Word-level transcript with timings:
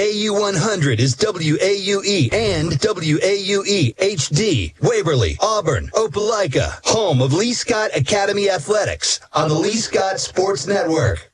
AU100 0.00 0.98
is 0.98 1.14
WAUE 1.14 2.32
and 2.32 2.72
WAUE 2.72 3.94
HD. 3.96 4.72
Waverly, 4.80 5.36
Auburn, 5.42 5.88
Opelika, 5.88 6.80
home 6.86 7.20
of 7.20 7.34
Lee 7.34 7.52
Scott 7.52 7.90
Academy 7.94 8.48
Athletics 8.48 9.20
on 9.34 9.50
the 9.50 9.54
Lee 9.54 9.76
Scott 9.76 10.18
Sports 10.18 10.66
Network. 10.66 11.30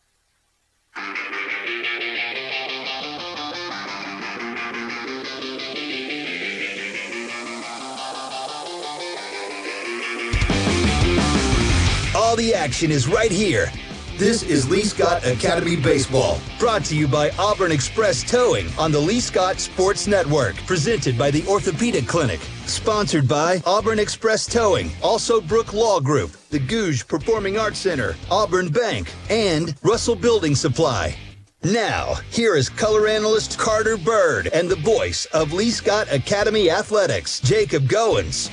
All 12.16 12.34
the 12.34 12.52
action 12.52 12.90
is 12.90 13.06
right 13.06 13.30
here. 13.30 13.70
This 14.18 14.42
is 14.42 14.70
Lee 14.70 14.84
Scott 14.84 15.26
Academy 15.26 15.76
Baseball, 15.76 16.40
brought 16.58 16.82
to 16.86 16.96
you 16.96 17.06
by 17.06 17.28
Auburn 17.38 17.70
Express 17.70 18.22
Towing 18.22 18.66
on 18.78 18.90
the 18.90 18.98
Lee 18.98 19.20
Scott 19.20 19.60
Sports 19.60 20.06
Network, 20.06 20.56
presented 20.64 21.18
by 21.18 21.30
the 21.30 21.46
Orthopedic 21.46 22.06
Clinic, 22.06 22.40
sponsored 22.64 23.28
by 23.28 23.60
Auburn 23.66 23.98
Express 23.98 24.46
Towing, 24.46 24.90
also 25.02 25.38
Brook 25.38 25.74
Law 25.74 26.00
Group, 26.00 26.30
the 26.48 26.58
Gogue 26.58 27.06
Performing 27.06 27.58
Arts 27.58 27.78
Center, 27.78 28.16
Auburn 28.30 28.70
Bank, 28.70 29.12
and 29.28 29.74
Russell 29.82 30.16
Building 30.16 30.54
Supply. 30.54 31.14
Now, 31.62 32.14
here 32.30 32.56
is 32.56 32.70
color 32.70 33.08
analyst 33.08 33.58
Carter 33.58 33.98
Bird 33.98 34.46
and 34.46 34.70
the 34.70 34.76
voice 34.76 35.26
of 35.26 35.52
Lee 35.52 35.70
Scott 35.70 36.10
Academy 36.10 36.70
Athletics, 36.70 37.38
Jacob 37.40 37.82
Goins. 37.86 38.50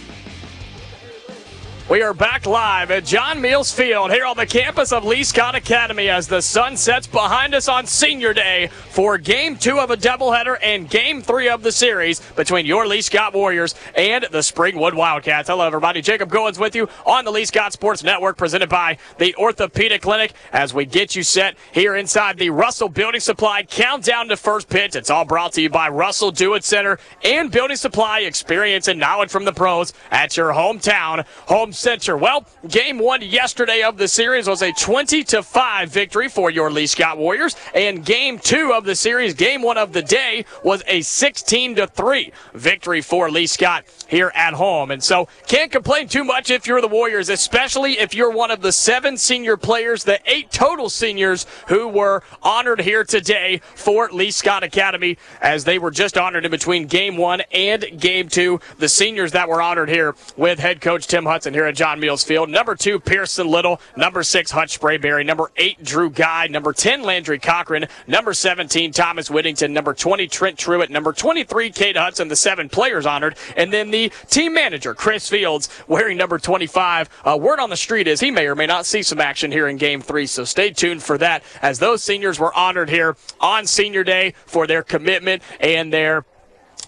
We 1.94 2.02
are 2.02 2.16
back 2.16 2.48
live 2.48 2.90
at 2.90 3.06
John 3.06 3.40
Meals 3.40 3.72
Field 3.72 4.10
here 4.10 4.26
on 4.26 4.36
the 4.36 4.48
campus 4.48 4.92
of 4.92 5.06
Lee 5.06 5.24
Scott 5.24 5.54
Academy 5.54 6.10
as 6.10 6.28
the 6.28 6.42
sun 6.42 6.76
sets 6.76 7.06
behind 7.06 7.54
us 7.54 7.68
on 7.68 7.86
Senior 7.86 8.34
Day 8.34 8.72
for 8.90 9.20
game 9.20 9.56
two 9.56 9.78
of 9.78 9.92
a 9.92 9.96
doubleheader 9.96 10.58
and 10.64 10.90
game 10.90 11.22
three 11.22 11.48
of 11.50 11.62
the 11.62 11.72
series 11.72 12.20
between 12.32 12.66
your 12.66 12.88
Lee 12.88 13.02
Scott 13.02 13.36
Warriors 13.36 13.76
and 13.96 14.24
the 14.32 14.40
Springwood 14.40 14.96
Wildcats. 14.96 15.50
Hello, 15.50 15.68
everybody. 15.68 16.02
Jacob 16.02 16.32
Goins 16.32 16.58
with 16.58 16.76
you 16.76 16.90
on 17.06 17.26
the 17.26 17.32
Lee 17.32 17.46
Scott 17.46 17.74
Sports 17.74 18.04
Network 18.04 18.38
presented 18.38 18.70
by 18.70 18.98
the 19.20 19.36
Orthopedic 19.36 20.02
Clinic 20.02 20.34
as 20.52 20.74
we 20.74 20.86
get 20.88 21.16
you 21.16 21.22
set 21.22 21.56
here 21.74 21.94
inside 21.94 22.40
the 22.40 22.50
Russell 22.50 22.90
Building 22.90 23.22
Supply 23.22 23.62
countdown 23.62 24.30
to 24.30 24.36
first 24.36 24.68
pitch. 24.68 24.96
It's 24.96 25.12
all 25.12 25.26
brought 25.26 25.54
to 25.54 25.62
you 25.62 25.70
by 25.70 25.90
Russell 25.90 26.32
Do 26.32 26.56
It 26.56 26.64
Center 26.64 26.98
and 27.24 27.52
Building 27.52 27.78
Supply 27.78 28.22
experience 28.22 28.88
and 28.88 29.00
knowledge 29.00 29.30
from 29.30 29.46
the 29.46 29.54
pros 29.54 29.94
at 30.10 30.36
your 30.36 30.54
hometown 30.54 31.24
home 31.46 31.72
center. 31.84 32.16
Well, 32.16 32.46
game 32.70 32.98
one 32.98 33.22
yesterday 33.22 33.84
of 33.84 33.98
the 33.98 34.08
series 34.08 34.48
was 34.48 34.62
a 34.62 34.72
20 34.72 35.22
to 35.26 35.44
5 35.44 35.90
victory 35.90 36.30
for 36.30 36.50
your 36.50 36.72
Lee 36.72 36.88
Scott 36.88 37.18
Warriors, 37.18 37.58
and 37.76 38.06
game 38.06 38.40
two 38.40 38.72
of 38.74 38.86
the 38.86 38.96
series, 38.96 39.34
game 39.34 39.62
one 39.62 39.78
of 39.78 39.92
the 39.92 40.02
day, 40.02 40.46
was 40.64 40.82
a 40.88 41.02
16 41.02 41.76
to 41.76 41.88
3 41.88 42.32
victory 42.54 43.02
for 43.02 43.30
Lee 43.30 43.48
Scott 43.48 43.84
here 44.08 44.32
at 44.34 44.54
home. 44.54 44.92
And 44.92 45.04
so 45.04 45.28
can't 45.48 45.72
complain 45.72 46.08
too 46.08 46.24
much 46.24 46.50
if 46.50 46.66
you're 46.66 46.80
the 46.80 46.88
Warriors, 46.88 47.28
especially 47.28 48.00
if 48.00 48.14
you're 48.14 48.32
one 48.32 48.50
of 48.50 48.62
the 48.62 48.72
seven 48.72 49.18
senior 49.18 49.58
players, 49.58 50.06
the 50.06 50.20
eight 50.26 50.52
total 50.52 50.90
seniors 50.90 51.46
who 51.68 51.90
were 51.90 52.24
honored 52.42 52.80
here 52.80 53.04
today 53.04 53.60
for 53.76 54.10
Lee 54.12 54.32
Scott 54.32 54.64
Academy 54.64 55.18
as 55.42 55.66
they 55.66 55.80
were 55.80 55.92
just 55.92 56.18
honored 56.18 56.46
in 56.46 56.52
between 56.52 56.88
game 56.88 57.18
one 57.18 57.42
and 57.52 57.86
game 58.00 58.30
two. 58.30 58.62
The 58.78 58.88
seniors 58.88 59.34
that 59.34 59.50
were 59.50 59.62
honored 59.62 59.90
here 59.90 60.16
with 60.38 60.60
head 60.60 60.80
coach 60.80 61.08
Tim 61.08 61.26
Hudson 61.26 61.54
here 61.54 61.63
at 61.68 61.76
John 61.76 62.00
Meals 62.00 62.24
Field. 62.24 62.50
Number 62.50 62.76
two, 62.76 63.00
Pearson 63.00 63.48
Little. 63.48 63.80
Number 63.96 64.24
six, 64.24 64.52
Hutch 64.52 64.80
Sprayberry. 64.80 65.26
Number 65.26 65.52
eight, 65.58 65.84
Drew 65.84 66.10
Guy. 66.10 66.48
Number 66.48 66.74
10, 66.74 67.04
Landry 67.04 67.40
Cochran. 67.40 67.88
Number 68.08 68.34
17, 68.34 68.92
Thomas 68.92 69.30
Whittington. 69.30 69.74
Number 69.74 69.94
20, 69.94 70.28
Trent 70.28 70.58
Truitt. 70.58 70.90
Number 70.90 71.14
23, 71.14 71.72
Kade 71.72 71.98
Hudson, 71.98 72.28
the 72.28 72.36
seven 72.36 72.70
players 72.70 73.06
honored. 73.06 73.36
And 73.56 73.72
then 73.72 73.92
the 73.92 74.12
team 74.28 74.54
manager, 74.54 74.94
Chris 74.94 75.30
Fields, 75.30 75.70
wearing 75.88 76.18
number 76.18 76.38
25. 76.38 77.10
Uh, 77.24 77.38
word 77.40 77.60
on 77.60 77.70
the 77.70 77.78
street 77.78 78.08
is 78.08 78.20
he 78.20 78.32
may 78.32 78.48
or 78.48 78.56
may 78.56 78.66
not 78.66 78.86
see 78.86 79.04
some 79.04 79.22
action 79.22 79.52
here 79.52 79.68
in 79.68 79.78
game 79.78 80.02
three. 80.02 80.26
So 80.26 80.44
stay 80.44 80.72
tuned 80.72 81.04
for 81.04 81.18
that 81.18 81.44
as 81.62 81.80
those 81.80 82.04
seniors 82.04 82.40
were 82.40 82.54
honored 82.54 82.90
here 82.90 83.16
on 83.40 83.66
senior 83.66 84.04
day 84.04 84.34
for 84.46 84.68
their 84.68 84.84
commitment 84.84 85.44
and 85.60 85.92
their 85.92 86.26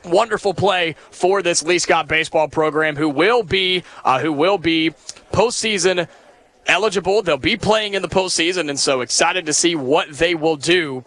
wonderful 0.05 0.53
play 0.53 0.95
for 1.11 1.41
this 1.41 1.63
Lee 1.63 1.79
Scott 1.79 2.07
baseball 2.07 2.47
program, 2.47 2.95
who 2.95 3.09
will 3.09 3.43
be 3.43 3.83
uh, 4.03 4.19
who 4.19 4.31
will 4.31 4.57
be 4.57 4.91
postseason 5.31 6.07
eligible. 6.67 7.21
They'll 7.21 7.37
be 7.37 7.57
playing 7.57 7.93
in 7.93 8.01
the 8.01 8.07
postseason, 8.07 8.69
and 8.69 8.79
so 8.79 9.01
excited 9.01 9.45
to 9.45 9.53
see 9.53 9.75
what 9.75 10.11
they 10.11 10.35
will 10.35 10.57
do 10.57 11.05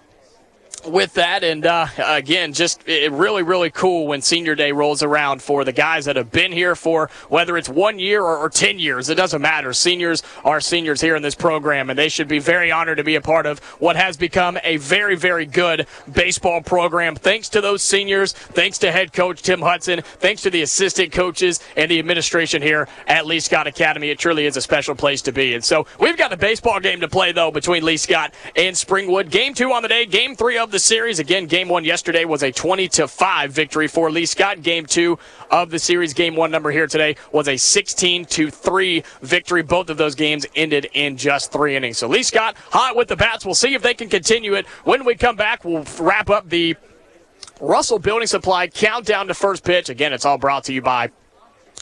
with 0.87 1.15
that. 1.15 1.45
And 1.45 1.67
uh, 1.67 1.87
again, 1.99 2.53
just 2.53 2.87
it, 2.87 3.13
really, 3.13 3.43
really 3.43 3.71
cool 3.71 4.07
when 4.07 4.23
senior 4.23 4.55
day 4.55 4.73
rolls 4.73 5.03
around 5.03 5.43
for 5.43 5.65
the 5.65 5.73
guys 5.73 6.05
that 6.05 6.17
have 6.17 6.31
been 6.31 6.53
here 6.53 6.75
for 6.75 7.11
whether 7.29 7.57
it's 7.57 7.69
one 7.69 7.99
year 7.99 8.23
or, 8.23 8.39
or 8.39 8.49
10 8.51 8.79
years. 8.79 9.09
It 9.09 9.15
doesn't 9.15 9.43
matter. 9.43 9.73
Seniors 9.73 10.23
are 10.45 10.61
seniors 10.61 11.01
here 11.01 11.17
in 11.17 11.23
this 11.23 11.35
program, 11.35 11.91
and 11.91 11.99
they 11.99 12.09
should 12.09 12.29
be 12.29 12.39
very 12.39 12.71
honored 12.71 12.99
to 12.99 13.05
be 13.05 13.15
a 13.15 13.21
part 13.21 13.47
of 13.47 13.59
what 13.81 13.97
has 13.97 14.17
become 14.17 14.59
a 14.65 14.77
very, 14.79 15.17
very 15.17 15.47
good 15.47 15.87
baseball 16.13 16.61
program. 16.61 17.15
Thanks 17.15 17.49
to 17.51 17.61
those 17.61 17.83
seniors, 17.83 18.33
thanks 18.33 18.79
to 18.79 18.93
head 18.93 19.13
coach 19.13 19.43
Tim 19.43 19.61
Hudson, 19.61 20.03
thanks 20.03 20.43
to 20.43 20.51
the 20.51 20.63
assistant 20.63 21.13
coaches 21.13 21.61
and 21.77 21.91
the 21.91 21.99
administration 21.99 22.63
here 22.63 22.89
at 23.07 23.27
Lee 23.27 23.41
Scott 23.41 23.67
Academy. 23.67 24.11
It 24.11 24.19
truly 24.19 24.47
is 24.47 24.57
a 24.57 24.63
special 24.63 24.95
place 24.95 25.23
to 25.23 25.33
be. 25.33 25.55
And 25.55 25.65
so 25.65 25.87
we've 25.99 26.17
got 26.17 26.33
a 26.33 26.37
baseball 26.37 26.81
game 26.81 27.01
to 27.01 27.09
play, 27.09 27.33
though, 27.33 27.51
between 27.51 27.85
Lee 27.85 27.97
Scott 27.97 28.35
and 28.57 28.75
Springwood. 28.75 29.31
Game 29.31 29.55
two 29.55 29.73
on 29.73 29.83
the 29.83 29.89
day, 29.89 30.07
game 30.07 30.35
three 30.35 30.59
of 30.59 30.68
the 30.71 30.79
series. 30.79 31.19
Again, 31.19 31.47
game 31.47 31.69
one 31.69 31.85
yesterday 31.85 32.25
was 32.25 32.43
a 32.43 32.53
20 32.53 32.89
to 32.89 33.09
5 33.09 33.53
victory 33.53 33.89
for 33.89 34.11
Lee 34.11 34.27
Scott. 34.27 34.63
Game 34.63 34.87
two 34.87 35.19
of 35.51 35.71
the 35.71 35.79
series, 35.79 36.15
game 36.15 36.37
one 36.37 36.51
number 36.51 36.71
here 36.71 36.87
today 36.87 37.17
was 37.33 37.49
a 37.49 37.57
16 37.57 38.25
to 38.27 38.51
3 38.51 39.03
victory. 39.23 39.63
Both 39.63 39.91
of 39.91 39.97
those 39.97 40.15
games 40.15 40.47
ended 40.55 40.89
in 40.95 41.17
just 41.17 41.53
three 41.53 41.77
innings. 41.77 41.99
So 41.99 42.09
Lee 42.09 42.23
Scott 42.23 42.57
hot 42.71 42.97
with 42.97 43.09
the 43.09 43.17
bats. 43.17 43.45
We'll 43.45 43.55
see 43.55 43.75
if 43.75 43.83
they 43.83 43.95
can 43.95 44.09
continue 44.09 44.55
it. 44.55 44.67
When 44.85 45.05
we 45.05 45.15
come 45.15 45.37
back, 45.37 45.65
we'll 45.65 45.85
wrap 45.99 46.31
up 46.31 46.49
the 46.49 46.77
Russell 47.61 47.99
Building 47.99 48.29
Supply 48.29 48.69
countdown 48.69 49.29
to 49.29 49.35
first 49.35 49.65
pitch. 49.65 49.89
Again, 49.89 50.13
it's 50.13 50.25
all 50.25 50.39
brought 50.39 50.65
to 50.65 50.73
you 50.73 50.83
by 50.83 51.11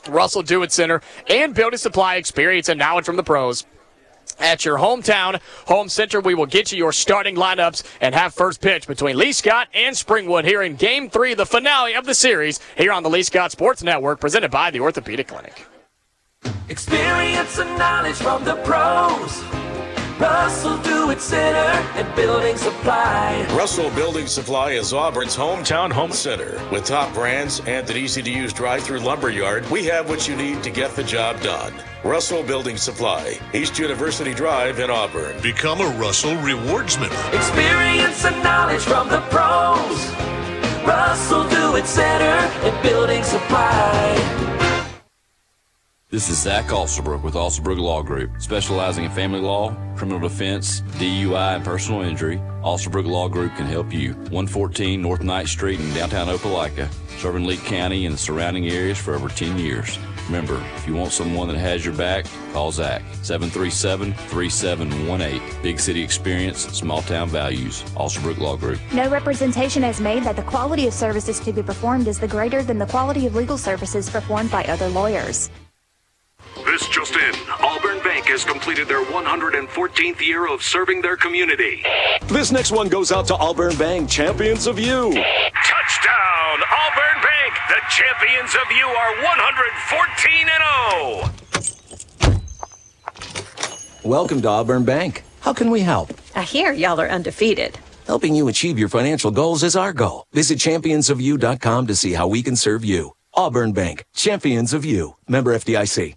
Russell 0.09 0.43
Do 0.43 0.63
It 0.63 0.73
Center 0.73 1.03
and 1.29 1.55
Building 1.55 1.79
Supply 1.79 2.17
experience 2.17 2.69
and 2.69 2.79
knowledge 2.79 3.05
from 3.05 3.17
the 3.17 3.25
pros 3.25 3.65
at 4.39 4.65
your 4.65 4.79
hometown 4.79 5.41
home 5.67 5.89
center. 5.89 6.21
We 6.21 6.35
will 6.35 6.47
get 6.47 6.73
you 6.73 6.79
your 6.79 6.93
starting 6.93 7.37
lineups 7.37 7.83
and 8.01 8.15
have 8.15 8.35
first 8.35 8.61
pitch 8.61 8.87
between 8.87 9.17
Lee 9.17 9.33
Scott 9.33 9.69
and 9.75 9.95
Springwood 9.95 10.45
here 10.45 10.63
in 10.63 10.77
game 10.77 11.11
three, 11.11 11.35
the 11.35 11.47
finale 11.47 11.95
of 11.95 12.07
the 12.07 12.15
series 12.15 12.61
here 12.77 12.93
on 12.93 13.03
the 13.03 13.11
Lee 13.11 13.23
Scott 13.23 13.53
Sports 13.53 13.83
Network, 13.83 14.21
presented 14.21 14.51
by 14.51 14.71
the 14.71 14.81
Orthopedic 14.81 15.29
Clinic. 15.29 15.67
Experience 16.69 17.59
and 17.59 17.79
knowledge 17.79 18.17
from 18.17 18.45
the 18.45 18.57
pros. 18.57 19.43
Russell 20.19 20.79
Do 20.79 21.11
It 21.11 21.21
Center 21.21 21.59
and 21.99 22.17
Building 22.17 22.57
Supply. 22.57 23.47
Russell 23.51 23.91
Building 23.91 24.27
Supply 24.27 24.71
is 24.71 24.95
Auburn's 24.95 25.37
hometown 25.37 25.93
home 25.93 26.13
center. 26.13 26.59
With 26.71 26.87
top 26.87 27.13
brands 27.13 27.61
and 27.67 27.89
an 27.91 27.97
easy 27.99 28.23
to 28.23 28.31
use 28.31 28.55
drive 28.55 28.83
through 28.83 29.01
lumber 29.01 29.29
yard, 29.29 29.69
we 29.71 29.85
have 29.85 30.09
what 30.09 30.27
you 30.27 30.35
need 30.35 30.63
to 30.63 30.71
get 30.71 30.97
the 30.97 31.05
job 31.05 31.41
done. 31.43 31.75
Russell 32.07 32.45
Building 32.45 32.77
Supply, 32.77 33.37
East 33.53 33.81
University 33.81 34.33
Drive 34.33 34.79
in 34.79 34.91
Auburn. 34.91 35.43
Become 35.43 35.81
a 35.81 35.89
Russell 35.99 36.37
Rewards 36.37 36.97
member. 37.01 37.17
Experience 37.33 38.25
and 38.25 38.41
knowledge 38.45 38.83
from 38.83 39.09
the 39.09 39.21
pros. 39.23 40.07
Russell 40.87 41.49
Do 41.49 41.75
It 41.75 41.85
Center 41.85 42.25
and 42.25 42.83
Building 42.85 43.25
Supply. 43.25 44.93
This 46.09 46.29
is 46.29 46.41
Zach 46.41 46.67
Alsterbrook 46.67 47.25
with 47.25 47.35
Alsterbrook 47.35 47.79
Law 47.79 48.03
Group, 48.05 48.31
specializing 48.39 49.05
in 49.05 49.11
family 49.11 49.41
law, 49.41 49.77
criminal 49.97 50.21
defense, 50.21 50.83
DUI, 50.99 51.57
and 51.57 51.65
personal 51.65 52.03
injury. 52.03 52.41
Alsterbrook 52.63 53.07
Law 53.07 53.29
Group 53.29 53.57
can 53.57 53.67
help 53.67 53.93
you. 53.93 54.13
114 54.31 55.03
North 55.03 55.25
Knight 55.25 55.49
Street 55.49 55.81
in 55.81 55.93
downtown 55.93 56.29
Opelika, 56.29 56.89
serving 57.19 57.45
Lee 57.45 57.57
County 57.57 58.07
and 58.07 58.15
the 58.15 58.19
surrounding 58.19 58.69
areas 58.69 58.97
for 58.97 59.17
over 59.17 59.29
10 59.29 59.59
years. 59.59 59.99
Remember, 60.27 60.61
if 60.75 60.87
you 60.87 60.95
want 60.95 61.13
someone 61.13 61.49
that 61.49 61.57
has 61.57 61.85
your 61.85 61.95
back, 61.95 62.27
call 62.53 62.73
Zach. 62.73 63.03
737 63.23 64.13
3718. 64.13 65.63
Big 65.63 65.79
city 65.79 66.03
experience, 66.03 66.67
small 66.69 67.03
town 67.03 67.29
values. 67.29 67.83
Alsterbrook 67.97 68.39
Law 68.39 68.57
Group. 68.57 68.81
No 68.93 69.09
representation 69.09 69.85
is 69.85 70.01
made 70.01 70.25
that 70.25 70.37
the 70.37 70.43
quality 70.43 70.87
of 70.87 70.93
services 70.93 71.39
to 71.41 71.53
be 71.53 71.63
performed 71.63 72.09
is 72.09 72.19
the 72.19 72.29
greater 72.29 72.63
than 72.63 72.79
the 72.79 72.87
quality 72.87 73.27
of 73.27 73.35
legal 73.35 73.59
services 73.59 74.11
performed 74.11 74.51
by 74.51 74.65
other 74.65 74.89
lawyers. 74.89 75.51
This 76.67 76.89
just 76.89 77.15
in. 77.15 77.33
Auburn 77.61 78.03
Bank 78.03 78.27
has 78.27 78.45
completed 78.45 78.89
their 78.89 79.05
114th 79.05 80.21
year 80.21 80.49
of 80.49 80.63
serving 80.65 81.01
their 81.01 81.17
community. 81.17 81.85
This 82.27 82.51
next 82.51 82.73
one 82.73 82.89
goes 82.89 83.13
out 83.13 83.29
to 83.29 83.37
Auburn 83.37 83.77
Bank, 83.77 84.11
champions 84.11 84.67
of 84.67 84.77
you. 84.77 85.13
Touchdown, 85.15 86.59
Auburn 86.83 87.23
Bank! 87.23 87.55
The 87.69 87.81
champions 87.89 88.55
of 88.57 88.71
you 88.77 88.85
are 88.85 89.15
114 89.23 90.49
and 92.27 92.35
0. 94.03 94.11
Welcome 94.11 94.43
to 94.43 94.49
Auburn 94.49 94.85
Bank. 94.85 95.23
How 95.41 95.53
can 95.53 95.71
we 95.71 95.81
help? 95.81 96.13
I 96.35 96.43
hear 96.43 96.73
y'all 96.73 97.01
are 97.01 97.09
undefeated. 97.09 97.79
Helping 98.09 98.35
you 98.35 98.49
achieve 98.49 98.77
your 98.77 98.89
financial 98.89 99.31
goals 99.31 99.63
is 99.63 99.77
our 99.77 99.93
goal. 99.93 100.25
Visit 100.33 100.59
championsofyou.com 100.59 101.87
to 101.87 101.95
see 101.95 102.13
how 102.15 102.27
we 102.27 102.43
can 102.43 102.57
serve 102.57 102.85
you. 102.85 103.13
Auburn 103.35 103.73
Bank, 103.73 104.05
champions 104.15 104.73
of 104.75 104.85
you. 104.85 105.15
Member 105.29 105.55
FDIC. 105.55 106.17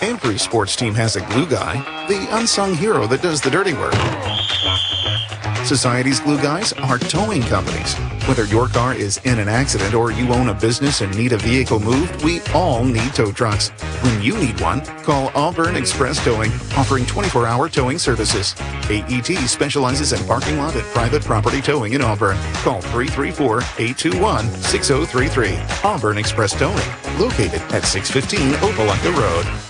Every 0.00 0.38
sports 0.38 0.76
team 0.76 0.94
has 0.94 1.16
a 1.16 1.20
glue 1.26 1.46
guy, 1.46 2.06
the 2.06 2.28
unsung 2.36 2.74
hero 2.74 3.06
that 3.08 3.22
does 3.22 3.40
the 3.40 3.50
dirty 3.50 3.74
work. 3.74 3.94
Society's 5.64 6.20
glue 6.20 6.36
guys 6.36 6.72
are 6.74 6.98
towing 6.98 7.42
companies. 7.42 7.94
Whether 8.28 8.44
your 8.44 8.68
car 8.68 8.94
is 8.94 9.18
in 9.24 9.38
an 9.38 9.48
accident 9.48 9.94
or 9.94 10.12
you 10.12 10.28
own 10.32 10.50
a 10.50 10.54
business 10.54 11.00
and 11.00 11.14
need 11.16 11.32
a 11.32 11.38
vehicle 11.38 11.80
moved, 11.80 12.22
we 12.22 12.40
all 12.54 12.84
need 12.84 13.14
tow 13.14 13.32
trucks. 13.32 13.70
When 14.02 14.22
you 14.22 14.36
need 14.36 14.60
one, 14.60 14.82
call 15.02 15.32
Auburn 15.34 15.74
Express 15.74 16.22
Towing, 16.22 16.52
offering 16.76 17.06
24 17.06 17.46
hour 17.46 17.68
towing 17.68 17.98
services. 17.98 18.54
AET 18.90 19.26
specializes 19.48 20.12
in 20.12 20.24
parking 20.26 20.58
lot 20.58 20.74
and 20.74 20.84
private 20.88 21.24
property 21.24 21.62
towing 21.62 21.94
in 21.94 22.02
Auburn. 22.02 22.36
Call 22.62 22.80
334 22.82 23.58
821 23.78 24.50
6033. 24.50 25.58
Auburn 25.82 26.18
Express 26.18 26.52
Towing, 26.52 27.18
located 27.18 27.62
at 27.72 27.84
615 27.84 28.52
Opelika 28.60 29.16
Road. 29.16 29.63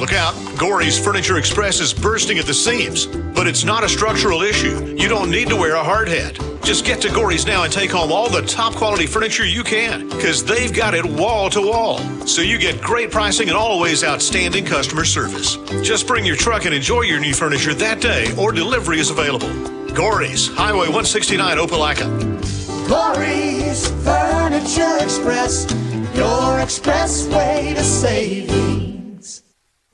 Look 0.00 0.14
out, 0.14 0.34
Gory's 0.58 0.98
Furniture 0.98 1.36
Express 1.36 1.78
is 1.78 1.92
bursting 1.92 2.38
at 2.38 2.46
the 2.46 2.54
seams. 2.54 3.04
But 3.04 3.46
it's 3.46 3.64
not 3.64 3.84
a 3.84 3.88
structural 3.88 4.40
issue. 4.40 4.96
You 4.98 5.10
don't 5.10 5.30
need 5.30 5.50
to 5.50 5.56
wear 5.56 5.74
a 5.74 5.84
hard 5.84 6.08
hat. 6.08 6.38
Just 6.64 6.86
get 6.86 7.02
to 7.02 7.10
Gory's 7.10 7.44
now 7.46 7.64
and 7.64 7.72
take 7.72 7.90
home 7.90 8.10
all 8.10 8.30
the 8.30 8.40
top 8.40 8.74
quality 8.74 9.06
furniture 9.06 9.44
you 9.44 9.62
can, 9.62 10.08
because 10.08 10.42
they've 10.42 10.72
got 10.72 10.94
it 10.94 11.04
wall 11.04 11.50
to 11.50 11.60
wall. 11.60 11.98
So 12.26 12.40
you 12.40 12.56
get 12.56 12.80
great 12.80 13.10
pricing 13.10 13.48
and 13.48 13.56
always 13.58 14.02
outstanding 14.02 14.64
customer 14.64 15.04
service. 15.04 15.56
Just 15.82 16.06
bring 16.06 16.24
your 16.24 16.36
truck 16.36 16.64
and 16.64 16.74
enjoy 16.74 17.02
your 17.02 17.20
new 17.20 17.34
furniture 17.34 17.74
that 17.74 18.00
day, 18.00 18.34
or 18.38 18.52
delivery 18.52 19.00
is 19.00 19.10
available. 19.10 19.50
Gory's, 19.92 20.48
Highway 20.48 20.88
169, 20.88 21.58
Opelika. 21.58 22.08
Gory's 22.88 23.88
Furniture 24.02 25.04
Express, 25.04 25.70
your 26.16 26.60
express 26.60 27.26
way 27.28 27.74
to 27.76 27.84
saving. 27.84 28.79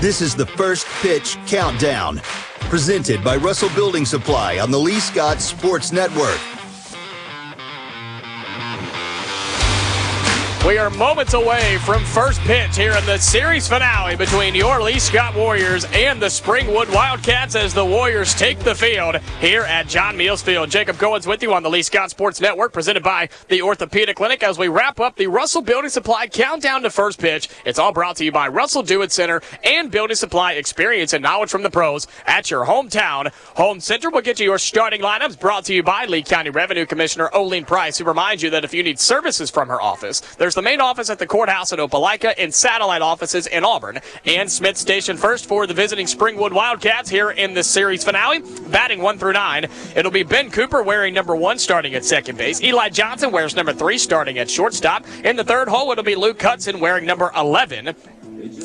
This 0.00 0.22
is 0.22 0.36
the 0.36 0.46
first 0.46 0.86
pitch 1.02 1.36
countdown, 1.48 2.20
presented 2.70 3.24
by 3.24 3.34
Russell 3.34 3.68
Building 3.70 4.04
Supply 4.04 4.60
on 4.60 4.70
the 4.70 4.78
Lee 4.78 5.00
Scott 5.00 5.40
Sports 5.40 5.90
Network. 5.90 6.57
We 10.68 10.76
are 10.76 10.90
moments 10.90 11.32
away 11.32 11.78
from 11.86 12.04
first 12.04 12.42
pitch 12.42 12.76
here 12.76 12.92
in 12.92 13.06
the 13.06 13.16
series 13.16 13.66
finale 13.66 14.16
between 14.16 14.54
your 14.54 14.82
Lee 14.82 14.98
Scott 14.98 15.34
Warriors 15.34 15.86
and 15.94 16.20
the 16.20 16.26
Springwood 16.26 16.94
Wildcats 16.94 17.54
as 17.54 17.72
the 17.72 17.86
Warriors 17.86 18.34
take 18.34 18.58
the 18.58 18.74
field 18.74 19.16
here 19.40 19.62
at 19.62 19.88
John 19.88 20.14
Meals 20.14 20.42
Field. 20.42 20.68
Jacob 20.68 20.96
Goins 20.96 21.26
with 21.26 21.42
you 21.42 21.54
on 21.54 21.62
the 21.62 21.70
Lee 21.70 21.80
Scott 21.80 22.10
Sports 22.10 22.38
Network, 22.38 22.74
presented 22.74 23.02
by 23.02 23.30
the 23.48 23.62
Orthopedic 23.62 24.16
Clinic 24.16 24.42
as 24.42 24.58
we 24.58 24.68
wrap 24.68 25.00
up 25.00 25.16
the 25.16 25.26
Russell 25.26 25.62
Building 25.62 25.88
Supply 25.88 26.26
countdown 26.26 26.82
to 26.82 26.90
first 26.90 27.18
pitch. 27.18 27.48
It's 27.64 27.78
all 27.78 27.92
brought 27.92 28.16
to 28.16 28.26
you 28.26 28.30
by 28.30 28.48
Russell 28.48 28.82
Do 28.82 29.00
It 29.00 29.10
Center 29.10 29.40
and 29.64 29.90
Building 29.90 30.16
Supply 30.16 30.52
experience 30.52 31.14
and 31.14 31.22
knowledge 31.22 31.48
from 31.48 31.62
the 31.62 31.70
pros 31.70 32.06
at 32.26 32.50
your 32.50 32.66
hometown 32.66 33.32
home 33.56 33.80
center. 33.80 34.10
We'll 34.10 34.20
get 34.20 34.38
you 34.38 34.44
your 34.44 34.58
starting 34.58 35.00
lineups 35.00 35.40
brought 35.40 35.64
to 35.64 35.74
you 35.74 35.82
by 35.82 36.04
Lee 36.04 36.22
County 36.22 36.50
Revenue 36.50 36.84
Commissioner 36.84 37.30
Oline 37.32 37.64
Price, 37.64 37.96
who 37.96 38.04
reminds 38.04 38.42
you 38.42 38.50
that 38.50 38.66
if 38.66 38.74
you 38.74 38.82
need 38.82 38.98
services 38.98 39.48
from 39.48 39.68
her 39.68 39.80
office, 39.80 40.20
there's 40.36 40.57
the 40.58 40.62
main 40.62 40.80
office 40.80 41.08
at 41.08 41.20
the 41.20 41.26
courthouse 41.26 41.72
at 41.72 41.78
Opelika 41.78 42.34
and 42.36 42.52
satellite 42.52 43.00
offices 43.00 43.46
in 43.46 43.64
Auburn. 43.64 44.00
And 44.24 44.50
Smith 44.50 44.76
Station 44.76 45.16
first 45.16 45.46
for 45.46 45.68
the 45.68 45.72
visiting 45.72 46.04
Springwood 46.04 46.52
Wildcats 46.52 47.08
here 47.08 47.30
in 47.30 47.54
the 47.54 47.62
series 47.62 48.02
finale. 48.02 48.40
Batting 48.68 49.00
one 49.00 49.20
through 49.20 49.34
nine, 49.34 49.68
it'll 49.94 50.10
be 50.10 50.24
Ben 50.24 50.50
Cooper 50.50 50.82
wearing 50.82 51.14
number 51.14 51.36
one 51.36 51.60
starting 51.60 51.94
at 51.94 52.04
second 52.04 52.36
base. 52.36 52.60
Eli 52.60 52.88
Johnson 52.88 53.30
wears 53.30 53.54
number 53.54 53.72
three 53.72 53.98
starting 53.98 54.38
at 54.38 54.50
shortstop. 54.50 55.04
In 55.22 55.36
the 55.36 55.44
third 55.44 55.68
hole, 55.68 55.92
it'll 55.92 56.02
be 56.02 56.16
Luke 56.16 56.42
Hudson 56.42 56.80
wearing 56.80 57.06
number 57.06 57.30
11. 57.36 57.94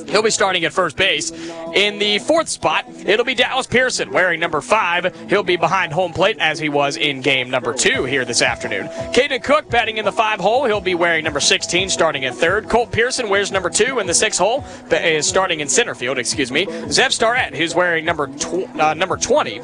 He'll 0.08 0.22
be 0.22 0.30
starting 0.30 0.66
at 0.66 0.74
first 0.74 0.98
base. 0.98 1.32
In 1.74 2.00
the 2.00 2.20
fourth 2.20 2.50
spot, 2.50 2.86
it'll 3.06 3.26
be 3.26 3.36
Dallas 3.36 3.68
Pearson 3.68 4.12
wearing 4.12 4.40
number 4.40 4.62
five. 4.62 5.16
He'll 5.30 5.44
be 5.44 5.56
behind 5.56 5.92
home 5.94 6.14
plate 6.14 6.38
as 6.40 6.60
he 6.60 6.70
was 6.70 6.98
in 6.98 7.22
game 7.22 7.50
number 7.50 7.74
two 7.74 8.04
here 8.04 8.26
this 8.26 8.42
afternoon. 8.42 8.88
Caden 9.14 9.44
Cook 9.44 9.70
batting 9.70 9.98
in 9.98 10.06
the 10.06 10.12
five 10.12 10.40
hole. 10.40 10.66
He'll 10.66 10.82
be 10.82 10.96
wearing 10.96 11.24
number 11.24 11.40
16 11.40 11.90
starting 11.90 12.26
at 12.26 12.36
third. 12.36 12.70
Colt 12.70 12.92
Pearson 12.92 13.30
wears 13.30 13.52
number 13.52 13.70
two 13.70 14.00
in 14.00 14.08
the 14.08 14.14
six 14.14 14.38
hole, 14.38 14.64
is 14.92 15.28
starting 15.28 15.60
in 15.60 15.68
center 15.68 15.96
field, 15.96 16.18
excuse 16.18 16.52
me. 16.52 16.66
Zev 16.66 17.12
Starrett, 17.12 17.56
who's 17.56 17.74
wearing 17.76 18.06
number, 18.06 18.28
tw- 18.28 18.70
uh, 18.80 18.94
number 18.94 19.18
20. 19.18 19.62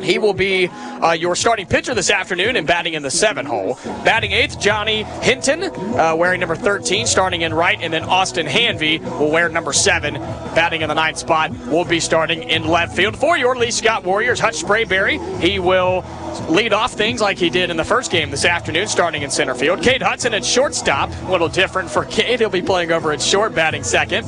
He 0.00 0.18
will 0.18 0.32
be 0.32 0.68
uh, 0.68 1.12
your 1.12 1.34
starting 1.34 1.66
pitcher 1.66 1.94
this 1.94 2.10
afternoon 2.10 2.56
and 2.56 2.66
batting 2.66 2.94
in 2.94 3.02
the 3.02 3.10
seven 3.10 3.46
hole. 3.46 3.78
Batting 4.04 4.32
eighth, 4.32 4.60
Johnny 4.60 5.02
Hinton, 5.02 5.64
uh, 5.64 6.14
wearing 6.16 6.40
number 6.40 6.56
13, 6.56 7.06
starting 7.06 7.42
in 7.42 7.52
right, 7.54 7.78
and 7.80 7.92
then 7.92 8.04
Austin 8.04 8.46
Hanvey 8.46 9.00
will 9.18 9.30
wear 9.30 9.48
number 9.48 9.72
seven, 9.72 10.14
batting 10.54 10.82
in 10.82 10.88
the 10.88 10.94
ninth 10.94 11.18
spot, 11.18 11.50
will 11.66 11.84
be 11.84 12.00
starting 12.00 12.44
in 12.44 12.66
left 12.66 12.96
field. 12.96 13.16
For 13.16 13.36
your 13.36 13.56
Lee 13.56 13.70
Scott 13.70 14.04
Warriors, 14.04 14.40
Hutch 14.40 14.62
Sprayberry, 14.62 15.18
he 15.40 15.58
will 15.58 16.04
lead 16.48 16.72
off 16.72 16.92
things 16.92 17.20
like 17.20 17.38
he 17.38 17.50
did 17.50 17.70
in 17.70 17.76
the 17.76 17.84
first 17.84 18.10
game 18.10 18.30
this 18.30 18.44
afternoon, 18.44 18.88
starting 18.88 19.22
in 19.22 19.30
center 19.30 19.54
field. 19.54 19.80
Kade 19.80 20.02
Hudson 20.02 20.34
at 20.34 20.44
shortstop, 20.44 21.10
a 21.28 21.30
little 21.30 21.48
different 21.48 21.90
for 21.90 22.04
Kade. 22.04 22.38
He'll 22.38 22.50
be 22.50 22.62
playing 22.62 22.92
over 22.92 23.12
at 23.12 23.20
short, 23.20 23.54
batting 23.54 23.84
second. 23.84 24.24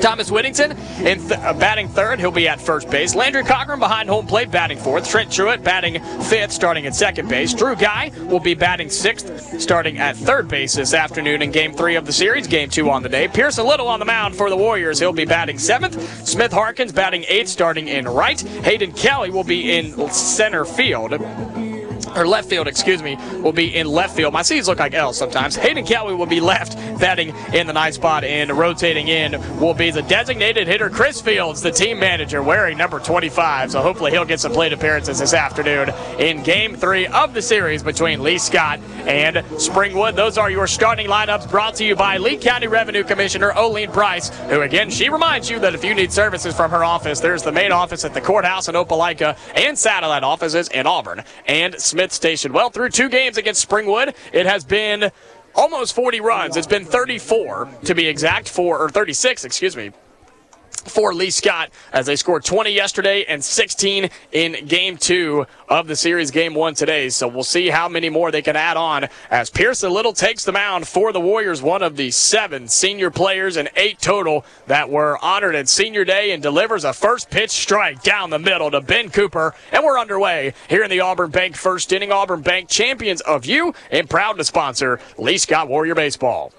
Thomas 0.00 0.30
Whittington 0.30 0.72
in 1.06 1.18
th- 1.18 1.32
uh, 1.32 1.54
batting 1.54 1.88
third. 1.88 2.20
He'll 2.20 2.30
be 2.30 2.48
at 2.48 2.60
first 2.60 2.90
base. 2.90 3.14
Landry 3.14 3.42
Cochran 3.44 3.78
behind 3.78 4.08
home 4.08 4.26
plate, 4.26 4.50
batting 4.50 4.78
fourth. 4.78 5.08
Trent 5.08 5.30
Truitt 5.30 5.62
batting 5.62 6.02
fifth, 6.22 6.52
starting 6.52 6.86
at 6.86 6.94
second 6.94 7.28
base. 7.28 7.54
Drew 7.54 7.76
Guy 7.76 8.10
will 8.24 8.40
be 8.40 8.54
batting 8.54 8.90
sixth, 8.90 9.60
starting 9.60 9.98
at 9.98 10.16
third 10.16 10.48
base 10.48 10.74
this 10.74 10.94
afternoon 10.94 11.42
in 11.42 11.50
game 11.50 11.72
three 11.72 11.96
of 11.96 12.06
the 12.06 12.12
series. 12.12 12.46
Game 12.46 12.68
two 12.68 12.90
on 12.90 13.02
the 13.02 13.08
day. 13.08 13.28
Pearson 13.28 13.66
Little 13.66 13.88
on 13.88 13.98
the 13.98 14.04
mound 14.04 14.36
for 14.36 14.50
the 14.50 14.56
Warriors. 14.56 14.98
He'll 14.98 15.12
be 15.12 15.24
batting 15.24 15.58
seventh. 15.58 16.26
Smith 16.26 16.52
Harkins 16.52 16.92
batting 16.92 17.24
eighth, 17.28 17.48
starting 17.48 17.88
in 17.88 18.06
right. 18.06 18.40
Hayden 18.40 18.92
Kelly 18.92 19.30
will 19.30 19.44
be 19.44 19.76
in 19.76 20.08
center 20.10 20.64
field 20.64 21.12
or 22.16 22.26
left 22.26 22.48
field, 22.48 22.66
excuse 22.66 23.02
me, 23.02 23.16
will 23.40 23.52
be 23.52 23.74
in 23.74 23.86
left 23.86 24.16
field. 24.16 24.32
My 24.32 24.42
C's 24.42 24.68
look 24.68 24.78
like 24.78 24.94
L 24.94 25.12
sometimes. 25.12 25.56
Hayden 25.56 25.84
Kelly 25.84 26.14
will 26.14 26.26
be 26.26 26.40
left, 26.40 26.76
batting 26.98 27.34
in 27.52 27.66
the 27.66 27.72
ninth 27.72 27.94
spot, 27.96 28.24
and 28.24 28.50
rotating 28.50 29.08
in 29.08 29.32
will 29.58 29.74
be 29.74 29.90
the 29.90 30.02
designated 30.02 30.66
hitter 30.66 30.90
Chris 30.90 31.20
Fields, 31.20 31.62
the 31.62 31.70
team 31.70 31.98
manager, 31.98 32.42
wearing 32.42 32.78
number 32.78 32.98
25. 32.98 33.72
So 33.72 33.82
hopefully 33.82 34.10
he'll 34.10 34.24
get 34.24 34.40
some 34.40 34.52
plate 34.52 34.72
appearances 34.72 35.18
this 35.18 35.34
afternoon 35.34 35.90
in 36.18 36.42
game 36.42 36.76
three 36.76 37.06
of 37.08 37.34
the 37.34 37.42
series 37.42 37.82
between 37.82 38.22
Lee 38.22 38.38
Scott 38.38 38.80
and 39.06 39.36
Springwood. 39.36 40.14
Those 40.14 40.38
are 40.38 40.50
your 40.50 40.66
starting 40.66 41.06
lineups 41.06 41.50
brought 41.50 41.74
to 41.76 41.84
you 41.84 41.96
by 41.96 42.18
Lee 42.18 42.36
County 42.36 42.66
Revenue 42.66 43.04
Commissioner 43.04 43.52
Oline 43.52 43.92
Price, 43.92 44.28
who 44.48 44.62
again, 44.62 44.90
she 44.90 45.08
reminds 45.08 45.50
you 45.50 45.58
that 45.60 45.74
if 45.74 45.84
you 45.84 45.94
need 45.94 46.12
services 46.12 46.54
from 46.54 46.70
her 46.70 46.84
office, 46.84 47.20
there's 47.20 47.42
the 47.42 47.52
main 47.52 47.72
office 47.72 48.04
at 48.04 48.14
the 48.14 48.20
courthouse 48.20 48.68
in 48.68 48.74
Opelika 48.74 49.36
and 49.56 49.78
satellite 49.78 50.22
offices 50.22 50.68
in 50.68 50.86
Auburn 50.86 51.22
and 51.46 51.74
Smith 51.80 52.03
Station. 52.12 52.52
Well, 52.52 52.70
through 52.70 52.90
two 52.90 53.08
games 53.08 53.36
against 53.36 53.68
Springwood, 53.68 54.14
it 54.32 54.46
has 54.46 54.64
been 54.64 55.10
almost 55.54 55.94
40 55.94 56.20
runs. 56.20 56.56
It's 56.56 56.66
been 56.66 56.84
34 56.84 57.68
to 57.84 57.94
be 57.94 58.06
exact, 58.06 58.48
for 58.48 58.78
or 58.78 58.88
36, 58.88 59.44
excuse 59.44 59.76
me. 59.76 59.92
For 60.88 61.14
Lee 61.14 61.30
Scott 61.30 61.70
as 61.92 62.06
they 62.06 62.16
scored 62.16 62.44
20 62.44 62.70
yesterday 62.70 63.24
and 63.24 63.42
16 63.42 64.08
in 64.32 64.66
game 64.66 64.96
two 64.96 65.46
of 65.68 65.86
the 65.86 65.96
series, 65.96 66.30
game 66.30 66.54
one 66.54 66.74
today. 66.74 67.08
So 67.08 67.28
we'll 67.28 67.42
see 67.42 67.68
how 67.68 67.88
many 67.88 68.08
more 68.10 68.30
they 68.30 68.42
can 68.42 68.56
add 68.56 68.76
on 68.76 69.08
as 69.30 69.50
Pearson 69.50 69.92
Little 69.92 70.12
takes 70.12 70.44
the 70.44 70.52
mound 70.52 70.86
for 70.86 71.12
the 71.12 71.20
Warriors, 71.20 71.62
one 71.62 71.82
of 71.82 71.96
the 71.96 72.10
seven 72.10 72.68
senior 72.68 73.10
players 73.10 73.56
and 73.56 73.68
eight 73.76 74.00
total 74.00 74.44
that 74.66 74.90
were 74.90 75.18
honored 75.22 75.54
at 75.54 75.68
senior 75.68 76.04
day 76.04 76.32
and 76.32 76.42
delivers 76.42 76.84
a 76.84 76.92
first 76.92 77.30
pitch 77.30 77.50
strike 77.50 78.02
down 78.02 78.30
the 78.30 78.38
middle 78.38 78.70
to 78.70 78.80
Ben 78.80 79.10
Cooper. 79.10 79.54
And 79.72 79.84
we're 79.84 79.98
underway 79.98 80.54
here 80.68 80.82
in 80.82 80.90
the 80.90 81.00
Auburn 81.00 81.30
Bank 81.30 81.56
first 81.56 81.92
inning. 81.92 82.12
Auburn 82.12 82.42
Bank 82.42 82.68
champions 82.68 83.20
of 83.22 83.46
you 83.46 83.74
and 83.90 84.08
proud 84.08 84.38
to 84.38 84.44
sponsor 84.44 85.00
Lee 85.18 85.38
Scott 85.38 85.68
Warrior 85.68 85.94
Baseball. 85.94 86.52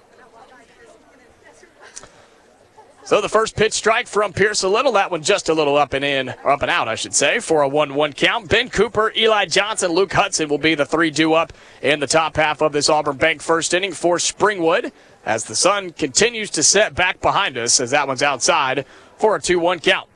So 3.06 3.20
the 3.20 3.28
first 3.28 3.54
pitch 3.54 3.72
strike 3.72 4.08
from 4.08 4.32
Pearson 4.32 4.72
Little. 4.72 4.90
That 4.90 5.12
one 5.12 5.22
just 5.22 5.48
a 5.48 5.54
little 5.54 5.76
up 5.76 5.92
and 5.92 6.04
in, 6.04 6.34
or 6.42 6.50
up 6.50 6.62
and 6.62 6.70
out, 6.72 6.88
I 6.88 6.96
should 6.96 7.14
say, 7.14 7.38
for 7.38 7.62
a 7.62 7.68
1 7.68 7.94
1 7.94 8.12
count. 8.14 8.48
Ben 8.48 8.68
Cooper, 8.68 9.12
Eli 9.16 9.46
Johnson, 9.46 9.92
Luke 9.92 10.12
Hudson 10.12 10.48
will 10.48 10.58
be 10.58 10.74
the 10.74 10.84
three 10.84 11.12
due 11.12 11.32
up 11.32 11.52
in 11.82 12.00
the 12.00 12.08
top 12.08 12.34
half 12.34 12.60
of 12.62 12.72
this 12.72 12.88
Auburn 12.88 13.16
Bank 13.16 13.40
first 13.40 13.72
inning 13.74 13.92
for 13.92 14.16
Springwood 14.16 14.90
as 15.24 15.44
the 15.44 15.54
sun 15.54 15.90
continues 15.90 16.50
to 16.50 16.64
set 16.64 16.96
back 16.96 17.20
behind 17.20 17.56
us 17.56 17.78
as 17.78 17.92
that 17.92 18.08
one's 18.08 18.24
outside 18.24 18.84
for 19.18 19.36
a 19.36 19.40
2 19.40 19.60
1 19.60 19.78
count. 19.78 20.08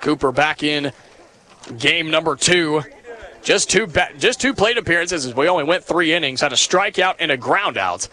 Cooper 0.00 0.30
back 0.30 0.62
in 0.62 0.92
game 1.78 2.12
number 2.12 2.36
two 2.36 2.84
just 3.44 3.70
two 3.70 3.86
just 4.18 4.40
two 4.40 4.54
plate 4.54 4.78
appearances 4.78 5.26
as 5.26 5.34
we 5.34 5.48
only 5.48 5.64
went 5.64 5.84
three 5.84 6.12
innings. 6.12 6.40
Had 6.40 6.52
a 6.52 6.56
strikeout 6.56 7.16
and 7.20 7.30
a 7.30 7.36
ground 7.36 7.76
out. 7.76 8.08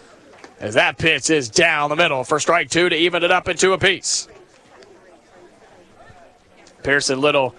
As 0.60 0.74
that 0.74 0.98
pitch 0.98 1.30
is 1.30 1.48
down 1.48 1.90
the 1.90 1.96
middle 1.96 2.22
for 2.22 2.38
strike 2.38 2.70
two 2.70 2.88
to 2.88 2.94
even 2.94 3.24
it 3.24 3.32
up 3.32 3.48
into 3.48 3.72
a 3.72 3.78
piece. 3.78 4.28
Pearson 6.84 7.20
Little, 7.20 7.54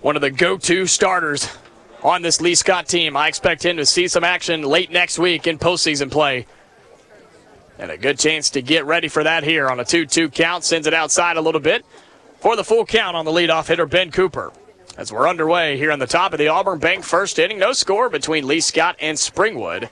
one 0.00 0.14
of 0.14 0.22
the 0.22 0.30
go-to 0.30 0.86
starters 0.86 1.48
on 2.02 2.22
this 2.22 2.40
Lee 2.40 2.54
Scott 2.54 2.86
team. 2.86 3.16
I 3.16 3.28
expect 3.28 3.64
him 3.64 3.78
to 3.78 3.86
see 3.86 4.08
some 4.08 4.24
action 4.24 4.62
late 4.62 4.90
next 4.90 5.18
week 5.18 5.46
in 5.46 5.58
postseason 5.58 6.10
play. 6.10 6.46
And 7.78 7.90
a 7.90 7.98
good 7.98 8.18
chance 8.18 8.50
to 8.50 8.62
get 8.62 8.84
ready 8.86 9.08
for 9.08 9.24
that 9.24 9.42
here 9.42 9.68
on 9.68 9.80
a 9.80 9.84
2 9.84 10.06
2 10.06 10.30
count. 10.30 10.64
Sends 10.64 10.86
it 10.86 10.94
outside 10.94 11.36
a 11.36 11.40
little 11.40 11.60
bit 11.60 11.84
for 12.40 12.56
the 12.56 12.64
full 12.64 12.86
count 12.86 13.16
on 13.16 13.24
the 13.24 13.32
leadoff 13.32 13.66
hitter, 13.66 13.86
Ben 13.86 14.10
Cooper 14.10 14.52
as 14.98 15.12
we're 15.12 15.28
underway 15.28 15.78
here 15.78 15.92
on 15.92 16.00
the 16.00 16.06
top 16.06 16.32
of 16.32 16.38
the 16.38 16.48
Auburn 16.48 16.80
Bank 16.80 17.04
first 17.04 17.38
inning. 17.38 17.58
No 17.58 17.72
score 17.72 18.10
between 18.10 18.46
Lee 18.46 18.60
Scott 18.60 18.96
and 19.00 19.16
Springwood 19.16 19.88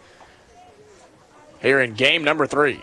here 1.62 1.80
in 1.80 1.94
game 1.94 2.25
number 2.25 2.46
three. 2.46 2.82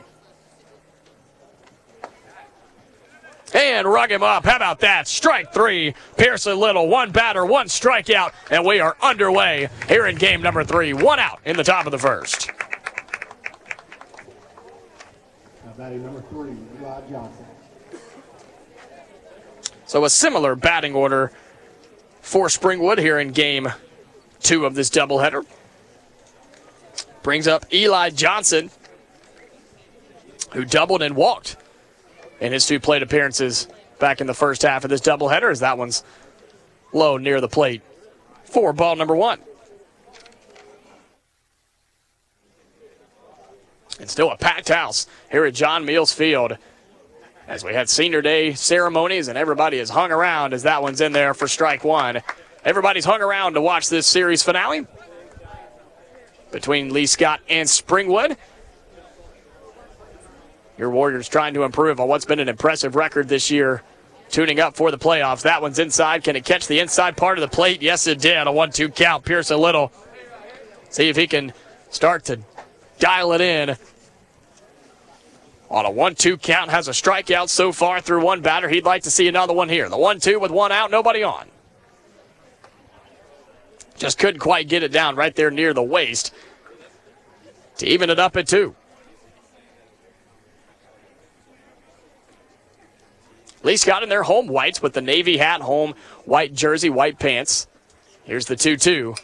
And 3.54 3.86
rug 3.86 4.10
him 4.10 4.24
up. 4.24 4.46
How 4.46 4.56
about 4.56 4.80
that? 4.80 5.08
Strike 5.08 5.54
three. 5.54 5.94
Pearson 6.18 6.58
Little, 6.58 6.88
one 6.88 7.12
batter, 7.12 7.46
one 7.46 7.68
strikeout, 7.68 8.32
and 8.50 8.66
we 8.66 8.80
are 8.80 8.98
underway 9.02 9.70
here 9.88 10.08
in 10.08 10.16
game 10.16 10.42
number 10.42 10.64
three. 10.64 10.94
One 10.94 11.20
out 11.20 11.40
in 11.46 11.56
the 11.56 11.64
top 11.64 11.86
of 11.86 11.92
the 11.92 12.00
first. 12.00 12.50
Batting 15.78 16.04
number 16.04 16.22
three, 16.30 16.56
Eli 16.80 17.02
Johnson. 17.10 17.46
So 19.86 20.06
a 20.06 20.10
similar 20.10 20.56
batting 20.56 20.96
order 20.96 21.32
for 22.24 22.48
Springwood 22.48 22.98
here 22.98 23.20
in 23.20 23.32
game 23.32 23.68
two 24.42 24.66
of 24.66 24.74
this 24.74 24.90
doubleheader. 24.90 25.46
Brings 27.22 27.48
up 27.48 27.72
Eli 27.72 28.10
Johnson, 28.10 28.72
who 30.54 30.66
doubled 30.66 31.02
and 31.02 31.16
walked 31.16 31.58
in 32.40 32.52
his 32.52 32.66
two 32.66 32.80
plate 32.80 33.04
appearances 33.04 33.68
back 34.00 34.20
in 34.20 34.28
the 34.28 34.34
first 34.34 34.64
half 34.64 34.84
of 34.84 34.90
this 34.90 35.02
doubleheader, 35.02 35.52
as 35.52 35.60
that 35.60 35.78
one's 35.78 36.04
low 36.94 37.18
near 37.18 37.40
the 37.40 37.48
plate 37.48 37.82
for 38.46 38.74
ball 38.74 38.96
number 38.96 39.16
one. 39.16 39.40
And 44.00 44.10
still 44.10 44.32
a 44.32 44.38
packed 44.38 44.70
house 44.70 45.08
here 45.30 45.46
at 45.46 45.54
John 45.54 45.86
Meals 45.86 46.14
Field 46.14 46.58
as 47.48 47.64
we 47.64 47.74
had 47.74 47.90
senior 47.90 48.22
day 48.22 48.54
ceremonies 48.54 49.28
and 49.28 49.38
everybody 49.38 49.78
has 49.78 49.90
hung 49.90 50.12
around 50.12 50.54
as 50.54 50.64
that 50.64 50.82
one's 50.82 51.02
in 51.02 51.12
there 51.12 51.34
for 51.34 51.48
strike 51.48 51.84
one. 51.84 52.22
Everybody's 52.64 53.06
hung 53.06 53.22
around 53.22 53.54
to 53.54 53.62
watch 53.62 53.90
this 53.90 54.08
series 54.08 54.44
finale 54.44 54.88
between 56.52 56.94
Lee 56.94 57.06
Scott 57.06 57.42
and 57.50 57.68
Springwood. 57.68 58.38
Your 60.78 60.90
Warriors 60.90 61.28
trying 61.28 61.54
to 61.56 61.64
improve 61.64 62.00
on 62.00 62.08
what's 62.08 62.26
been 62.26 62.40
an 62.40 62.50
impressive 62.50 62.96
record 62.96 63.28
this 63.28 63.52
year. 63.52 63.84
Tuning 64.30 64.60
up 64.60 64.76
for 64.76 64.90
the 64.90 64.98
playoffs. 64.98 65.44
That 65.44 65.62
one's 65.62 65.78
inside. 65.78 66.24
Can 66.24 66.36
it 66.36 66.44
catch 66.44 66.66
the 66.66 66.80
inside 66.80 67.16
part 67.16 67.38
of 67.38 67.42
the 67.44 67.56
plate? 67.56 67.84
Yes, 67.84 68.08
it 68.08 68.20
did. 68.20 68.48
A 68.48 68.52
1 68.52 68.72
2 68.72 68.90
count. 68.90 69.26
Pearson 69.26 69.60
Little. 69.60 69.92
See 70.90 71.10
if 71.10 71.16
he 71.16 71.28
can 71.28 71.54
start 71.92 72.26
to 72.26 72.40
dial 72.98 73.34
it 73.34 73.42
in 73.42 73.76
on 75.74 75.88
a 75.88 75.92
1 75.92 76.16
2 76.16 76.38
count. 76.38 76.70
Has 76.70 76.88
a 76.88 76.92
strikeout 76.92 77.50
so 77.50 77.72
far 77.72 78.00
through 78.00 78.24
one 78.24 78.42
batter. 78.42 78.70
He'd 78.70 78.86
like 78.86 79.04
to 79.04 79.12
see 79.12 79.28
another 79.28 79.54
one 79.54 79.68
here. 79.68 79.90
The 79.90 79.98
1 79.98 80.20
2 80.20 80.40
with 80.40 80.52
one 80.52 80.72
out, 80.72 80.92
nobody 80.92 81.24
on. 81.24 81.48
Just 83.98 84.20
couldn't 84.20 84.40
quite 84.40 84.70
get 84.70 84.84
it 84.84 84.92
down 84.92 85.16
right 85.16 85.36
there 85.36 85.52
near 85.52 85.74
the 85.74 85.84
waist 85.84 86.34
to 87.78 87.88
even 87.88 88.10
it 88.10 88.20
up 88.20 88.38
at 88.38 88.48
two. 88.48 88.76
Lee 93.64 93.78
Scott 93.78 94.04
in 94.04 94.10
their 94.10 94.24
home 94.24 94.48
whites 94.48 94.82
with 94.82 94.94
the 94.94 95.02
navy 95.02 95.38
hat, 95.38 95.62
home 95.62 95.96
white 96.26 96.54
jersey, 96.54 96.90
white 96.90 97.18
pants. 97.18 97.68
Here's 98.26 98.46
the 98.46 98.56
2 98.56 98.78
2. 98.78 99.16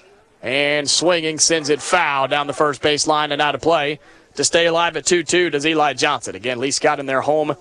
And 0.41 0.89
swinging 0.89 1.37
sends 1.37 1.69
it 1.69 1.81
foul 1.81 2.27
down 2.27 2.47
the 2.47 2.53
first 2.53 2.81
base 2.81 3.05
line 3.05 3.31
and 3.31 3.41
out 3.41 3.53
of 3.53 3.61
play 3.61 3.99
to 4.39 4.45
stay 4.45 4.67
alive 4.67 4.95
at 4.95 5.03
2-2 5.03 5.51
does 5.51 5.65
Eli 5.65 5.91
Johnson. 5.91 6.33
Again, 6.33 6.61
Lee 6.61 6.71
Scott 6.71 7.01
in 7.01 7.05
their 7.05 7.19
home 7.19 7.57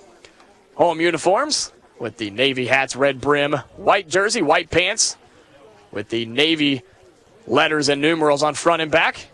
home 0.76 1.00
uniforms 1.00 1.72
with 1.98 2.18
the 2.18 2.30
navy 2.30 2.68
hats, 2.68 2.94
red 2.94 3.20
brim, 3.20 3.54
white 3.76 4.08
jersey, 4.08 4.42
white 4.42 4.70
pants 4.70 5.16
with 5.90 6.08
the 6.08 6.24
navy 6.26 6.82
letters 7.48 7.88
and 7.88 8.00
numerals 8.00 8.44
on 8.44 8.54
front 8.54 8.80
and 8.80 8.92
back. 8.92 9.26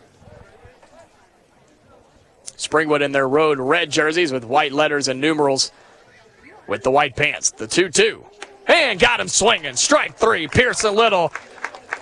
Springwood 2.46 3.02
in 3.02 3.12
their 3.12 3.28
road 3.28 3.58
red 3.58 3.90
jerseys 3.90 4.32
with 4.32 4.46
white 4.46 4.72
letters 4.72 5.08
and 5.08 5.20
numerals 5.20 5.70
with 6.66 6.82
the 6.82 6.90
white 6.90 7.14
pants. 7.14 7.50
The 7.50 7.66
2-2. 7.66 8.24
And 8.68 8.98
got 8.98 9.20
him 9.20 9.28
swinging. 9.28 9.76
Strike 9.76 10.16
three. 10.16 10.48
Pearson 10.48 10.94
Little 10.94 11.30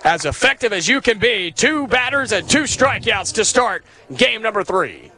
as 0.05 0.23
effective 0.23 0.71
as 0.71 0.87
you 0.87 1.01
can 1.01 1.19
be. 1.19 1.51
Two 1.51 1.85
batters 1.87 2.31
and 2.31 2.49
two 2.49 2.63
strikeouts 2.63 3.33
to 3.33 3.43
start 3.43 3.83
game 4.15 4.41
number 4.41 4.63
three. 4.63 5.11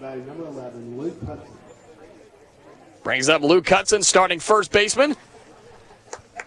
Number 0.00 0.46
11, 0.46 0.96
Luke 0.96 1.26
Hudson. 1.26 1.48
Brings 3.02 3.28
up 3.28 3.42
Luke 3.42 3.68
Hudson, 3.68 4.02
starting 4.04 4.38
first 4.38 4.70
baseman. 4.70 5.16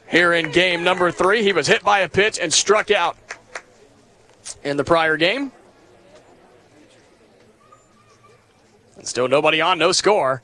Here 0.09 0.31
in 0.33 0.51
game 0.51 0.85
number 0.85 1.11
three, 1.11 1.43
he 1.43 1.51
was 1.51 1.67
hit 1.67 1.83
by 1.83 1.99
a 1.99 2.09
pitch 2.09 2.39
and 2.39 2.53
struck 2.53 2.91
out 2.91 3.17
in 4.63 4.77
the 4.77 4.85
prior 4.85 5.17
game. 5.17 5.51
And 8.95 9.05
still 9.05 9.27
nobody 9.27 9.59
on, 9.59 9.77
no 9.77 9.91
score. 9.91 10.41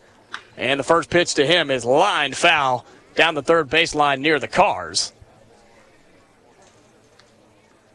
And 0.57 0.77
the 0.77 0.83
first 0.83 1.09
pitch 1.09 1.33
to 1.35 1.45
him 1.45 1.71
is 1.71 1.85
lined 1.85 2.35
foul 2.35 2.85
down 3.15 3.35
the 3.35 3.43
third 3.43 3.69
baseline 3.69 4.19
near 4.19 4.37
the 4.37 4.49
cars. 4.49 5.13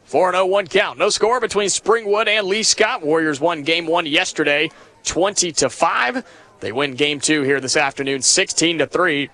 4 0.05 0.31
0 0.31 0.45
1 0.47 0.67
count. 0.67 0.97
No 0.97 1.09
score 1.09 1.39
between 1.39 1.69
Springwood 1.69 2.27
and 2.27 2.47
Lee 2.47 2.63
Scott. 2.63 3.03
Warriors 3.03 3.39
won 3.39 3.61
game 3.61 3.85
one 3.85 4.05
yesterday 4.07 4.71
20 5.03 5.51
to 5.53 5.69
5. 5.69 6.25
They 6.59 6.71
win 6.71 6.95
game 6.95 7.19
two 7.19 7.43
here 7.43 7.59
this 7.59 7.75
afternoon, 7.75 8.21
16 8.21 8.79
to 8.79 8.87
3 8.87 9.29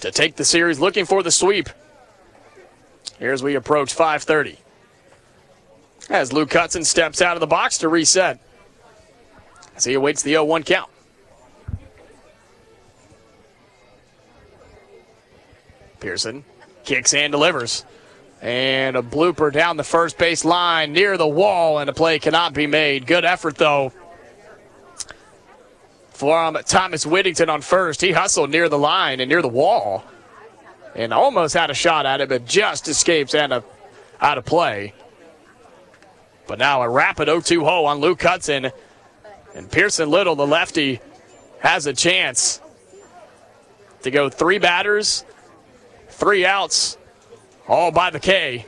to 0.00 0.10
take 0.10 0.36
the 0.36 0.44
series, 0.44 0.78
looking 0.78 1.04
for 1.04 1.22
the 1.22 1.30
sweep. 1.30 1.68
Here 3.18 3.32
as 3.32 3.42
we 3.42 3.54
approach 3.54 3.94
5:30. 3.94 4.58
As 6.08 6.32
Luke 6.32 6.52
Hudson 6.52 6.84
steps 6.84 7.20
out 7.20 7.36
of 7.36 7.40
the 7.40 7.46
box 7.46 7.78
to 7.78 7.88
reset. 7.88 8.38
As 9.74 9.84
he 9.84 9.94
awaits 9.94 10.22
the 10.22 10.34
0-1 10.34 10.64
count. 10.64 10.90
Pearson 15.98 16.44
kicks 16.84 17.12
and 17.14 17.32
delivers. 17.32 17.84
And 18.46 18.94
a 18.94 19.02
blooper 19.02 19.52
down 19.52 19.76
the 19.76 19.82
first 19.82 20.18
base 20.18 20.44
line 20.44 20.92
near 20.92 21.16
the 21.16 21.26
wall, 21.26 21.80
and 21.80 21.90
a 21.90 21.92
play 21.92 22.20
cannot 22.20 22.54
be 22.54 22.68
made. 22.68 23.04
Good 23.04 23.24
effort, 23.24 23.56
though, 23.56 23.92
from 26.10 26.56
Thomas 26.64 27.04
Whittington 27.04 27.50
on 27.50 27.60
first. 27.60 28.00
He 28.00 28.12
hustled 28.12 28.50
near 28.50 28.68
the 28.68 28.78
line 28.78 29.18
and 29.18 29.28
near 29.28 29.42
the 29.42 29.48
wall 29.48 30.04
and 30.94 31.12
almost 31.12 31.54
had 31.54 31.70
a 31.70 31.74
shot 31.74 32.06
at 32.06 32.20
it, 32.20 32.28
but 32.28 32.46
just 32.46 32.86
escapes 32.86 33.34
out 33.34 33.50
of, 33.50 33.64
out 34.20 34.38
of 34.38 34.44
play. 34.44 34.94
But 36.46 36.60
now 36.60 36.82
a 36.82 36.88
rapid 36.88 37.26
0 37.26 37.40
2 37.40 37.64
hole 37.64 37.86
on 37.86 37.98
Luke 37.98 38.22
Hudson. 38.22 38.70
And 39.56 39.68
Pearson 39.68 40.08
Little, 40.08 40.36
the 40.36 40.46
lefty, 40.46 41.00
has 41.58 41.88
a 41.88 41.92
chance 41.92 42.60
to 44.02 44.12
go 44.12 44.28
three 44.28 44.58
batters, 44.58 45.24
three 46.10 46.46
outs, 46.46 46.96
all 47.68 47.90
by 47.90 48.10
the 48.10 48.20
K. 48.20 48.66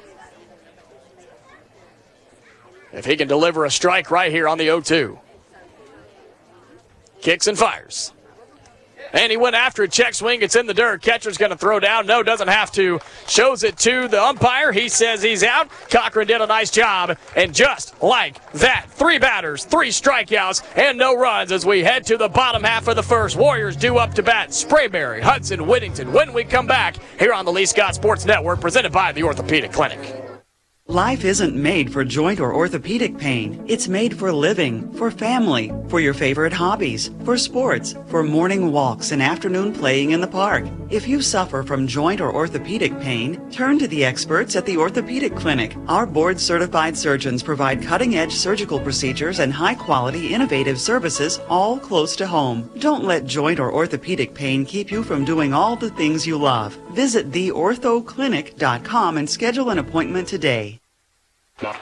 If 2.93 3.05
he 3.05 3.17
can 3.17 3.29
deliver 3.29 3.65
a 3.65 3.71
strike 3.71 4.11
right 4.11 4.33
here 4.33 4.49
on 4.49 4.59
the 4.59 4.65
0 4.65 4.81
2. 4.81 5.19
Kicks 7.21 7.47
and 7.47 7.59
fires. 7.59 8.13
And 9.13 9.31
he 9.31 9.37
went 9.37 9.57
after 9.57 9.85
it. 9.85 9.93
Check 9.93 10.15
swing. 10.15 10.43
It's 10.43 10.57
in 10.57 10.67
the 10.67 10.75
dirt. 10.75 11.03
Catcher's 11.03 11.39
going 11.39 11.51
to 11.51 11.57
throw 11.57 11.81
down. 11.81 12.07
No, 12.07 12.23
doesn't 12.23 12.49
have 12.49 12.71
to. 12.73 13.01
Shows 13.27 13.65
it 13.65 13.77
to 13.79 14.09
the 14.09 14.23
umpire. 14.23 14.73
He 14.73 14.89
says 14.89 15.23
he's 15.23 15.43
out. 15.43 15.71
Cochran 15.91 16.27
did 16.27 16.41
a 16.41 16.47
nice 16.47 16.71
job. 16.71 17.17
And 17.37 17.55
just 17.55 18.01
like 18.03 18.53
that, 18.53 18.87
three 18.91 19.19
batters, 19.19 19.65
three 19.65 19.89
strikeouts, 19.89 20.63
and 20.77 20.99
no 20.99 21.17
runs 21.17 21.53
as 21.53 21.65
we 21.65 21.83
head 21.83 22.05
to 22.07 22.17
the 22.17 22.29
bottom 22.29 22.63
half 22.63 22.89
of 22.89 22.97
the 22.97 23.03
first. 23.03 23.37
Warriors 23.37 23.77
due 23.77 23.99
up 23.99 24.15
to 24.15 24.23
bat. 24.23 24.51
Sprayberry, 24.51 25.21
Hudson, 25.21 25.67
Whittington. 25.67 26.13
When 26.13 26.33
we 26.33 26.45
come 26.45 26.67
back 26.67 26.97
here 27.19 27.33
on 27.33 27.45
the 27.45 27.53
Lee 27.53 27.67
Scott 27.67 27.95
Sports 27.95 28.25
Network, 28.25 28.61
presented 28.61 28.93
by 28.93 29.13
the 29.13 29.23
Orthopedic 29.23 29.73
Clinic. 29.73 30.28
Life 30.91 31.27
isn't 31.27 31.55
made 31.55 31.93
for 31.93 32.03
joint 32.03 32.41
or 32.41 32.55
orthopedic 32.55 33.19
pain. 33.19 33.63
It's 33.67 33.89
made 33.89 34.19
for 34.19 34.33
living, 34.33 34.91
for 34.95 35.11
family, 35.11 35.71
for 35.89 36.01
your 36.01 36.15
favorite 36.15 36.55
hobbies, 36.55 37.11
for 37.27 37.37
sports, 37.37 37.95
for 38.07 38.23
morning 38.23 38.73
walks 38.73 39.13
and 39.13 39.23
afternoon 39.23 39.75
playing 39.75 40.13
in 40.13 40.23
the 40.23 40.27
park. 40.27 40.65
If 40.91 41.07
you 41.07 41.21
suffer 41.21 41.63
from 41.63 41.87
joint 41.87 42.19
or 42.19 42.35
orthopedic 42.35 42.99
pain, 42.99 43.51
turn 43.51 43.79
to 43.79 43.87
the 43.87 44.07
experts 44.07 44.57
at 44.57 44.65
the 44.65 44.79
Orthopedic 44.79 45.37
Clinic. 45.37 45.77
Our 45.87 46.07
board 46.07 46.41
certified 46.41 46.97
surgeons 46.97 47.43
provide 47.43 47.83
cutting 47.83 48.17
edge 48.17 48.33
surgical 48.33 48.81
procedures 48.81 49.39
and 49.39 49.53
high 49.53 49.75
quality 49.75 50.33
innovative 50.33 50.81
services 50.81 51.41
all 51.51 51.79
close 51.79 52.17
to 52.17 52.27
home. 52.27 52.71
Don't 52.79 53.05
let 53.05 53.27
joint 53.27 53.61
or 53.61 53.71
orthopedic 53.71 54.33
pain 54.33 54.65
keep 54.65 54.91
you 54.91 55.03
from 55.03 55.27
doing 55.27 55.53
all 55.53 55.77
the 55.77 55.91
things 55.91 56.27
you 56.27 56.39
love. 56.39 56.73
Visit 56.93 57.33
theorthoclinic.com 57.33 59.19
and 59.19 59.29
schedule 59.29 59.69
an 59.69 59.79
appointment 59.79 60.27
today. 60.27 60.81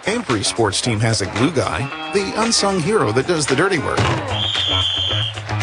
Every 0.07 0.43
sports 0.43 0.81
team 0.81 0.99
has 0.99 1.21
a 1.21 1.27
glue 1.27 1.53
guy, 1.53 1.87
the 2.13 2.33
unsung 2.43 2.81
hero 2.81 3.13
that 3.13 3.29
does 3.29 3.47
the 3.47 3.55
dirty 3.55 3.79
work. 3.79 4.01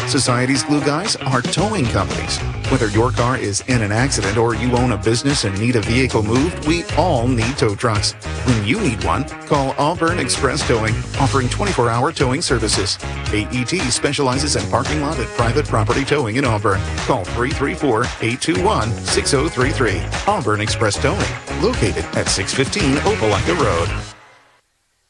Society's 0.08 0.62
glue 0.62 0.80
guys 0.80 1.16
are 1.16 1.42
towing 1.42 1.86
companies. 1.86 2.38
Whether 2.70 2.88
your 2.88 3.10
car 3.10 3.36
is 3.36 3.62
in 3.68 3.82
an 3.82 3.92
accident 3.92 4.36
or 4.36 4.54
you 4.54 4.76
own 4.76 4.92
a 4.92 4.96
business 4.96 5.44
and 5.44 5.58
need 5.58 5.76
a 5.76 5.80
vehicle 5.80 6.22
moved, 6.22 6.66
we 6.66 6.84
all 6.96 7.26
need 7.26 7.56
tow 7.56 7.74
trucks. 7.74 8.12
When 8.46 8.64
you 8.64 8.80
need 8.80 9.02
one, 9.04 9.24
call 9.46 9.74
Auburn 9.78 10.18
Express 10.18 10.66
Towing, 10.66 10.94
offering 11.20 11.48
24 11.48 11.90
hour 11.90 12.12
towing 12.12 12.42
services. 12.42 12.98
AET 13.32 13.80
specializes 13.92 14.56
in 14.56 14.70
parking 14.70 15.00
lot 15.00 15.18
and 15.18 15.28
private 15.30 15.66
property 15.66 16.04
towing 16.04 16.36
in 16.36 16.44
Auburn. 16.44 16.80
Call 17.06 17.24
334 17.24 18.04
821 18.04 18.90
6033. 18.90 20.02
Auburn 20.32 20.60
Express 20.60 20.96
Towing, 20.96 21.62
located 21.62 22.04
at 22.16 22.28
615 22.28 22.96
Opelika 22.98 23.58
Road. 23.58 24.13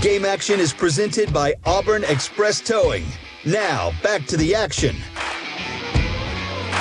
Game 0.00 0.24
action 0.24 0.60
is 0.60 0.72
presented 0.72 1.30
by 1.30 1.54
Auburn 1.66 2.04
Express 2.04 2.62
Towing. 2.62 3.04
Now, 3.44 3.92
back 4.02 4.24
to 4.28 4.38
the 4.38 4.54
action. 4.54 4.96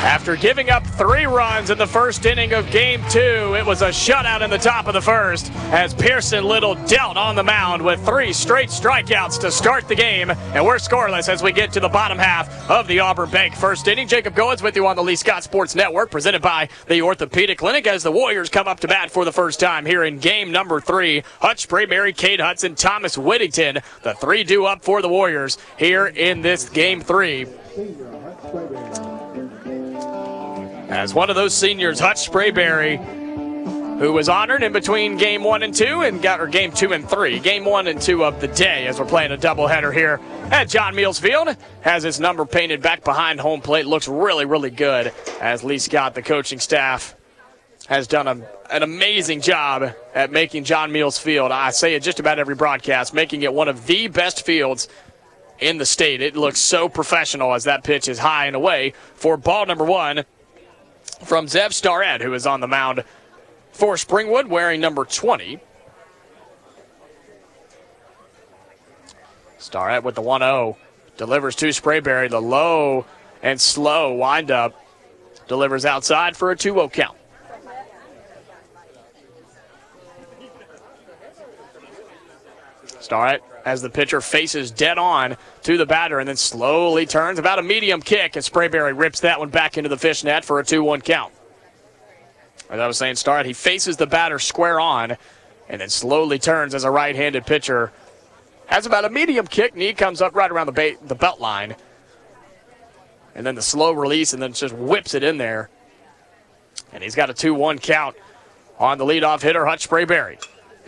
After 0.01 0.38
giving 0.38 0.70
up 0.70 0.88
three 0.88 1.25
runs 1.25 1.72
in 1.72 1.77
the 1.77 1.85
first 1.85 2.25
inning 2.25 2.53
of 2.53 2.72
game 2.72 3.03
two, 3.09 3.55
it 3.59 3.66
was 3.66 3.81
a 3.81 3.90
shutout 3.90 4.42
in 4.42 4.50
the 4.50 4.57
top 4.57 4.88
of 4.88 4.94
the 4.94 5.01
first 5.01 5.51
as 5.74 5.94
Pearson 5.94 6.46
Little 6.46 6.75
dealt 6.85 7.18
on 7.18 7.35
the 7.35 7.44
mound 7.44 7.83
with 7.83 8.03
three 8.05 8.31
straight 8.31 8.70
strikeouts 8.70 9.42
to 9.42 9.51
start 9.51 9.90
the 9.90 9.96
game. 9.96 10.29
And 10.31 10.66
we're 10.66 10.77
scoreless 10.77 11.27
as 11.27 11.44
we 11.44 11.51
get 11.51 11.74
to 11.74 11.81
the 11.81 11.90
bottom 11.90 12.18
half 12.18 12.70
of 12.70 12.88
the 12.88 13.01
Auburn 13.01 13.29
Bank 13.29 13.55
first 13.55 13.90
inning. 13.90 14.07
Jacob 14.07 14.35
Goins 14.35 14.62
with 14.62 14.77
you 14.77 14.88
on 14.88 14.96
the 14.96 15.03
Lee 15.03 15.18
Scott 15.18 15.44
Sports 15.44 15.75
Network, 15.75 16.12
presented 16.12 16.42
by 16.42 16.70
the 16.88 17.01
Orthopedic 17.01 17.57
Clinic 17.57 17.85
as 17.85 18.01
the 18.01 18.12
Warriors 18.12 18.50
come 18.50 18.70
up 18.70 18.79
to 18.79 18.88
bat 18.88 19.12
for 19.12 19.25
the 19.25 19.33
first 19.33 19.59
time 19.59 19.85
here 19.85 20.05
in 20.05 20.18
game 20.18 20.50
number 20.50 20.79
three. 20.79 21.24
Hutch 21.42 21.68
Sprayberry, 21.68 22.16
Kade 22.16 22.40
Hudson, 22.40 22.75
Thomas 22.75 23.18
Whittington, 23.18 23.79
the 24.03 24.14
three 24.14 24.46
do 24.46 24.64
up 24.66 24.81
for 24.81 25.01
the 25.01 25.09
Warriors 25.09 25.57
here 25.77 26.07
in 26.07 26.42
this 26.42 26.70
game 26.70 27.01
three. 27.01 27.48
As 30.89 31.13
one 31.13 31.29
of 31.29 31.35
those 31.35 31.53
seniors, 31.53 31.99
Hutch 31.99 32.27
Sprayberry, 32.27 32.97
who 33.99 34.11
was 34.11 34.27
honored 34.27 34.63
in 34.63 34.73
between 34.73 35.17
game 35.17 35.43
one 35.43 35.61
and 35.61 35.71
two, 35.71 36.01
and 36.01 36.19
got 36.19 36.41
or 36.41 36.47
game 36.47 36.71
two 36.71 36.93
and 36.93 37.07
three, 37.07 37.37
game 37.37 37.63
one 37.63 37.85
and 37.85 38.01
two 38.01 38.25
of 38.25 38.41
the 38.41 38.47
day, 38.47 38.87
as 38.87 38.99
we're 38.99 39.05
playing 39.05 39.31
a 39.31 39.37
doubleheader 39.37 39.93
here 39.93 40.19
at 40.49 40.67
John 40.67 40.95
Meals 40.95 41.19
Field, 41.19 41.55
has 41.81 42.01
his 42.01 42.19
number 42.19 42.43
painted 42.43 42.81
back 42.81 43.03
behind 43.03 43.39
home 43.39 43.61
plate. 43.61 43.85
Looks 43.85 44.07
really, 44.07 44.45
really 44.45 44.71
good. 44.71 45.13
As 45.39 45.63
Lee 45.63 45.77
Scott, 45.77 46.15
the 46.15 46.23
coaching 46.23 46.59
staff, 46.59 47.15
has 47.87 48.07
done 48.07 48.27
a, 48.27 48.41
an 48.71 48.81
amazing 48.81 49.41
job 49.41 49.93
at 50.15 50.31
making 50.31 50.63
John 50.63 50.91
Meals 50.91 51.19
Field. 51.19 51.51
I 51.51 51.69
say 51.69 51.93
it 51.93 52.01
just 52.01 52.19
about 52.19 52.39
every 52.39 52.55
broadcast, 52.55 53.13
making 53.13 53.43
it 53.43 53.53
one 53.53 53.67
of 53.67 53.85
the 53.85 54.07
best 54.07 54.43
fields 54.43 54.87
in 55.59 55.77
the 55.77 55.85
state. 55.85 56.21
It 56.21 56.35
looks 56.35 56.59
so 56.59 56.89
professional 56.89 57.53
as 57.53 57.65
that 57.65 57.83
pitch 57.83 58.07
is 58.07 58.17
high 58.17 58.47
and 58.47 58.55
away 58.55 58.93
for 59.13 59.37
ball 59.37 59.67
number 59.67 59.85
one 59.85 60.23
from 61.24 61.46
Zev 61.48 61.74
Starrett, 61.74 62.22
who 62.22 62.34
is 62.34 62.48
on 62.48 62.60
the 62.60 62.68
mound 62.68 63.03
for 63.72 63.96
Springwood, 63.96 64.48
wearing 64.48 64.82
number 64.82 65.05
20. 65.05 65.60
Starrett 69.58 70.03
with 70.03 70.16
the 70.16 70.22
1 70.22 70.42
0. 70.42 70.77
Delivers 71.18 71.55
to 71.58 71.68
Sprayberry. 71.68 72.29
The 72.29 72.42
low 72.42 73.05
and 73.44 73.60
slow 73.60 74.14
windup. 74.14 74.74
Delivers 75.48 75.86
outside 75.86 76.36
for 76.36 76.51
a 76.51 76.55
2 76.55 76.74
0 76.74 76.90
count. 76.90 77.19
Starrett 83.09 83.43
as 83.65 83.81
the 83.81 83.89
pitcher 83.89 84.22
faces 84.22 84.69
dead 84.69 85.00
on 85.00 85.35
to 85.63 85.77
the 85.79 85.85
batter 85.87 86.19
and 86.19 86.29
then 86.29 86.35
slowly 86.35 87.07
turns 87.07 87.39
about 87.39 87.57
a 87.57 87.63
medium 87.63 88.03
kick 88.03 88.35
and 88.35 88.45
Sprayberry 88.45 88.95
rips 88.95 89.22
that 89.22 89.39
one 89.39 89.50
back 89.50 89.79
into 89.79 89.89
the 89.89 89.98
fish 89.98 90.24
net 90.24 90.45
for 90.45 90.59
a 90.59 90.63
2-1 90.63 91.03
count. 91.03 91.33
As 92.69 92.79
I 92.79 92.85
was 92.85 93.00
saying, 93.00 93.15
Starrett, 93.15 93.48
he 93.48 93.53
faces 93.53 93.98
the 93.98 94.05
batter 94.05 94.37
square 94.37 94.79
on 94.79 95.17
and 95.67 95.81
then 95.81 95.89
slowly 95.89 96.37
turns 96.37 96.75
as 96.75 96.83
a 96.83 96.91
right-handed 96.91 97.48
pitcher. 97.48 97.91
Has 98.67 98.85
about 98.85 99.05
a 99.05 99.09
medium 99.09 99.48
kick, 99.48 99.75
knee 99.75 99.93
comes 99.93 100.22
up 100.22 100.35
right 100.35 100.51
around 100.51 100.67
the, 100.67 100.98
the 101.07 101.15
belt 101.15 101.39
line. 101.39 101.75
And 103.33 103.43
then 103.43 103.55
the 103.55 103.63
slow 103.63 103.91
release 103.91 104.33
and 104.33 104.43
then 104.43 104.53
just 104.53 104.75
whips 104.75 105.15
it 105.15 105.24
in 105.24 105.39
there. 105.39 105.72
And 106.93 107.01
he's 107.01 107.15
got 107.15 107.31
a 107.31 107.33
2-1 107.33 107.81
count 107.81 108.15
on 108.77 109.00
the 109.00 109.05
leadoff 109.05 109.41
hitter, 109.41 109.65
Hutch 109.65 109.89
Sprayberry. 109.89 110.39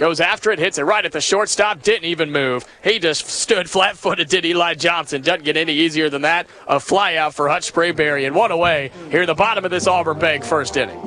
Goes 0.01 0.19
after 0.19 0.49
it, 0.49 0.57
hits 0.57 0.79
it 0.79 0.83
right 0.83 1.05
at 1.05 1.11
the 1.11 1.21
shortstop, 1.21 1.83
didn't 1.83 2.05
even 2.05 2.31
move. 2.31 2.65
He 2.83 2.97
just 2.97 3.27
stood 3.27 3.69
flat 3.69 3.95
footed, 3.95 4.29
did 4.29 4.45
Eli 4.45 4.73
Johnson. 4.73 5.21
Doesn't 5.21 5.43
get 5.43 5.55
any 5.55 5.73
easier 5.73 6.09
than 6.09 6.23
that. 6.23 6.47
A 6.67 6.79
fly 6.79 7.17
out 7.17 7.35
for 7.35 7.47
Hutch 7.47 7.71
Sprayberry 7.71 8.25
and 8.25 8.35
one 8.35 8.49
away 8.49 8.89
here 9.11 9.21
at 9.21 9.27
the 9.27 9.35
bottom 9.35 9.63
of 9.63 9.69
this 9.69 9.85
Auburn 9.85 10.17
Bank 10.17 10.43
first 10.43 10.75
inning. 10.75 10.99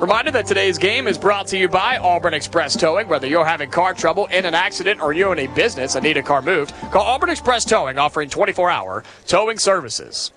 Reminder 0.00 0.32
that 0.32 0.46
today's 0.46 0.76
game 0.76 1.06
is 1.06 1.16
brought 1.16 1.46
to 1.46 1.56
you 1.56 1.68
by 1.68 1.98
Auburn 1.98 2.34
Express 2.34 2.76
Towing. 2.76 3.06
Whether 3.06 3.28
you're 3.28 3.44
having 3.44 3.70
car 3.70 3.94
trouble 3.94 4.26
in 4.26 4.44
an 4.44 4.56
accident 4.56 5.00
or 5.00 5.12
you're 5.12 5.32
in 5.34 5.48
a 5.48 5.54
business 5.54 5.94
and 5.94 6.02
need 6.02 6.16
a 6.16 6.22
car 6.24 6.42
moved, 6.42 6.74
call 6.90 7.02
Auburn 7.02 7.30
Express 7.30 7.64
Towing, 7.64 7.96
offering 7.96 8.28
24 8.28 8.70
hour 8.70 9.04
towing 9.28 9.58
services. 9.58 10.32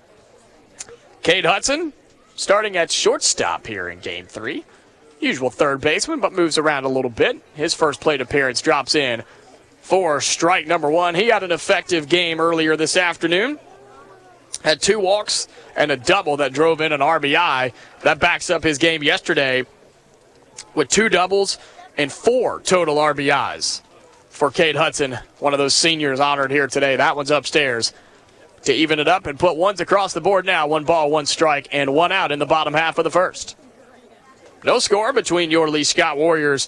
Kade 1.23 1.45
Hudson 1.45 1.91
starting 2.35 2.77
at 2.77 2.91
shortstop 2.91 3.65
here 3.65 3.89
in 3.89 3.97
game 3.97 4.27
three 4.27 4.63
usual 5.19 5.49
third 5.49 5.81
baseman, 5.81 6.19
but 6.19 6.33
moves 6.33 6.57
around 6.57 6.85
a 6.85 6.89
little 6.89 7.09
bit. 7.09 7.41
His 7.55 7.73
first 7.73 8.01
plate 8.01 8.21
appearance 8.21 8.61
drops 8.61 8.95
in 8.95 9.23
for 9.81 10.21
strike 10.21 10.67
number 10.67 10.89
one. 10.89 11.15
He 11.15 11.27
had 11.27 11.43
an 11.43 11.51
effective 11.51 12.09
game 12.09 12.39
earlier 12.39 12.75
this 12.75 12.97
afternoon. 12.97 13.59
Had 14.63 14.81
two 14.81 14.99
walks 14.99 15.47
and 15.75 15.91
a 15.91 15.97
double 15.97 16.37
that 16.37 16.53
drove 16.53 16.81
in 16.81 16.91
an 16.91 17.01
RBI. 17.01 17.73
That 18.01 18.19
backs 18.19 18.49
up 18.49 18.63
his 18.63 18.77
game 18.77 19.03
yesterday 19.03 19.65
with 20.73 20.89
two 20.89 21.09
doubles 21.09 21.57
and 21.97 22.11
four 22.11 22.61
total 22.61 22.97
RBIs 22.97 23.81
for 24.29 24.51
Kade 24.51 24.75
Hudson, 24.75 25.17
one 25.39 25.53
of 25.53 25.57
those 25.57 25.73
seniors 25.73 26.19
honored 26.19 26.51
here 26.51 26.67
today. 26.67 26.95
That 26.95 27.15
one's 27.15 27.31
upstairs 27.31 27.91
to 28.63 28.73
even 28.73 28.99
it 28.99 29.07
up 29.07 29.25
and 29.25 29.39
put 29.39 29.57
ones 29.57 29.79
across 29.81 30.13
the 30.13 30.21
board 30.21 30.45
now. 30.45 30.67
One 30.67 30.83
ball, 30.83 31.09
one 31.09 31.25
strike, 31.25 31.67
and 31.71 31.93
one 31.93 32.11
out 32.11 32.31
in 32.31 32.39
the 32.39 32.45
bottom 32.45 32.73
half 32.73 32.97
of 32.97 33.03
the 33.03 33.11
first. 33.11 33.55
No 34.67 34.79
score 34.79 35.13
between 35.13 35.49
your 35.49 35.69
Lee 35.69 35.85
Scott 35.85 36.17
Warriors 36.17 36.67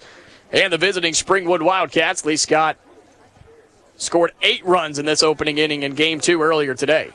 and 0.53 0.71
the 0.71 0.77
visiting 0.77 1.11
Springwood 1.11 1.61
Wildcats. 1.61 2.23
Lee 2.23 2.37
Scott 2.37 2.77
scored 3.97 4.31
eight 4.41 4.65
runs 4.65 4.99
in 4.99 5.05
this 5.05 5.21
opening 5.21 5.57
inning 5.57 5.83
in 5.83 5.95
game 5.95 6.21
two 6.21 6.41
earlier 6.41 6.73
today. 6.73 7.11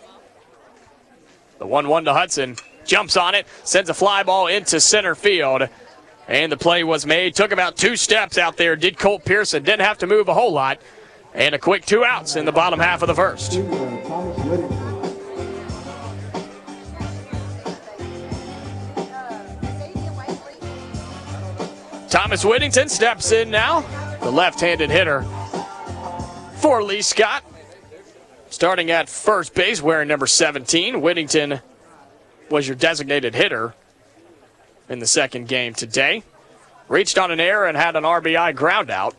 The 1.59 1.67
1 1.67 1.89
1 1.89 2.05
to 2.05 2.13
Hudson 2.13 2.57
jumps 2.85 3.17
on 3.17 3.35
it, 3.35 3.47
sends 3.65 3.89
a 3.89 3.95
fly 3.95 4.25
ball 4.25 4.47
into 4.47 4.79
center 4.79 5.15
field. 5.15 5.71
And 6.29 6.53
the 6.53 6.59
play 6.59 6.85
was 6.85 7.07
made. 7.07 7.35
Took 7.35 7.53
about 7.53 7.79
two 7.79 7.97
steps 7.97 8.37
out 8.37 8.59
there. 8.59 8.77
Did 8.77 8.99
Colt 8.99 9.25
Pearson. 9.25 9.63
Didn't 9.63 9.87
have 9.87 9.97
to 9.99 10.07
move 10.07 10.29
a 10.29 10.35
whole 10.35 10.53
lot. 10.53 10.83
And 11.33 11.55
a 11.55 11.59
quick 11.59 11.87
two 11.87 12.05
outs 12.05 12.37
in 12.37 12.45
the 12.45 12.53
bottom 12.53 12.79
half 12.79 13.01
of 13.01 13.09
the 13.09 13.15
first. 13.15 13.55
Thomas 22.15 22.45
Whittington 22.45 22.89
steps 22.89 23.33
in 23.33 23.51
now, 23.51 23.81
the 24.23 24.31
left 24.31 24.61
handed 24.61 24.89
hitter 24.89 25.23
for 26.59 26.81
Lee 26.81 27.03
Scott. 27.03 27.43
Starting 28.51 28.93
at 28.93 29.09
first 29.09 29.53
base, 29.53 29.83
wearing 29.83 30.07
number 30.07 30.29
17. 30.29 31.01
Whittington 31.01 31.61
was 32.51 32.69
your 32.69 32.77
designated 32.77 33.35
hitter 33.35 33.75
in 34.89 35.01
the 35.01 35.09
second 35.09 35.49
game 35.49 35.75
today. 35.75 36.23
Reached 36.87 37.19
on 37.19 37.33
an 37.33 37.41
error 37.41 37.67
and 37.67 37.77
had 37.77 37.97
an 37.97 38.05
RBI 38.05 38.55
ground 38.55 38.91
out. 38.91 39.17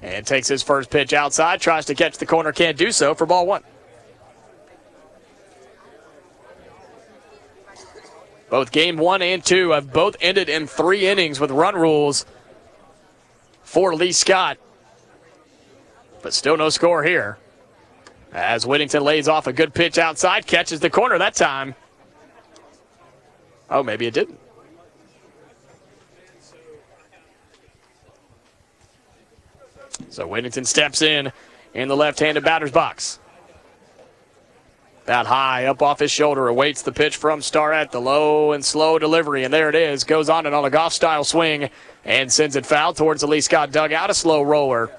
And 0.00 0.26
takes 0.26 0.48
his 0.48 0.62
first 0.62 0.88
pitch 0.88 1.12
outside, 1.12 1.60
tries 1.60 1.84
to 1.84 1.94
catch 1.94 2.16
the 2.16 2.24
corner, 2.24 2.50
can't 2.50 2.78
do 2.78 2.92
so 2.92 3.14
for 3.14 3.26
ball 3.26 3.46
one. 3.46 3.62
Both 8.52 8.70
game 8.70 8.98
one 8.98 9.22
and 9.22 9.42
two 9.42 9.70
have 9.70 9.94
both 9.94 10.14
ended 10.20 10.50
in 10.50 10.66
three 10.66 11.08
innings 11.08 11.40
with 11.40 11.50
run 11.50 11.74
rules 11.74 12.26
for 13.62 13.94
Lee 13.94 14.12
Scott. 14.12 14.58
But 16.20 16.34
still 16.34 16.58
no 16.58 16.68
score 16.68 17.02
here. 17.02 17.38
As 18.30 18.66
Whittington 18.66 19.02
lays 19.02 19.26
off 19.26 19.46
a 19.46 19.54
good 19.54 19.72
pitch 19.72 19.96
outside, 19.96 20.46
catches 20.46 20.80
the 20.80 20.90
corner 20.90 21.16
that 21.16 21.34
time. 21.34 21.74
Oh, 23.70 23.82
maybe 23.82 24.06
it 24.06 24.12
didn't. 24.12 24.38
So 30.10 30.26
Whittington 30.26 30.66
steps 30.66 31.00
in 31.00 31.32
in 31.72 31.88
the 31.88 31.96
left 31.96 32.20
handed 32.20 32.44
batter's 32.44 32.70
box. 32.70 33.18
That 35.04 35.26
high 35.26 35.66
up 35.66 35.82
off 35.82 35.98
his 35.98 36.12
shoulder 36.12 36.46
awaits 36.46 36.82
the 36.82 36.92
pitch 36.92 37.16
from 37.16 37.42
Starrett. 37.42 37.90
The 37.90 38.00
low 38.00 38.52
and 38.52 38.64
slow 38.64 38.98
delivery, 38.98 39.42
and 39.42 39.52
there 39.52 39.68
it 39.68 39.74
is. 39.74 40.04
Goes 40.04 40.28
on 40.28 40.46
and 40.46 40.54
on 40.54 40.64
a 40.64 40.70
golf 40.70 40.92
style 40.92 41.24
swing 41.24 41.70
and 42.04 42.32
sends 42.32 42.54
it 42.54 42.64
foul 42.64 42.94
towards 42.94 43.20
the 43.20 43.26
Lee 43.26 43.40
Scott 43.40 43.72
dugout. 43.72 44.10
A 44.10 44.14
slow 44.14 44.42
roller 44.42 44.90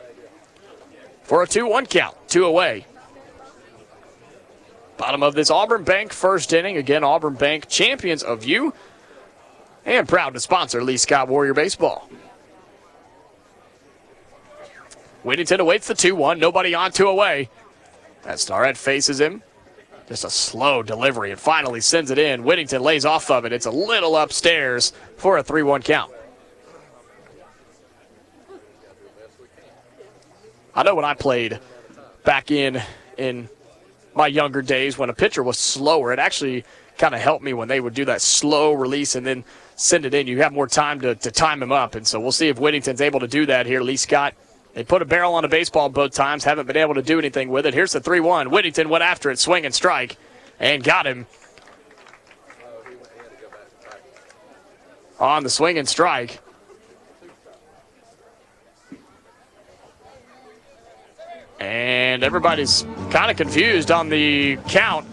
for 1.24 1.42
a 1.42 1.48
2 1.48 1.68
1 1.68 1.86
count. 1.86 2.18
Two 2.28 2.46
away. 2.46 2.86
Bottom 4.98 5.24
of 5.24 5.36
this 5.36 5.50
Auburn 5.50 5.84
Bank 5.84 6.12
first 6.12 6.52
inning. 6.52 6.78
Again, 6.78 7.04
Auburn 7.04 7.36
Bank 7.36 7.68
champions 7.70 8.24
of 8.24 8.44
you 8.44 8.74
and 9.86 10.08
proud 10.08 10.34
to 10.34 10.39
sponsor 10.39 10.84
Lee 10.84 10.98
Scott 10.98 11.30
Warrior 11.30 11.54
Baseball. 11.54 12.10
Whittington 15.24 15.62
awaits 15.62 15.88
the 15.88 15.96
2 15.96 16.13
1. 16.13 16.39
Nobody 16.39 16.76
on, 16.76 16.92
two 16.92 17.08
away. 17.08 17.50
That 18.24 18.42
Starrett 18.42 18.78
faces 18.78 19.22
him. 19.22 19.44
Just 20.08 20.26
a 20.26 20.30
slow 20.30 20.84
delivery 20.84 21.32
and 21.32 21.39
finally 21.39 21.82
sends 21.82 22.12
it 22.12 22.20
in. 22.20 22.44
Whittington 22.44 22.82
lays 22.82 23.06
off 23.06 23.32
of 23.32 23.46
it. 23.46 23.54
It's 23.54 23.66
a 23.66 23.72
little 23.72 24.18
upstairs 24.18 24.92
for 25.18 25.38
a 25.38 25.44
3 25.44 25.63
1 25.63 25.82
count. 25.82 26.12
I 30.76 30.84
know 30.84 30.96
when 30.96 31.06
I 31.06 31.13
played 31.13 31.60
back 32.24 32.52
in 32.52 32.82
in 33.18 33.48
my 34.16 34.28
younger 34.28 34.62
days 34.62 34.98
when 34.98 35.10
a 35.10 35.13
pitcher 35.13 35.44
was 35.44 35.58
slower, 35.58 36.12
it 36.12 36.20
actually 36.20 36.66
kind 36.98 37.16
of 37.16 37.22
helped 37.22 37.44
me 37.44 37.54
when 37.54 37.68
they 37.68 37.80
would 37.80 37.94
do 37.94 38.06
that 38.06 38.22
slow 38.22 38.74
release 38.74 39.16
and 39.16 39.26
then 39.26 39.44
send 39.76 40.06
it 40.06 40.13
in. 40.13 40.28
You 40.28 40.42
have 40.42 40.54
more 40.54 40.68
time 40.68 41.02
to, 41.02 41.16
to 41.16 41.32
time 41.32 41.62
him 41.62 41.72
up. 41.72 41.96
And 41.96 42.06
so 42.06 42.20
we'll 42.20 42.32
see 42.32 42.50
if 42.50 42.60
Whittington's 42.60 43.02
able 43.02 43.20
to 43.22 43.28
do 43.28 43.46
that 43.48 43.66
here. 43.66 43.82
Lee 43.82 43.98
Scott 43.98 44.34
they 44.73 44.83
put 44.83 45.01
a 45.01 45.05
barrel 45.05 45.36
on 45.36 45.45
a 45.45 45.47
baseball 45.47 45.89
both 45.89 46.13
times, 46.13 46.43
haven't 46.43 46.65
been 46.65 46.77
able 46.77 46.95
to 46.95 47.01
do 47.01 47.19
anything 47.19 47.49
with 47.49 47.65
it. 47.65 47.73
Here's 47.73 47.91
the 47.91 47.99
3 47.99 48.19
1. 48.19 48.49
Whittington 48.49 48.89
went 48.89 49.03
after 49.03 49.29
it, 49.29 49.38
swing 49.39 49.65
and 49.65 49.73
strike, 49.73 50.17
and 50.59 50.83
got 50.83 51.05
him. 51.05 51.27
On 55.19 55.43
the 55.43 55.49
swing 55.49 55.77
and 55.77 55.88
strike. 55.88 56.39
And 61.59 62.23
everybody's 62.23 62.83
kind 63.09 63.31
of 63.31 63.38
confused 63.38 63.89
on 63.89 64.09
the 64.09 64.57
count. 64.67 65.07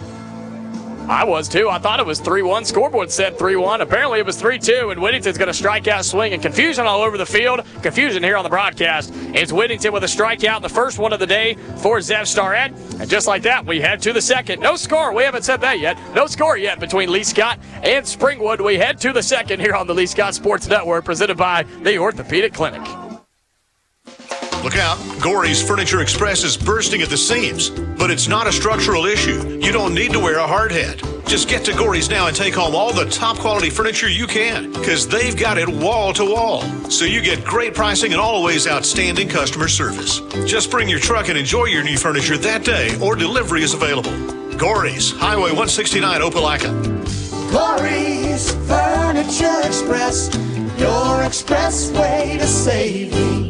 I 1.09 1.25
was 1.25 1.49
too. 1.49 1.69
I 1.69 1.79
thought 1.79 2.01
it 2.01 2.07
was 2.07 2.21
3 2.21 2.43
1. 2.43 2.65
Scoreboard 2.65 3.11
said 3.11 3.39
3 3.39 3.57
1. 3.57 3.81
Apparently 3.81 4.21
it 4.21 4.27
was 4.27 4.37
3 4.37 4.59
2, 4.59 4.91
and 4.91 5.01
Whittington's 5.01 5.39
going 5.39 5.49
to 5.49 5.55
strike 5.55 5.89
out 5.89 6.05
swing. 6.05 6.33
And 6.33 6.43
confusion 6.43 6.87
all 6.87 7.03
over 7.03 7.19
the 7.19 7.27
field. 7.27 7.65
Confusion 7.83 8.23
here 8.23 8.37
on 8.37 8.45
the 8.45 8.51
broadcast. 8.51 9.13
It's 9.35 9.53
Whittington 9.53 9.93
with 9.93 10.05
a 10.05 10.07
strikeout, 10.07 10.63
the 10.63 10.69
first 10.69 10.99
one 10.99 11.13
of 11.13 11.19
the 11.19 11.27
day 11.27 11.55
for 11.79 11.99
Zev 11.99 12.27
Starrett. 12.27 12.73
And 13.01 13.09
just 13.09 13.27
like 13.27 13.43
that, 13.43 13.67
we 13.67 13.81
head 13.81 14.01
to 14.03 14.13
the 14.13 14.23
second. 14.23 14.61
No 14.61 14.77
score. 14.77 15.13
We 15.13 15.25
haven't 15.25 15.43
said 15.43 15.61
that 15.63 15.81
yet. 15.81 15.99
No 16.15 16.27
score 16.27 16.57
yet 16.57 16.79
between 16.79 17.11
Lee 17.11 17.25
Scott 17.25 17.59
and 17.83 18.05
Springwood. 18.05 18.65
We 18.65 18.77
head 18.77 19.01
to 19.01 19.13
the 19.13 19.23
second 19.23 19.61
here 19.61 19.75
on 19.75 19.87
the 19.87 19.95
Lee 19.95 20.07
Scott 20.07 20.35
Sports 20.35 20.69
Network, 20.69 21.05
presented 21.05 21.37
by 21.37 21.65
the 21.83 21.99
Orthopedic 21.99 22.53
Clinic. 22.53 23.10
Look 24.63 24.77
out, 24.77 24.99
Gory's 25.23 25.63
Furniture 25.63 26.03
Express 26.03 26.45
is 26.45 26.55
bursting 26.55 27.01
at 27.01 27.09
the 27.09 27.17
seams. 27.17 27.71
But 27.71 28.11
it's 28.11 28.29
not 28.29 28.47
a 28.47 28.53
structural 28.53 29.07
issue. 29.07 29.59
You 29.59 29.73
don't 29.73 29.95
need 29.95 30.13
to 30.13 30.19
wear 30.19 30.39
a 30.39 30.47
hard 30.47 30.71
hat. 30.71 31.03
Just 31.27 31.49
get 31.49 31.65
to 31.65 31.73
Gory's 31.73 32.11
now 32.11 32.27
and 32.27 32.37
take 32.37 32.55
home 32.55 32.75
all 32.75 32.93
the 32.93 33.07
top 33.07 33.39
quality 33.39 33.71
furniture 33.71 34.09
you 34.09 34.27
can, 34.27 34.71
because 34.73 35.09
they've 35.09 35.37
got 35.37 35.57
it 35.57 35.69
wall 35.69 36.13
to 36.13 36.25
wall. 36.25 36.63
So 36.91 37.07
you 37.07 37.23
get 37.23 37.43
great 37.43 37.75
pricing 37.75 38.13
and 38.13 38.21
always 38.21 38.67
outstanding 38.67 39.29
customer 39.29 39.69
service. 39.69 40.21
Just 40.45 40.71
bring 40.71 40.89
your 40.89 40.99
truck 40.99 41.29
and 41.29 41.39
enjoy 41.39 41.67
your 41.67 41.83
new 41.83 41.97
furniture 41.97 42.37
that 42.37 42.65
day, 42.65 42.99
or 43.01 43.17
delivery 43.17 43.63
is 43.63 43.73
available. 43.73 44.13
Gory's, 44.59 45.13
Highway 45.13 45.53
169, 45.53 46.21
Opelika. 46.21 46.71
Gory's 47.51 48.51
Furniture 48.67 49.67
Express, 49.67 50.29
your 50.79 51.23
expressway 51.25 52.39
to 52.39 52.47
savings. 52.47 53.50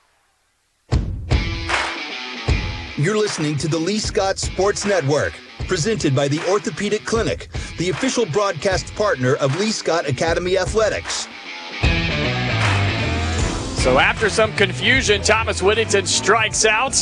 You're 3.01 3.17
listening 3.17 3.57
to 3.57 3.67
the 3.67 3.79
Lee 3.79 3.97
Scott 3.97 4.37
Sports 4.37 4.85
Network, 4.85 5.33
presented 5.67 6.15
by 6.15 6.27
the 6.27 6.39
Orthopedic 6.47 7.03
Clinic, 7.03 7.47
the 7.79 7.89
official 7.89 8.27
broadcast 8.27 8.93
partner 8.93 9.33
of 9.37 9.59
Lee 9.59 9.71
Scott 9.71 10.07
Academy 10.07 10.55
Athletics. 10.55 11.27
So 13.81 13.97
after 13.97 14.29
some 14.29 14.53
confusion, 14.53 15.23
Thomas 15.23 15.63
Whittington 15.63 16.05
strikes 16.05 16.63
out 16.63 16.93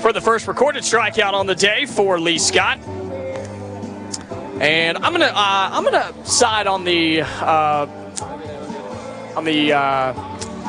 for 0.00 0.14
the 0.14 0.20
first 0.22 0.48
recorded 0.48 0.82
strikeout 0.82 1.34
on 1.34 1.46
the 1.46 1.56
day 1.56 1.84
for 1.84 2.18
Lee 2.18 2.38
Scott. 2.38 2.78
And 4.62 4.96
I'm 4.96 5.12
gonna 5.12 5.26
uh, 5.26 5.68
I'm 5.72 5.84
gonna 5.84 6.24
side 6.24 6.66
on 6.66 6.84
the 6.84 7.20
uh, 7.20 7.86
on 9.36 9.44
the 9.44 9.74
uh, 9.74 10.14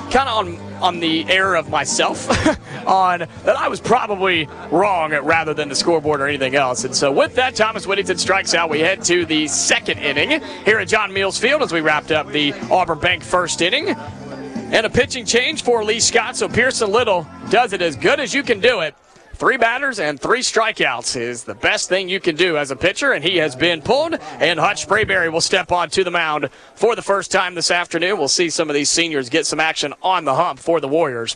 kind 0.09 0.27
of 0.27 0.35
on 0.35 0.72
on 0.83 0.99
the 0.99 1.25
error 1.29 1.55
of 1.55 1.69
myself 1.69 2.29
on 2.85 3.19
that 3.19 3.55
I 3.57 3.69
was 3.69 3.79
probably 3.79 4.47
wrong 4.69 5.11
rather 5.11 5.53
than 5.53 5.69
the 5.69 5.75
scoreboard 5.75 6.19
or 6.19 6.27
anything 6.27 6.55
else. 6.55 6.83
And 6.83 6.93
so 6.93 7.11
with 7.11 7.35
that, 7.35 7.55
Thomas 7.55 7.87
Whittington 7.87 8.17
strikes 8.17 8.53
out. 8.53 8.69
We 8.69 8.81
head 8.81 9.01
to 9.05 9.25
the 9.25 9.47
second 9.47 9.99
inning 9.99 10.41
here 10.65 10.79
at 10.79 10.89
John 10.89 11.13
Mills 11.13 11.39
Field 11.39 11.61
as 11.61 11.71
we 11.71 11.79
wrapped 11.79 12.11
up 12.11 12.27
the 12.27 12.51
Auburn 12.69 12.99
Bank 12.99 13.23
first 13.23 13.61
inning. 13.61 13.89
And 13.89 14.85
a 14.85 14.89
pitching 14.89 15.25
change 15.25 15.63
for 15.63 15.83
Lee 15.85 15.99
Scott. 15.99 16.35
So 16.35 16.49
Pearson 16.49 16.91
Little 16.91 17.25
does 17.49 17.73
it 17.73 17.81
as 17.81 17.95
good 17.95 18.19
as 18.19 18.33
you 18.33 18.43
can 18.43 18.59
do 18.59 18.81
it. 18.81 18.95
Three 19.43 19.57
batters 19.57 19.99
and 19.99 20.17
three 20.17 20.39
strikeouts 20.39 21.19
is 21.19 21.43
the 21.43 21.53
best 21.53 21.89
thing 21.89 22.07
you 22.07 22.21
can 22.21 22.37
do 22.37 22.55
as 22.55 22.71
a 22.71 22.77
pitcher, 22.77 23.11
and 23.11 23.21
he 23.21 23.35
has 23.39 23.57
been 23.57 23.81
pulled. 23.81 24.13
And 24.39 24.57
Hutch 24.57 24.87
Sprayberry 24.87 25.29
will 25.29 25.41
step 25.41 25.69
onto 25.69 26.05
the 26.05 26.11
mound 26.11 26.47
for 26.75 26.95
the 26.95 27.01
first 27.01 27.29
time 27.29 27.53
this 27.53 27.69
afternoon. 27.69 28.17
We'll 28.17 28.29
see 28.29 28.49
some 28.49 28.69
of 28.69 28.73
these 28.73 28.89
seniors 28.89 29.27
get 29.27 29.45
some 29.45 29.59
action 29.59 29.93
on 30.01 30.23
the 30.23 30.33
hump 30.33 30.59
for 30.59 30.79
the 30.79 30.87
Warriors. 30.87 31.35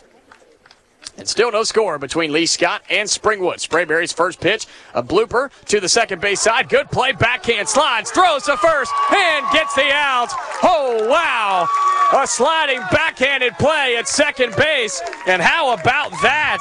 And 1.18 1.28
still 1.28 1.52
no 1.52 1.64
score 1.64 1.98
between 1.98 2.32
Lee 2.32 2.46
Scott 2.46 2.80
and 2.88 3.06
Springwood. 3.06 3.56
Sprayberry's 3.56 4.12
first 4.12 4.40
pitch, 4.40 4.66
a 4.94 5.02
blooper 5.02 5.50
to 5.66 5.78
the 5.78 5.88
second 5.90 6.22
base 6.22 6.40
side. 6.40 6.70
Good 6.70 6.90
play, 6.90 7.12
backhand 7.12 7.68
slides, 7.68 8.10
throws 8.10 8.44
to 8.44 8.56
first, 8.56 8.90
and 9.12 9.44
gets 9.52 9.74
the 9.74 9.90
out. 9.92 10.28
Oh, 10.62 11.06
wow. 11.10 11.68
A 12.14 12.26
sliding 12.26 12.80
backhanded 12.90 13.58
play 13.58 13.98
at 13.98 14.08
second 14.08 14.56
base. 14.56 15.02
And 15.26 15.42
how 15.42 15.74
about 15.74 16.10
that? 16.22 16.56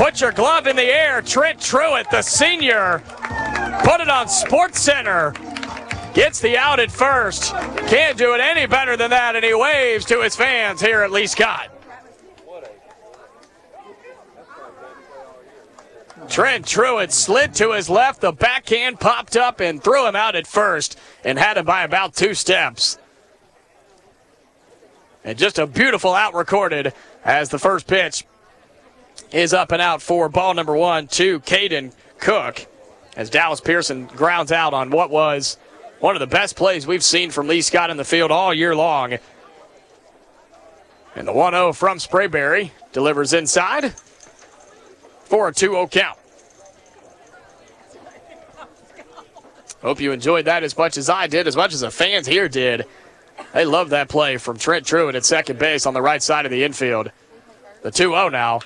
Put 0.00 0.22
your 0.22 0.32
glove 0.32 0.66
in 0.66 0.76
the 0.76 0.82
air. 0.82 1.20
Trent 1.20 1.60
Truitt, 1.60 2.08
the 2.08 2.22
senior, 2.22 3.02
put 3.84 4.00
it 4.00 4.08
on 4.08 4.28
Sports 4.28 4.80
Center. 4.80 5.34
Gets 6.14 6.40
the 6.40 6.56
out 6.56 6.80
at 6.80 6.90
first. 6.90 7.52
Can't 7.86 8.16
do 8.16 8.32
it 8.32 8.40
any 8.40 8.64
better 8.64 8.96
than 8.96 9.10
that, 9.10 9.36
and 9.36 9.44
he 9.44 9.52
waves 9.52 10.06
to 10.06 10.22
his 10.22 10.34
fans 10.34 10.80
here 10.80 11.02
at 11.02 11.10
Lee 11.10 11.26
Scott. 11.26 11.68
Trent 16.30 16.64
Truitt 16.64 17.12
slid 17.12 17.52
to 17.56 17.72
his 17.72 17.90
left. 17.90 18.22
The 18.22 18.32
backhand 18.32 19.00
popped 19.00 19.36
up 19.36 19.60
and 19.60 19.84
threw 19.84 20.08
him 20.08 20.16
out 20.16 20.34
at 20.34 20.46
first 20.46 20.98
and 21.24 21.38
had 21.38 21.58
him 21.58 21.66
by 21.66 21.82
about 21.82 22.14
two 22.14 22.32
steps. 22.32 22.96
And 25.24 25.36
just 25.36 25.58
a 25.58 25.66
beautiful 25.66 26.14
out 26.14 26.32
recorded 26.32 26.94
as 27.22 27.50
the 27.50 27.58
first 27.58 27.86
pitch 27.86 28.24
is 29.32 29.52
up 29.52 29.72
and 29.72 29.80
out 29.80 30.02
for 30.02 30.28
ball 30.28 30.54
number 30.54 30.76
one 30.76 31.06
to 31.08 31.40
Caden 31.40 31.92
Cook 32.18 32.66
as 33.16 33.30
Dallas 33.30 33.60
Pearson 33.60 34.06
grounds 34.06 34.52
out 34.52 34.74
on 34.74 34.90
what 34.90 35.10
was 35.10 35.56
one 36.00 36.16
of 36.16 36.20
the 36.20 36.26
best 36.26 36.56
plays 36.56 36.86
we've 36.86 37.04
seen 37.04 37.30
from 37.30 37.46
Lee 37.46 37.60
Scott 37.60 37.90
in 37.90 37.96
the 37.96 38.04
field 38.04 38.30
all 38.30 38.52
year 38.54 38.74
long. 38.74 39.18
And 41.14 41.26
the 41.26 41.32
1 41.32 41.52
0 41.52 41.72
from 41.72 41.98
Sprayberry 41.98 42.70
delivers 42.92 43.32
inside 43.32 43.92
for 45.24 45.48
a 45.48 45.52
2 45.52 45.72
0 45.72 45.86
count. 45.88 46.18
Hope 49.82 50.00
you 50.00 50.12
enjoyed 50.12 50.44
that 50.44 50.62
as 50.62 50.76
much 50.76 50.96
as 50.98 51.08
I 51.08 51.26
did, 51.26 51.46
as 51.46 51.56
much 51.56 51.72
as 51.72 51.80
the 51.80 51.90
fans 51.90 52.26
here 52.26 52.48
did. 52.48 52.86
They 53.52 53.64
love 53.64 53.90
that 53.90 54.08
play 54.08 54.36
from 54.36 54.58
Trent 54.58 54.86
Truitt 54.86 55.14
at 55.14 55.24
second 55.24 55.58
base 55.58 55.86
on 55.86 55.94
the 55.94 56.02
right 56.02 56.22
side 56.22 56.44
of 56.44 56.52
the 56.52 56.64
infield. 56.64 57.10
The 57.82 57.90
2 57.90 58.10
0 58.10 58.28
now. 58.28 58.60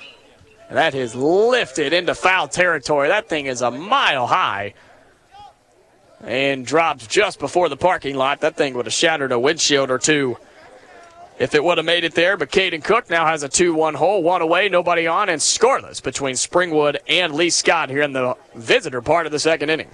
That 0.71 0.95
is 0.95 1.15
lifted 1.15 1.93
into 1.93 2.15
foul 2.15 2.47
territory. 2.47 3.07
That 3.07 3.29
thing 3.29 3.45
is 3.45 3.61
a 3.61 3.71
mile 3.71 4.27
high. 4.27 4.73
And 6.21 6.65
dropped 6.65 7.09
just 7.09 7.39
before 7.39 7.69
the 7.69 7.77
parking 7.77 8.15
lot. 8.15 8.41
That 8.41 8.55
thing 8.55 8.73
would 8.73 8.85
have 8.85 8.93
shattered 8.93 9.31
a 9.31 9.39
windshield 9.39 9.91
or 9.91 9.99
two 9.99 10.37
if 11.37 11.53
it 11.53 11.63
would 11.63 11.77
have 11.77 11.85
made 11.85 12.03
it 12.03 12.15
there. 12.15 12.37
But 12.37 12.49
Caden 12.49 12.83
Cook 12.83 13.09
now 13.09 13.25
has 13.25 13.43
a 13.43 13.49
2 13.49 13.73
1 13.73 13.93
hole, 13.93 14.23
one 14.23 14.41
away, 14.41 14.69
nobody 14.69 15.05
on, 15.07 15.29
and 15.29 15.39
scoreless 15.39 16.01
between 16.01 16.35
Springwood 16.35 16.97
and 17.07 17.33
Lee 17.33 17.49
Scott 17.49 17.89
here 17.89 18.01
in 18.01 18.13
the 18.13 18.35
visitor 18.55 19.01
part 19.01 19.25
of 19.25 19.31
the 19.31 19.39
second 19.39 19.69
inning. 19.69 19.89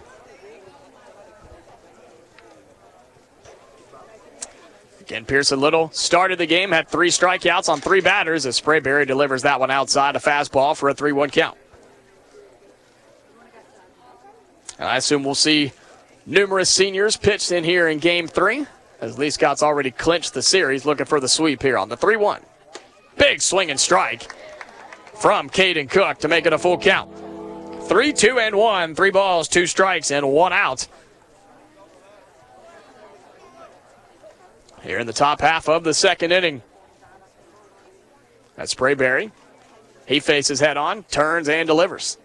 Again, 5.12 5.26
Pearson 5.26 5.60
Little 5.60 5.92
started 5.92 6.38
the 6.38 6.46
game, 6.46 6.72
had 6.72 6.88
three 6.88 7.10
strikeouts 7.10 7.68
on 7.68 7.82
three 7.82 8.00
batters 8.00 8.46
as 8.46 8.62
Sprayberry 8.62 9.06
delivers 9.06 9.42
that 9.42 9.60
one 9.60 9.70
outside, 9.70 10.16
a 10.16 10.20
fastball 10.20 10.74
for 10.74 10.88
a 10.88 10.94
3 10.94 11.12
1 11.12 11.30
count. 11.32 11.58
And 14.80 14.88
I 14.88 14.96
assume 14.96 15.26
we'll 15.26 15.36
see 15.36 15.74
numerous 16.26 16.70
seniors 16.70 17.18
pitched 17.18 17.52
in 17.52 17.66
here 17.66 17.90
in 17.90 18.00
game 18.00 18.26
three 18.26 18.66
as 19.02 19.18
Lee 19.18 19.30
Scott's 19.30 19.62
already 19.62 19.92
clinched 19.92 20.34
the 20.34 20.42
series, 20.42 20.86
looking 20.86 21.06
for 21.06 21.20
the 21.20 21.28
sweep 21.28 21.62
here 21.62 21.78
on 21.78 21.90
the 21.90 21.98
3 21.98 22.16
1. 22.16 22.42
Big 23.18 23.42
swing 23.42 23.70
and 23.70 23.78
strike 23.82 24.34
from 25.16 25.50
Caden 25.50 25.90
Cook 25.90 26.20
to 26.20 26.30
make 26.30 26.46
it 26.46 26.54
a 26.54 26.58
full 26.58 26.78
count. 26.78 27.12
3 27.90 28.14
2 28.14 28.40
and 28.40 28.56
1, 28.56 28.96
three 28.96 29.12
balls, 29.12 29.50
two 29.50 29.68
strikes, 29.68 30.10
and 30.10 30.32
one 30.32 30.54
out. 30.54 30.88
Here 34.82 35.00
in 35.00 35.08
the 35.08 35.14
top 35.14 35.42
half 35.42 35.70
of 35.70 35.84
the 35.84 35.94
second 35.94 36.32
inning. 36.32 36.62
That's 38.56 38.74
Sprayberry. 38.74 39.32
He 40.08 40.20
faces 40.20 40.60
head 40.60 40.78
on, 40.78 41.04
turns, 41.04 41.48
and 41.50 41.68
delivers. 41.68 42.18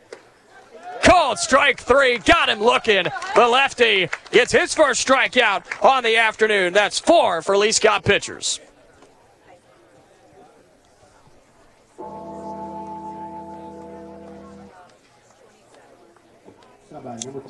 Called 1.02 1.38
strike 1.38 1.80
three. 1.80 2.18
Got 2.18 2.48
him 2.48 2.60
looking. 2.60 3.04
The 3.34 3.46
lefty 3.46 4.08
gets 4.32 4.52
his 4.52 4.74
first 4.74 5.06
strikeout 5.06 5.84
on 5.84 6.02
the 6.02 6.16
afternoon. 6.16 6.72
That's 6.72 6.98
four 6.98 7.42
for 7.42 7.56
Lee 7.56 7.72
Scott 7.72 8.04
pitchers. 8.04 8.58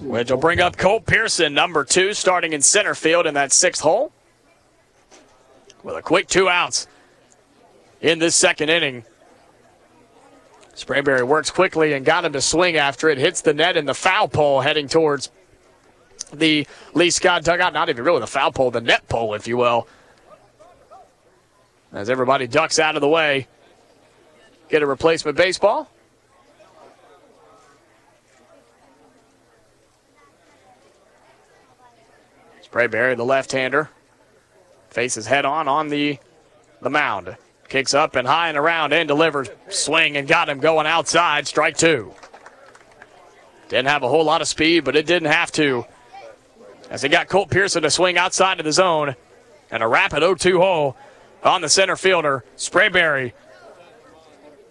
Which 0.00 0.30
will 0.30 0.38
bring 0.38 0.60
up 0.60 0.76
Colt 0.76 1.06
Pearson, 1.06 1.54
number 1.54 1.84
two, 1.84 2.12
starting 2.12 2.52
in 2.52 2.60
center 2.60 2.94
field 2.94 3.26
in 3.26 3.34
that 3.34 3.52
sixth 3.52 3.80
hole. 3.80 4.12
With 5.86 5.94
a 5.94 6.02
quick 6.02 6.26
two 6.26 6.48
outs 6.48 6.88
in 8.00 8.18
this 8.18 8.34
second 8.34 8.70
inning. 8.70 9.04
Sprayberry 10.74 11.24
works 11.24 11.48
quickly 11.48 11.92
and 11.92 12.04
got 12.04 12.24
him 12.24 12.32
to 12.32 12.40
swing 12.40 12.76
after 12.76 13.08
it. 13.08 13.18
Hits 13.18 13.40
the 13.40 13.54
net 13.54 13.76
in 13.76 13.86
the 13.86 13.94
foul 13.94 14.26
pole 14.26 14.60
heading 14.60 14.88
towards 14.88 15.30
the 16.32 16.66
Lee 16.94 17.10
Scott 17.10 17.44
dugout. 17.44 17.72
Not 17.72 17.88
even 17.88 18.04
really 18.04 18.18
the 18.18 18.26
foul 18.26 18.50
pole, 18.50 18.72
the 18.72 18.80
net 18.80 19.08
pole, 19.08 19.34
if 19.34 19.46
you 19.46 19.56
will. 19.56 19.86
As 21.92 22.10
everybody 22.10 22.48
ducks 22.48 22.80
out 22.80 22.96
of 22.96 23.00
the 23.00 23.08
way. 23.08 23.46
Get 24.68 24.82
a 24.82 24.86
replacement 24.86 25.36
baseball. 25.36 25.88
Sprayberry, 32.64 33.16
the 33.16 33.24
left-hander, 33.24 33.88
faces 34.96 35.26
head 35.26 35.44
on 35.44 35.68
on 35.68 35.88
the 35.88 36.18
the 36.80 36.88
mound. 36.88 37.36
Kicks 37.68 37.92
up 37.92 38.16
and 38.16 38.26
high 38.26 38.48
and 38.48 38.56
around 38.56 38.94
and 38.94 39.06
delivers. 39.06 39.50
Swing 39.68 40.16
and 40.16 40.26
got 40.26 40.48
him 40.48 40.58
going 40.58 40.86
outside. 40.86 41.46
Strike 41.46 41.76
two. 41.76 42.14
Didn't 43.68 43.88
have 43.88 44.02
a 44.02 44.08
whole 44.08 44.24
lot 44.24 44.40
of 44.40 44.48
speed, 44.48 44.84
but 44.84 44.96
it 44.96 45.04
didn't 45.04 45.30
have 45.30 45.52
to. 45.52 45.84
As 46.88 47.02
he 47.02 47.10
got 47.10 47.28
Colt 47.28 47.50
Pearson 47.50 47.82
to 47.82 47.90
swing 47.90 48.16
outside 48.16 48.58
of 48.58 48.64
the 48.64 48.72
zone. 48.72 49.16
And 49.70 49.82
a 49.82 49.86
rapid 49.86 50.20
0 50.20 50.34
2 50.36 50.58
hole 50.58 50.96
on 51.42 51.60
the 51.60 51.68
center 51.68 51.96
fielder. 51.96 52.42
Sprayberry 52.56 53.34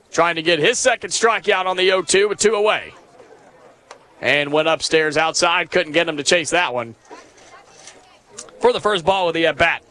trying 0.09 0.37
to 0.37 0.41
get 0.41 0.57
his 0.57 0.79
second 0.79 1.11
strikeout 1.11 1.67
on 1.67 1.77
the 1.77 1.85
0 1.85 2.01
2 2.01 2.29
with 2.29 2.39
two 2.39 2.55
away. 2.55 2.95
And 4.21 4.51
went 4.51 4.69
upstairs 4.69 5.17
outside. 5.17 5.69
Couldn't 5.69 5.91
get 5.91 6.09
him 6.09 6.17
to 6.17 6.23
chase 6.23 6.49
that 6.49 6.73
one. 6.73 6.95
For 8.59 8.73
the 8.73 8.79
first 8.79 9.05
ball 9.05 9.27
with 9.27 9.35
the 9.35 9.45
at 9.45 9.57
bat. 9.57 9.83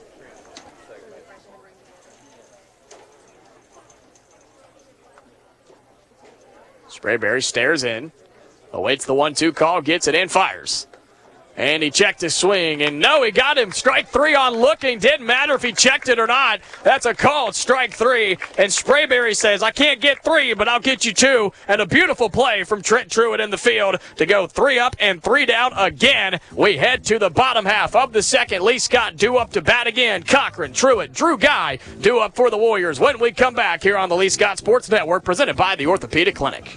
Sprayberry 7.04 7.44
stares 7.44 7.84
in, 7.84 8.12
awaits 8.72 9.04
the 9.04 9.14
one 9.14 9.34
two 9.34 9.52
call, 9.52 9.82
gets 9.82 10.08
it, 10.08 10.14
and 10.14 10.30
fires. 10.30 10.86
And 11.56 11.84
he 11.84 11.90
checked 11.92 12.20
his 12.20 12.34
swing, 12.34 12.82
and 12.82 12.98
no, 12.98 13.22
he 13.22 13.30
got 13.30 13.56
him. 13.56 13.70
Strike 13.70 14.08
three 14.08 14.34
on 14.34 14.54
looking. 14.54 14.98
Didn't 14.98 15.24
matter 15.24 15.54
if 15.54 15.62
he 15.62 15.70
checked 15.70 16.08
it 16.08 16.18
or 16.18 16.26
not. 16.26 16.60
That's 16.82 17.06
a 17.06 17.14
called 17.14 17.54
strike 17.54 17.94
three. 17.94 18.32
And 18.58 18.72
Sprayberry 18.72 19.36
says, 19.36 19.62
I 19.62 19.70
can't 19.70 20.00
get 20.00 20.24
three, 20.24 20.52
but 20.54 20.66
I'll 20.66 20.80
get 20.80 21.04
you 21.04 21.12
two. 21.12 21.52
And 21.68 21.80
a 21.80 21.86
beautiful 21.86 22.28
play 22.28 22.64
from 22.64 22.82
Trent 22.82 23.08
Truitt 23.08 23.38
in 23.38 23.50
the 23.50 23.58
field 23.58 23.98
to 24.16 24.26
go 24.26 24.48
three 24.48 24.80
up 24.80 24.96
and 24.98 25.22
three 25.22 25.46
down 25.46 25.72
again. 25.76 26.40
We 26.52 26.76
head 26.76 27.04
to 27.04 27.20
the 27.20 27.30
bottom 27.30 27.64
half 27.64 27.94
of 27.94 28.12
the 28.12 28.22
second. 28.22 28.62
Lee 28.62 28.80
Scott 28.80 29.16
due 29.16 29.36
up 29.36 29.50
to 29.52 29.62
bat 29.62 29.86
again. 29.86 30.24
Cochran, 30.24 30.72
Truitt, 30.72 31.14
Drew 31.14 31.38
Guy 31.38 31.78
due 32.00 32.18
up 32.18 32.34
for 32.34 32.50
the 32.50 32.58
Warriors 32.58 32.98
when 32.98 33.20
we 33.20 33.30
come 33.30 33.54
back 33.54 33.80
here 33.80 33.96
on 33.96 34.08
the 34.08 34.16
Lee 34.16 34.28
Scott 34.28 34.58
Sports 34.58 34.90
Network 34.90 35.22
presented 35.24 35.54
by 35.54 35.76
the 35.76 35.86
Orthopedic 35.86 36.34
Clinic. 36.34 36.76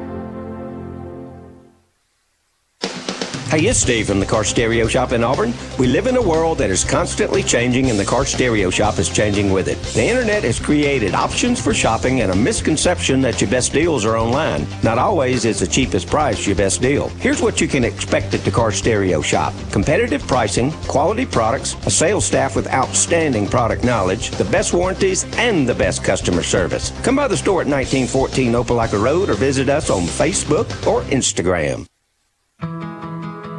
Hey, 3.51 3.67
it's 3.67 3.79
Steve 3.79 4.07
from 4.07 4.21
the 4.21 4.25
Car 4.25 4.45
Stereo 4.45 4.87
Shop 4.87 5.11
in 5.11 5.25
Auburn. 5.25 5.53
We 5.77 5.87
live 5.87 6.07
in 6.07 6.15
a 6.15 6.21
world 6.21 6.57
that 6.59 6.69
is 6.69 6.85
constantly 6.85 7.43
changing, 7.43 7.89
and 7.89 7.99
the 7.99 8.05
Car 8.05 8.23
Stereo 8.23 8.69
Shop 8.69 8.97
is 8.97 9.09
changing 9.09 9.51
with 9.51 9.67
it. 9.67 9.77
The 9.93 10.05
internet 10.05 10.45
has 10.45 10.57
created 10.57 11.13
options 11.13 11.61
for 11.61 11.73
shopping 11.73 12.21
and 12.21 12.31
a 12.31 12.35
misconception 12.35 13.19
that 13.23 13.41
your 13.41 13.49
best 13.49 13.73
deals 13.73 14.05
are 14.05 14.15
online. 14.15 14.65
Not 14.83 14.97
always 14.97 15.43
is 15.43 15.59
the 15.59 15.67
cheapest 15.67 16.07
price 16.07 16.47
your 16.47 16.55
best 16.55 16.81
deal. 16.81 17.09
Here's 17.19 17.41
what 17.41 17.59
you 17.59 17.67
can 17.67 17.83
expect 17.83 18.33
at 18.33 18.45
the 18.45 18.51
Car 18.51 18.71
Stereo 18.71 19.21
Shop 19.21 19.53
competitive 19.73 20.25
pricing, 20.25 20.71
quality 20.87 21.25
products, 21.25 21.75
a 21.85 21.91
sales 21.91 22.23
staff 22.23 22.55
with 22.55 22.71
outstanding 22.71 23.49
product 23.49 23.83
knowledge, 23.83 24.31
the 24.31 24.45
best 24.45 24.71
warranties, 24.71 25.25
and 25.35 25.67
the 25.67 25.75
best 25.75 26.05
customer 26.05 26.41
service. 26.41 26.93
Come 27.03 27.17
by 27.17 27.27
the 27.27 27.35
store 27.35 27.59
at 27.59 27.67
1914 27.67 28.53
Opelika 28.53 29.03
Road 29.03 29.29
or 29.29 29.33
visit 29.33 29.67
us 29.67 29.89
on 29.89 30.03
Facebook 30.03 30.69
or 30.87 31.01
Instagram. 31.11 31.85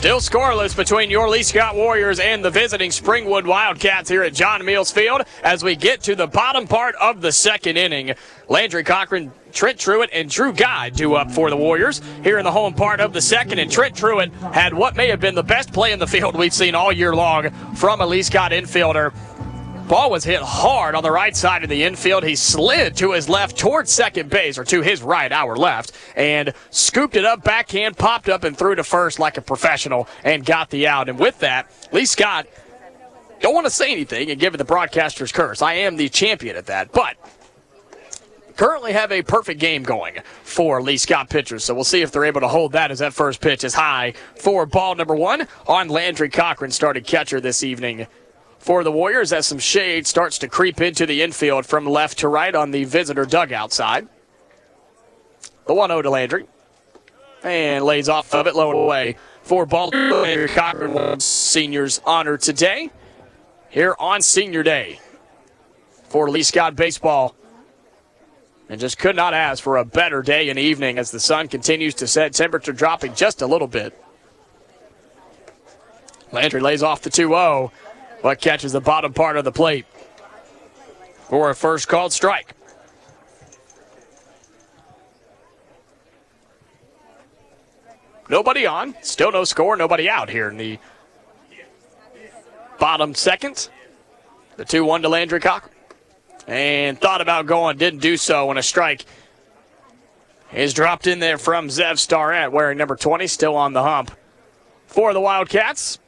Still 0.00 0.20
scoreless 0.20 0.74
between 0.74 1.10
your 1.10 1.28
Lee 1.28 1.42
Scott 1.42 1.76
Warriors 1.76 2.20
and 2.20 2.42
the 2.42 2.50
visiting 2.50 2.90
Springwood 2.90 3.44
Wildcats 3.44 4.08
here 4.08 4.22
at 4.22 4.32
John 4.32 4.64
Mills 4.64 4.90
Field 4.90 5.20
as 5.44 5.62
we 5.62 5.76
get 5.76 6.00
to 6.04 6.14
the 6.16 6.26
bottom 6.26 6.66
part 6.66 6.94
of 6.94 7.20
the 7.20 7.30
second 7.30 7.76
inning. 7.76 8.14
Landry 8.48 8.82
Cochran, 8.82 9.30
Trent 9.52 9.78
Truitt, 9.78 10.08
and 10.10 10.30
Drew 10.30 10.54
Guy 10.54 10.88
do 10.88 11.16
up 11.16 11.30
for 11.30 11.50
the 11.50 11.56
Warriors 11.56 12.00
here 12.24 12.38
in 12.38 12.44
the 12.44 12.50
home 12.50 12.72
part 12.72 13.00
of 13.00 13.12
the 13.12 13.20
second. 13.20 13.58
And 13.58 13.70
Trent 13.70 13.94
Truitt 13.94 14.32
had 14.54 14.72
what 14.72 14.96
may 14.96 15.08
have 15.08 15.20
been 15.20 15.34
the 15.34 15.42
best 15.42 15.70
play 15.70 15.92
in 15.92 15.98
the 15.98 16.06
field 16.06 16.34
we've 16.34 16.54
seen 16.54 16.74
all 16.74 16.90
year 16.90 17.14
long 17.14 17.50
from 17.74 18.00
a 18.00 18.06
Lee 18.06 18.22
Scott 18.22 18.52
infielder. 18.52 19.12
Ball 19.90 20.08
was 20.08 20.22
hit 20.22 20.40
hard 20.40 20.94
on 20.94 21.02
the 21.02 21.10
right 21.10 21.36
side 21.36 21.64
of 21.64 21.68
the 21.68 21.82
infield. 21.82 22.22
He 22.22 22.36
slid 22.36 22.96
to 22.98 23.10
his 23.10 23.28
left 23.28 23.58
towards 23.58 23.90
second 23.90 24.30
base, 24.30 24.56
or 24.56 24.62
to 24.66 24.82
his 24.82 25.02
right, 25.02 25.32
our 25.32 25.56
left, 25.56 25.90
and 26.14 26.54
scooped 26.70 27.16
it 27.16 27.24
up 27.24 27.42
backhand, 27.42 27.98
popped 27.98 28.28
up 28.28 28.44
and 28.44 28.56
threw 28.56 28.76
to 28.76 28.84
first 28.84 29.18
like 29.18 29.36
a 29.36 29.42
professional 29.42 30.06
and 30.22 30.46
got 30.46 30.70
the 30.70 30.86
out. 30.86 31.08
And 31.08 31.18
with 31.18 31.40
that, 31.40 31.72
Lee 31.90 32.04
Scott, 32.04 32.46
don't 33.40 33.52
want 33.52 33.66
to 33.66 33.70
say 33.70 33.90
anything 33.90 34.30
and 34.30 34.38
give 34.38 34.54
it 34.54 34.58
the 34.58 34.64
broadcaster's 34.64 35.32
curse. 35.32 35.60
I 35.60 35.72
am 35.72 35.96
the 35.96 36.08
champion 36.08 36.54
at 36.54 36.66
that, 36.66 36.92
but 36.92 37.16
currently 38.54 38.92
have 38.92 39.10
a 39.10 39.22
perfect 39.22 39.58
game 39.58 39.82
going 39.82 40.18
for 40.44 40.80
Lee 40.80 40.98
Scott 40.98 41.28
pitchers. 41.30 41.64
So 41.64 41.74
we'll 41.74 41.82
see 41.82 42.02
if 42.02 42.12
they're 42.12 42.26
able 42.26 42.42
to 42.42 42.48
hold 42.48 42.70
that 42.72 42.92
as 42.92 43.00
that 43.00 43.12
first 43.12 43.40
pitch 43.40 43.64
is 43.64 43.74
high 43.74 44.14
for 44.36 44.66
ball 44.66 44.94
number 44.94 45.16
one 45.16 45.48
on 45.66 45.88
Landry 45.88 46.28
Cochran, 46.28 46.70
started 46.70 47.04
catcher 47.04 47.40
this 47.40 47.64
evening 47.64 48.06
for 48.60 48.84
the 48.84 48.92
Warriors 48.92 49.32
as 49.32 49.46
some 49.46 49.58
shade 49.58 50.06
starts 50.06 50.38
to 50.38 50.48
creep 50.48 50.80
into 50.80 51.06
the 51.06 51.22
infield 51.22 51.64
from 51.66 51.86
left 51.86 52.18
to 52.18 52.28
right 52.28 52.54
on 52.54 52.70
the 52.70 52.84
visitor 52.84 53.24
dugout 53.24 53.72
side. 53.72 54.06
The 55.66 55.74
1 55.74 55.88
0 55.88 56.02
to 56.02 56.10
Landry. 56.10 56.46
And 57.42 57.84
lays 57.84 58.10
off 58.10 58.34
of 58.34 58.46
it, 58.46 58.54
low 58.54 58.70
and 58.70 58.78
away 58.78 59.16
for 59.42 59.64
ball. 59.64 59.88
Landry 59.88 60.48
seniors 61.18 62.00
honor 62.04 62.36
today 62.36 62.90
here 63.70 63.96
on 63.98 64.20
senior 64.20 64.62
day 64.62 65.00
for 66.04 66.28
Lee 66.28 66.42
Scott 66.42 66.76
baseball. 66.76 67.34
And 68.68 68.78
just 68.78 68.98
could 68.98 69.16
not 69.16 69.32
ask 69.32 69.62
for 69.62 69.78
a 69.78 69.84
better 69.86 70.20
day 70.20 70.50
and 70.50 70.58
evening 70.58 70.98
as 70.98 71.10
the 71.10 71.18
sun 71.18 71.48
continues 71.48 71.94
to 71.94 72.06
set, 72.06 72.34
temperature 72.34 72.72
dropping 72.72 73.14
just 73.14 73.40
a 73.40 73.46
little 73.46 73.66
bit. 73.66 73.98
Landry 76.30 76.60
lays 76.60 76.82
off 76.82 77.00
the 77.00 77.10
2 77.10 77.28
0 77.28 77.72
but 78.22 78.40
catches 78.40 78.72
the 78.72 78.80
bottom 78.80 79.12
part 79.12 79.36
of 79.36 79.44
the 79.44 79.52
plate 79.52 79.86
for 81.28 81.50
a 81.50 81.54
first 81.54 81.88
called 81.88 82.12
strike. 82.12 82.54
Nobody 88.28 88.64
on. 88.64 88.94
Still 89.02 89.32
no 89.32 89.44
score. 89.44 89.76
Nobody 89.76 90.08
out 90.08 90.30
here 90.30 90.48
in 90.48 90.56
the 90.56 90.78
bottom 92.78 93.14
second. 93.14 93.68
The 94.56 94.64
2 94.64 94.84
1 94.84 95.02
to 95.02 95.08
Landry 95.08 95.40
Cochran. 95.40 95.74
And 96.46 97.00
thought 97.00 97.20
about 97.20 97.46
going, 97.46 97.76
didn't 97.76 98.00
do 98.00 98.16
so 98.16 98.46
when 98.46 98.56
a 98.56 98.62
strike 98.62 99.04
is 100.52 100.74
dropped 100.74 101.06
in 101.06 101.18
there 101.18 101.38
from 101.38 101.68
Zev 101.68 101.98
Starrett, 101.98 102.50
wearing 102.50 102.78
number 102.78 102.96
20, 102.96 103.26
still 103.26 103.56
on 103.56 103.72
the 103.72 103.82
hump 103.82 104.10
for 104.86 105.12
the 105.12 105.20
Wildcats. 105.20 105.98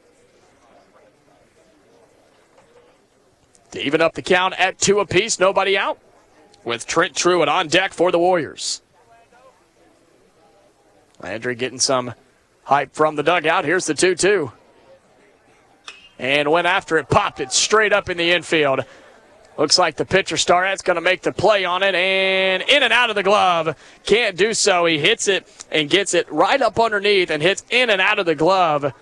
To 3.73 3.83
even 3.83 4.01
up 4.01 4.13
the 4.13 4.21
count 4.21 4.53
at 4.59 4.77
two 4.77 4.99
apiece, 4.99 5.39
nobody 5.39 5.75
out. 5.75 5.97
With 6.63 6.85
Trent 6.85 7.15
Truitt 7.15 7.47
on 7.47 7.67
deck 7.67 7.91
for 7.91 8.11
the 8.11 8.19
Warriors. 8.19 8.83
Landry 11.19 11.55
getting 11.55 11.79
some 11.79 12.13
hype 12.65 12.93
from 12.93 13.15
the 13.15 13.23
dugout. 13.23 13.65
Here's 13.65 13.87
the 13.87 13.95
2 13.95 14.13
2. 14.13 14.51
And 16.19 16.51
went 16.51 16.67
after 16.67 16.99
it, 16.99 17.09
popped 17.09 17.39
it 17.39 17.51
straight 17.51 17.91
up 17.91 18.11
in 18.11 18.17
the 18.17 18.31
infield. 18.31 18.81
Looks 19.57 19.79
like 19.79 19.95
the 19.95 20.05
pitcher 20.05 20.35
Starrett's 20.35 20.83
going 20.83 20.95
to 20.95 21.01
make 21.01 21.23
the 21.23 21.31
play 21.31 21.65
on 21.65 21.81
it, 21.81 21.95
and 21.95 22.61
in 22.61 22.83
and 22.83 22.93
out 22.93 23.09
of 23.09 23.15
the 23.15 23.23
glove. 23.23 23.75
Can't 24.05 24.37
do 24.37 24.53
so. 24.53 24.85
He 24.85 24.99
hits 24.99 25.27
it 25.27 25.47
and 25.71 25.89
gets 25.89 26.13
it 26.13 26.31
right 26.31 26.61
up 26.61 26.79
underneath 26.79 27.31
and 27.31 27.41
hits 27.41 27.63
in 27.71 27.89
and 27.89 27.99
out 27.99 28.19
of 28.19 28.27
the 28.27 28.35
glove. 28.35 28.93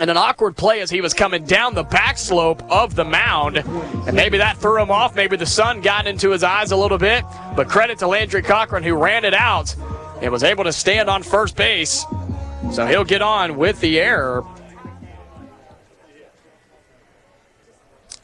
And 0.00 0.10
an 0.10 0.16
awkward 0.16 0.56
play 0.56 0.80
as 0.80 0.90
he 0.90 1.00
was 1.00 1.14
coming 1.14 1.44
down 1.44 1.74
the 1.74 1.84
back 1.84 2.18
slope 2.18 2.62
of 2.70 2.96
the 2.96 3.04
mound. 3.04 3.58
And 3.58 4.14
maybe 4.14 4.38
that 4.38 4.58
threw 4.58 4.82
him 4.82 4.90
off. 4.90 5.14
Maybe 5.14 5.36
the 5.36 5.46
sun 5.46 5.80
got 5.80 6.06
into 6.06 6.30
his 6.30 6.42
eyes 6.42 6.72
a 6.72 6.76
little 6.76 6.98
bit. 6.98 7.24
But 7.54 7.68
credit 7.68 7.98
to 8.00 8.08
Landry 8.08 8.42
Cochran, 8.42 8.82
who 8.82 8.94
ran 8.94 9.24
it 9.24 9.34
out 9.34 9.74
and 10.20 10.32
was 10.32 10.42
able 10.42 10.64
to 10.64 10.72
stand 10.72 11.08
on 11.08 11.22
first 11.22 11.56
base. 11.56 12.04
So 12.72 12.86
he'll 12.86 13.04
get 13.04 13.22
on 13.22 13.56
with 13.56 13.80
the 13.80 14.00
error. 14.00 14.44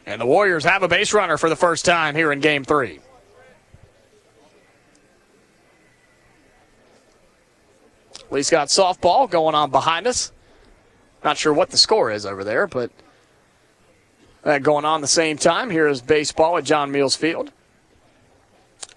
And 0.07 0.21
the 0.21 0.27
Warriors 0.27 0.65
have 0.65 0.83
a 0.83 0.89
base 0.89 1.15
runner 1.15 1.37
for 1.37 1.49
the 1.49 1.55
first 1.55 1.85
time 1.85 2.17
here 2.17 2.33
in 2.33 2.41
game 2.41 2.65
three. 2.65 2.99
Lee 8.31 8.43
Scott 8.43 8.69
softball 8.69 9.31
going 9.31 9.55
on 9.55 9.71
behind 9.71 10.09
us. 10.09 10.33
Not 11.23 11.37
sure 11.37 11.53
what 11.53 11.71
the 11.71 11.77
score 11.77 12.11
is 12.11 12.25
over 12.25 12.45
there, 12.45 12.67
but 12.67 12.91
that 14.43 14.62
going 14.62 14.85
on 14.85 15.01
the 15.01 15.07
same 15.07 15.37
time. 15.37 15.71
Here 15.71 15.87
is 15.87 16.01
baseball 16.01 16.57
at 16.57 16.64
John 16.64 16.91
Mills 16.91 17.16
Field. 17.16 17.53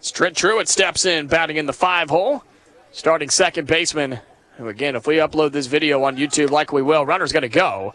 Trent 0.02 0.36
Truitt 0.36 0.68
steps 0.68 1.06
in, 1.06 1.28
batting 1.28 1.58
in 1.58 1.66
the 1.66 1.74
five 1.74 2.10
hole. 2.10 2.44
Starting 2.92 3.30
second 3.30 3.68
baseman 3.68 4.20
again, 4.60 4.96
if 4.96 5.08
we 5.08 5.16
upload 5.16 5.52
this 5.52 5.68
video 5.68 6.04
on 6.04 6.16
YouTube 6.18 6.52
like 6.52 6.72
we 6.72 6.82
will, 6.82 7.06
runner's 7.06 7.32
going 7.32 7.42
to 7.42 7.50
go. 7.50 7.94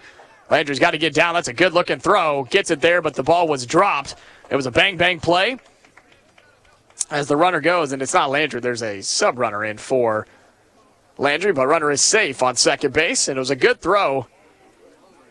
Landry's 0.51 0.79
got 0.79 0.93
to 0.93 0.99
get 0.99 1.15
down. 1.15 1.35
That's 1.35 1.49
a 1.49 1.53
good 1.53 1.73
looking 1.73 1.99
throw. 1.99 2.45
Gets 2.45 2.71
it 2.71 2.81
there, 2.81 3.03
but 3.03 3.15
the 3.15 3.23
ball 3.23 3.47
was 3.47 3.67
dropped. 3.67 4.17
It 4.51 4.57
was 4.57 4.67
a 4.67 4.71
bang 4.71 4.97
bang 4.97 5.21
play 5.21 5.59
as 7.11 7.29
the 7.29 7.37
runner 7.37 7.61
goes, 7.61 7.93
and 7.93 8.03
it's 8.03 8.15
not 8.15 8.31
Landry. 8.31 8.61
There's 8.61 8.83
a 8.83 9.01
sub 9.03 9.39
runner 9.39 9.65
in 9.65 9.79
for 9.79 10.27
Landry, 11.19 11.53
but 11.53 11.67
runner 11.67 11.91
is 11.91 12.01
safe 12.01 12.43
on 12.43 12.55
second 12.55 12.95
base, 12.95 13.27
and 13.27 13.37
it 13.37 13.41
was 13.41 13.51
a 13.51 13.57
good 13.57 13.81
throw. 13.81 14.29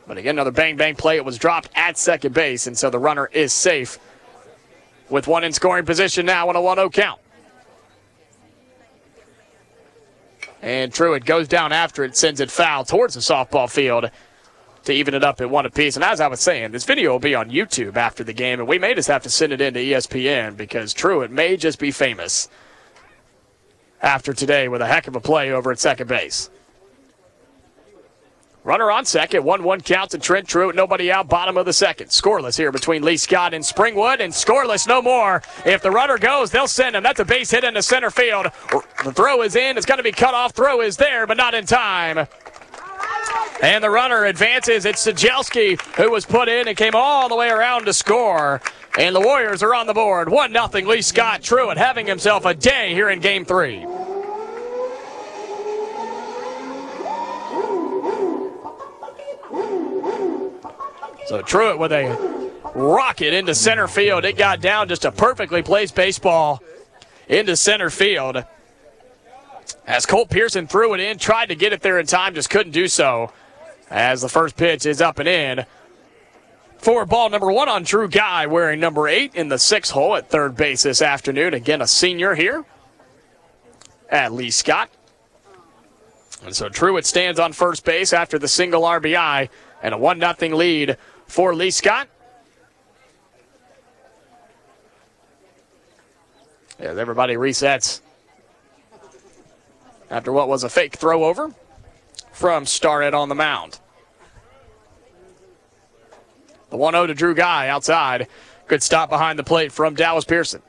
But 0.05 0.17
again, 0.17 0.35
another 0.35 0.51
bang 0.51 0.75
bang 0.75 0.95
play. 0.95 1.15
It 1.15 1.25
was 1.25 1.37
dropped 1.37 1.69
at 1.75 1.97
second 1.97 2.33
base, 2.33 2.67
and 2.67 2.77
so 2.77 2.89
the 2.89 2.99
runner 2.99 3.27
is 3.31 3.53
safe 3.53 3.97
with 5.09 5.27
one 5.27 5.45
in 5.45 5.53
scoring 5.53 5.85
position 5.85 6.25
now 6.25 6.49
on 6.49 6.55
a 6.55 6.61
1 6.61 6.77
0 6.77 6.89
count. 6.89 7.21
And 10.61 10.91
Truitt 10.91 11.25
goes 11.25 11.47
down 11.47 11.71
after 11.71 12.03
it, 12.03 12.17
sends 12.17 12.41
it 12.41 12.51
foul 12.51 12.83
towards 12.83 13.13
the 13.13 13.21
softball 13.21 13.71
field 13.71 14.09
to 14.83 14.93
even 14.93 15.13
it 15.13 15.23
up 15.23 15.39
at 15.39 15.49
one 15.49 15.65
apiece. 15.65 15.95
And 15.95 16.03
as 16.03 16.19
I 16.19 16.27
was 16.27 16.39
saying, 16.39 16.71
this 16.71 16.83
video 16.83 17.11
will 17.11 17.19
be 17.19 17.35
on 17.35 17.49
YouTube 17.49 17.95
after 17.95 18.23
the 18.23 18.33
game, 18.33 18.59
and 18.59 18.67
we 18.67 18.79
may 18.79 18.93
just 18.93 19.07
have 19.07 19.23
to 19.23 19.29
send 19.29 19.53
it 19.53 19.61
into 19.61 19.79
ESPN 19.79 20.57
because 20.57 20.93
Truitt 20.93 21.29
may 21.29 21.55
just 21.55 21.79
be 21.79 21.91
famous 21.91 22.49
after 24.01 24.33
today 24.33 24.67
with 24.67 24.81
a 24.81 24.87
heck 24.87 25.07
of 25.07 25.15
a 25.15 25.19
play 25.19 25.51
over 25.51 25.71
at 25.71 25.79
second 25.79 26.07
base. 26.07 26.49
Runner 28.67 28.91
on 28.91 29.05
second, 29.05 29.45
1 29.45 29.63
1 29.63 29.79
counts 29.79 30.13
and 30.13 30.21
Trent 30.21 30.45
Truitt, 30.45 30.75
nobody 30.75 31.09
out, 31.09 31.29
bottom 31.29 31.55
of 31.55 31.65
the 31.65 31.71
second. 31.71 32.07
Scoreless 32.07 32.57
here 32.57 32.69
between 32.69 33.01
Lee 33.01 33.15
Scott 33.15 33.53
and 33.53 33.63
Springwood, 33.63 34.19
and 34.19 34.33
scoreless 34.33 34.85
no 34.85 35.01
more. 35.01 35.41
If 35.65 35.81
the 35.81 35.89
runner 35.89 36.17
goes, 36.17 36.51
they'll 36.51 36.67
send 36.67 36.93
him. 36.93 37.01
That's 37.01 37.21
a 37.21 37.25
base 37.25 37.49
hit 37.49 37.63
into 37.63 37.81
center 37.81 38.11
field. 38.11 38.47
The 39.05 39.13
throw 39.13 39.41
is 39.41 39.55
in, 39.55 39.77
it's 39.77 39.85
going 39.85 39.99
to 39.99 40.03
be 40.03 40.11
cut 40.11 40.33
off. 40.33 40.51
Throw 40.51 40.81
is 40.81 40.97
there, 40.97 41.25
but 41.25 41.37
not 41.37 41.53
in 41.53 41.65
time. 41.65 42.27
And 43.63 43.81
the 43.81 43.89
runner 43.89 44.25
advances. 44.25 44.85
It's 44.85 45.07
Sajelski 45.07 45.81
who 45.95 46.11
was 46.11 46.25
put 46.25 46.49
in 46.49 46.67
and 46.67 46.75
came 46.75 46.93
all 46.93 47.29
the 47.29 47.37
way 47.37 47.49
around 47.49 47.85
to 47.85 47.93
score. 47.93 48.61
And 48.97 49.15
the 49.15 49.21
Warriors 49.21 49.61
are 49.61 49.75
on 49.75 49.85
the 49.85 49.93
board. 49.93 50.27
1 50.27 50.51
0 50.51 50.87
Lee 50.87 51.03
Scott 51.03 51.41
Truitt 51.41 51.77
having 51.77 52.07
himself 52.07 52.45
a 52.45 52.55
day 52.55 52.93
here 52.93 53.09
in 53.09 53.19
game 53.19 53.45
three. 53.45 53.85
So 61.27 61.43
Truitt 61.43 61.77
with 61.77 61.91
a 61.91 62.51
rocket 62.73 63.33
into 63.35 63.53
center 63.53 63.87
field. 63.87 64.25
It 64.25 64.35
got 64.35 64.61
down 64.61 64.87
just 64.87 65.05
a 65.05 65.11
perfectly 65.11 65.61
placed 65.61 65.93
baseball 65.93 66.63
into 67.27 67.55
center 67.55 67.91
field. 67.91 68.43
As 69.85 70.07
Colt 70.07 70.29
Pearson 70.29 70.65
threw 70.65 70.95
it 70.95 70.99
in, 70.99 71.19
tried 71.19 71.47
to 71.47 71.55
get 71.55 71.71
it 71.71 71.81
there 71.81 71.99
in 71.99 72.07
time, 72.07 72.33
just 72.33 72.49
couldn't 72.49 72.71
do 72.71 72.87
so. 72.87 73.31
As 73.91 74.21
the 74.21 74.29
first 74.29 74.57
pitch 74.57 74.85
is 74.85 75.01
up 75.01 75.19
and 75.19 75.29
in. 75.29 75.65
For 76.77 77.05
ball 77.05 77.29
number 77.29 77.51
one 77.51 77.69
on 77.69 77.83
Drew 77.83 78.07
Guy, 78.07 78.45
wearing 78.45 78.79
number 78.79 79.07
eight 79.07 79.35
in 79.35 79.49
the 79.49 79.57
sixth 79.57 79.91
hole 79.91 80.15
at 80.15 80.29
third 80.29 80.55
base 80.55 80.83
this 80.83 81.01
afternoon. 81.01 81.53
Again, 81.53 81.81
a 81.81 81.87
senior 81.87 82.35
here 82.35 82.65
at 84.09 84.31
Lee 84.31 84.51
Scott. 84.51 84.89
And 86.45 86.55
so 86.55 86.69
Truitt 86.69 87.05
stands 87.05 87.39
on 87.39 87.51
first 87.51 87.83
base 87.83 88.13
after 88.13 88.37
the 88.37 88.47
single 88.47 88.83
RBI 88.83 89.49
and 89.81 89.93
a 89.93 89.97
1 89.97 90.19
0 90.19 90.55
lead 90.55 90.97
for 91.25 91.53
Lee 91.55 91.71
Scott. 91.71 92.07
As 96.79 96.97
everybody 96.97 97.35
resets 97.35 98.01
after 100.09 100.31
what 100.31 100.47
was 100.47 100.63
a 100.63 100.69
fake 100.69 100.95
throw 100.95 101.23
over 101.23 101.51
from 102.31 102.65
Starrett 102.65 103.15
on 103.15 103.29
the 103.29 103.35
mound. 103.35 103.79
The 106.69 106.77
1 106.77 106.93
0 106.93 107.07
to 107.07 107.13
Drew 107.13 107.33
Guy 107.33 107.69
outside. 107.69 108.27
Good 108.67 108.83
stop 108.83 109.09
behind 109.09 109.39
the 109.39 109.43
plate 109.43 109.71
from 109.71 109.95
Dallas 109.95 110.25
Pearson. 110.25 110.61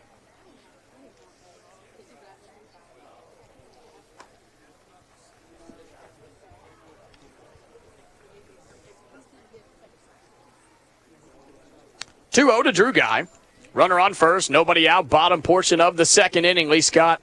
Two 12.31 12.47
zero 12.47 12.63
to 12.63 12.71
Drew 12.71 12.93
Guy. 12.93 13.27
Runner 13.75 13.99
on 13.99 14.15
first, 14.15 14.49
nobody 14.49 14.89
out. 14.89 15.09
Bottom 15.09 15.43
portion 15.43 15.81
of 15.81 15.97
the 15.97 16.05
second 16.05 16.45
inning. 16.45 16.69
Lee 16.69 16.81
Scott 16.81 17.21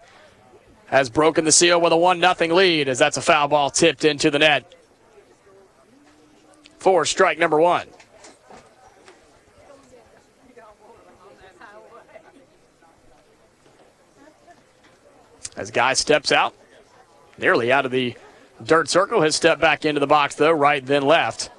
has 0.88 1.10
broken 1.10 1.46
the 1.46 1.54
seal 1.54 1.80
with 1.80 1.94
a 1.94 1.98
1 1.98 2.20
0 2.20 2.54
lead 2.54 2.90
as 2.90 3.00
that's 3.00 3.16
a 3.16 3.22
foul 3.22 3.48
ball 3.48 3.70
tipped 3.70 4.04
into 4.04 4.30
the 4.30 4.40
net. 4.40 4.76
For 6.80 7.06
strike 7.06 7.40
number 7.40 7.62
one. 7.62 7.88
As 15.56 15.72
Guy 15.72 15.94
steps 15.94 16.32
out, 16.32 16.54
nearly 17.38 17.72
out 17.72 17.86
of 17.86 17.92
the 17.92 18.16
dirt 18.64 18.90
circle, 18.90 19.22
has 19.22 19.36
stepped 19.36 19.62
back 19.62 19.86
into 19.86 20.00
the 20.00 20.08
box 20.08 20.36
though, 20.36 20.52
right 20.52 20.86
then 20.86 21.04
left. 21.04 21.50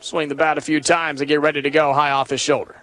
Swing 0.00 0.28
the 0.28 0.34
bat 0.34 0.58
a 0.58 0.60
few 0.60 0.80
times 0.80 1.20
and 1.20 1.28
get 1.28 1.40
ready 1.40 1.62
to 1.62 1.70
go 1.70 1.92
high 1.92 2.10
off 2.10 2.30
his 2.30 2.40
shoulder. 2.40 2.76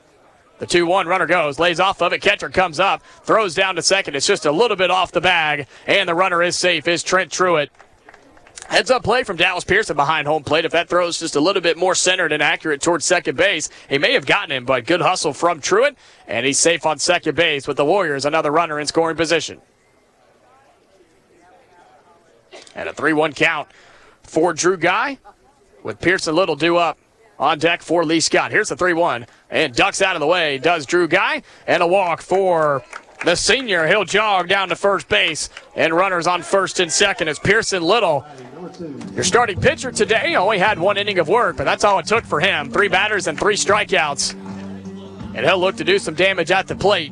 The 0.60 0.68
2 0.68 0.86
1 0.86 1.08
runner 1.08 1.26
goes, 1.26 1.60
lays 1.60 1.80
off 1.80 2.02
of 2.02 2.14
it. 2.14 2.22
Catcher 2.22 2.50
comes 2.50 2.80
up, 2.80 3.04
throws 3.24 3.56
down 3.56 3.76
to 3.76 3.82
second. 3.82 4.16
It's 4.16 4.28
just 4.28 4.46
a 4.46 4.52
little 4.52 4.78
bit 4.78 4.92
off 4.92 5.12
the 5.12 5.22
bag, 5.22 5.68
and 5.88 6.08
the 6.08 6.16
runner 6.16 6.42
is 6.42 6.58
safe. 6.58 6.88
Is 6.88 7.04
Trent 7.04 7.32
Truitt. 7.32 7.70
Heads 8.70 8.90
up 8.90 9.04
play 9.04 9.24
from 9.24 9.38
Dallas 9.38 9.64
Pearson 9.64 9.96
behind 9.96 10.28
home 10.28 10.44
plate. 10.44 10.66
If 10.66 10.72
that 10.72 10.90
throw 10.90 11.08
is 11.08 11.20
just 11.20 11.36
a 11.36 11.40
little 11.40 11.62
bit 11.62 11.78
more 11.78 11.96
centered 11.96 12.32
and 12.32 12.42
accurate 12.42 12.82
towards 12.82 13.06
second 13.06 13.38
base, 13.38 13.70
he 13.90 13.98
may 13.98 14.14
have 14.14 14.26
gotten 14.26 14.52
him, 14.52 14.66
but 14.66 14.86
good 14.86 15.02
hustle 15.02 15.34
from 15.34 15.60
Truitt, 15.60 15.96
and 16.28 16.46
he's 16.46 16.60
safe 16.60 16.86
on 16.86 16.98
second 16.98 17.36
base 17.36 17.68
with 17.68 17.78
the 17.78 17.86
Warriors, 17.86 18.26
another 18.26 18.52
runner 18.52 18.80
in 18.80 18.88
scoring 18.88 19.18
position. 19.18 19.62
And 22.76 22.90
a 22.90 22.94
3 22.94 23.14
1 23.14 23.34
count 23.34 23.68
for 24.24 24.54
Drew 24.54 24.78
Guy 24.78 25.20
with 25.84 26.00
Pearson 26.00 26.36
Little 26.36 26.56
due 26.56 26.78
up 26.78 26.98
on 27.38 27.60
deck 27.60 27.82
for 27.82 28.06
Lee 28.06 28.20
Scott. 28.20 28.52
Here's 28.52 28.70
the 28.70 28.76
3 28.76 28.94
1. 28.94 29.28
And 29.50 29.76
ducks 29.76 30.02
out 30.02 30.16
of 30.16 30.20
the 30.20 30.28
way, 30.28 30.58
does 30.58 30.86
Drew 30.86 31.08
Guy. 31.08 31.44
And 31.68 31.84
a 31.84 31.88
walk 31.88 32.22
for 32.22 32.84
the 33.26 33.36
senior. 33.36 33.88
He'll 33.88 34.06
jog 34.06 34.48
down 34.48 34.70
to 34.70 34.76
first 34.76 35.08
base. 35.10 35.50
And 35.76 35.94
runners 35.94 36.28
on 36.28 36.42
first 36.42 36.80
and 36.80 36.92
second 36.92 37.28
as 37.28 37.40
Pearson 37.40 37.84
Little. 37.84 38.26
Your 39.14 39.24
starting 39.24 39.60
pitcher 39.60 39.92
today 39.92 40.36
only 40.36 40.58
had 40.58 40.80
one 40.80 40.98
inning 40.98 41.20
of 41.20 41.28
work, 41.28 41.58
but 41.58 41.66
that's 41.66 41.84
all 41.84 42.00
it 42.00 42.06
took 42.06 42.26
for 42.26 42.40
him. 42.40 42.72
Three 42.72 42.88
batters 42.88 43.28
and 43.28 43.40
three 43.40 43.56
strikeouts. 43.56 44.34
And 45.36 45.46
he'll 45.46 45.58
look 45.58 45.78
to 45.78 45.84
do 45.84 46.00
some 46.00 46.14
damage 46.14 46.52
at 46.52 46.68
the 46.68 46.76
plate. 46.76 47.12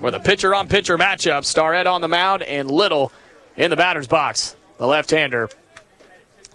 With 0.00 0.14
a 0.14 0.20
pitcher 0.20 0.54
on 0.54 0.68
pitcher 0.68 0.98
matchup, 0.98 1.44
Starrett 1.44 1.86
on 1.86 2.00
the 2.00 2.08
mound 2.08 2.42
and 2.42 2.70
Little 2.70 3.12
in 3.56 3.70
the 3.70 3.76
batter's 3.76 4.06
box. 4.06 4.56
The 4.78 4.86
left 4.86 5.10
hander 5.10 5.48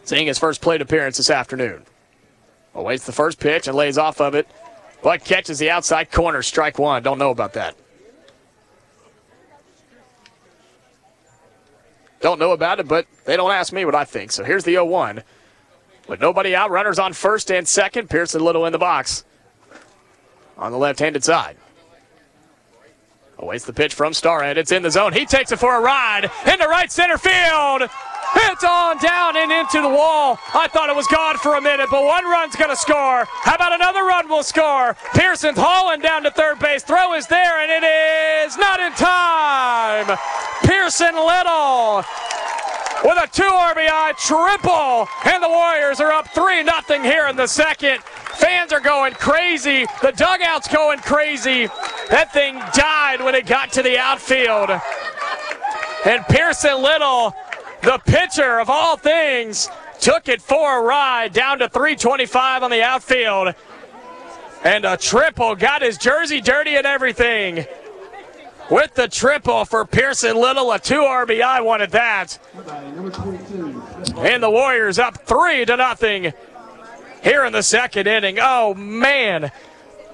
seeing 0.04 0.28
his 0.28 0.40
first 0.40 0.62
plate 0.62 0.82
appearance 0.82 1.18
this 1.18 1.30
afternoon. 1.30 1.84
Awaits 2.74 3.06
the 3.06 3.12
first 3.12 3.40
pitch 3.40 3.68
and 3.68 3.76
lays 3.76 3.98
off 3.98 4.20
of 4.22 4.36
it, 4.36 4.48
but 5.02 5.24
catches 5.24 5.60
the 5.60 5.70
outside 5.70 6.12
corner. 6.12 6.42
Strike 6.42 6.80
one. 6.80 7.04
Don't 7.04 7.20
know 7.20 7.32
about 7.32 7.54
that. 7.54 7.76
Don't 12.22 12.40
know 12.40 12.52
about 12.52 12.80
it, 12.80 12.88
but 12.88 13.06
they 13.26 13.38
don't 13.38 13.52
ask 13.52 13.72
me 13.72 13.86
what 13.86 13.96
I 13.96 14.06
think. 14.06 14.32
So 14.32 14.44
here's 14.44 14.64
the 14.64 14.74
0 14.74 14.86
1. 14.86 15.24
With 16.08 16.20
nobody 16.20 16.56
out, 16.56 16.72
runners 16.72 17.00
on 17.00 17.14
first 17.14 17.52
and 17.52 17.68
second. 17.68 18.10
Pearson 18.10 18.44
Little 18.44 18.66
in 18.66 18.72
the 18.72 18.80
box 18.80 19.24
on 20.58 20.72
the 20.72 20.78
left 20.78 21.00
handed 21.00 21.24
side. 21.24 21.56
Awaits 23.38 23.64
the 23.64 23.74
pitch 23.74 23.94
from 23.94 24.14
Starrett. 24.14 24.58
It's 24.58 24.72
in 24.72 24.84
the 24.84 24.92
zone. 24.92 25.14
He 25.14 25.26
takes 25.26 25.52
it 25.52 25.60
for 25.60 25.76
a 25.76 25.80
ride 25.80 26.30
into 26.46 26.68
right 26.68 26.92
center 26.92 27.18
field. 27.18 27.90
It's 28.36 28.64
on 28.64 28.98
down 28.98 29.38
and 29.38 29.52
into 29.52 29.82
the 29.82 29.90
wall. 29.90 30.38
I 30.54 30.68
thought 30.68 30.90
it 30.90 30.96
was 30.96 31.08
gone 31.08 31.38
for 31.38 31.56
a 31.56 31.62
minute, 31.62 31.88
but 31.90 32.04
one 32.04 32.26
run's 32.26 32.56
going 32.56 32.70
to 32.70 32.76
score. 32.76 33.26
How 33.26 33.56
about 33.56 33.74
another 33.74 34.04
run 34.04 34.28
will 34.28 34.44
score? 34.44 34.98
Pearson's 35.14 35.58
hauling 35.58 36.02
down 36.02 36.24
to 36.24 36.32
third 36.32 36.60
base. 36.60 36.84
Throw 36.84 37.14
is 37.14 37.26
there, 37.28 37.62
and 37.62 37.72
it 37.72 37.88
is 37.88 38.58
not 38.58 38.80
in 38.80 38.92
time. 38.94 40.18
Pearson 40.64 41.16
Little 41.16 42.04
with 43.04 43.18
a 43.18 43.28
two 43.32 43.44
RBI 43.44 44.18
triple, 44.18 45.08
and 45.26 45.42
the 45.42 45.50
Warriors 45.50 46.00
are 46.00 46.12
up 46.12 46.28
3 46.30 46.64
0 46.64 47.04
here 47.04 47.28
in 47.28 47.36
the 47.36 47.48
second. 47.48 48.02
Fans 48.04 48.72
are 48.72 48.80
going 48.80 49.14
crazy. 49.14 49.86
The 50.02 50.12
dugout's 50.12 50.68
going 50.68 51.00
crazy. 51.00 51.68
That 52.10 52.32
thing 52.34 52.60
died 52.74 53.22
when 53.22 53.36
it 53.36 53.46
got 53.46 53.72
to 53.74 53.84
the 53.84 53.98
outfield. 53.98 54.70
And 56.06 56.26
Pearson 56.28 56.82
Little, 56.82 57.36
the 57.82 58.00
pitcher 58.06 58.60
of 58.60 58.70
all 58.70 58.98
things, 58.98 59.70
took 60.00 60.28
it 60.30 60.42
for 60.42 60.80
a 60.80 60.84
ride 60.84 61.34
down 61.34 61.60
to 61.60 61.70
325 61.70 62.64
on 62.64 62.72
the 62.72 62.82
outfield. 62.82 63.54
And 64.64 64.86
a 64.86 64.98
triple 64.98 65.56
got 65.56 65.82
his 65.82 65.98
jersey 65.98 66.42
dirty 66.42 66.76
and 66.76 66.86
everything. 66.86 67.66
with 68.70 68.94
the 68.94 69.08
triple 69.08 69.66
for 69.66 69.86
Pearson 69.86 70.36
Little. 70.36 70.72
A 70.72 70.80
two 70.80 71.02
RBI 71.02 71.64
one 71.64 71.82
at 71.82 71.92
that. 71.92 72.38
And 74.18 74.44
the 74.44 74.50
Warriors 74.50 75.00
up 75.00 75.26
three 75.26 75.66
to 75.66 75.78
nothing 75.78 76.34
here 77.24 77.46
in 77.46 77.54
the 77.54 77.64
second 77.64 78.08
inning. 78.08 78.38
Oh, 78.42 78.74
man. 78.74 79.52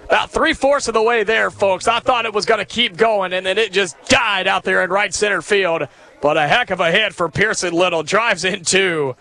About 0.06 0.30
three 0.30 0.54
fourths 0.54 0.88
of 0.88 0.94
the 0.94 1.02
way 1.02 1.24
there, 1.24 1.50
folks. 1.50 1.88
I 1.88 2.00
thought 2.00 2.26
it 2.26 2.34
was 2.34 2.46
going 2.46 2.60
to 2.60 2.66
keep 2.66 2.96
going, 2.96 3.34
and 3.34 3.46
then 3.46 3.58
it 3.58 3.72
just 3.72 3.98
died 4.06 4.48
out 4.48 4.64
there 4.64 4.84
in 4.84 4.90
right 4.92 5.14
center 5.14 5.42
field. 5.42 5.88
But 6.22 6.38
a 6.38 6.48
heck 6.48 6.72
of 6.72 6.80
a 6.80 6.92
hit 6.92 7.14
for 7.14 7.30
Pearson 7.30 7.74
Little. 7.74 8.04
Drives 8.04 8.44
in 8.46 8.64
two. 8.64 9.16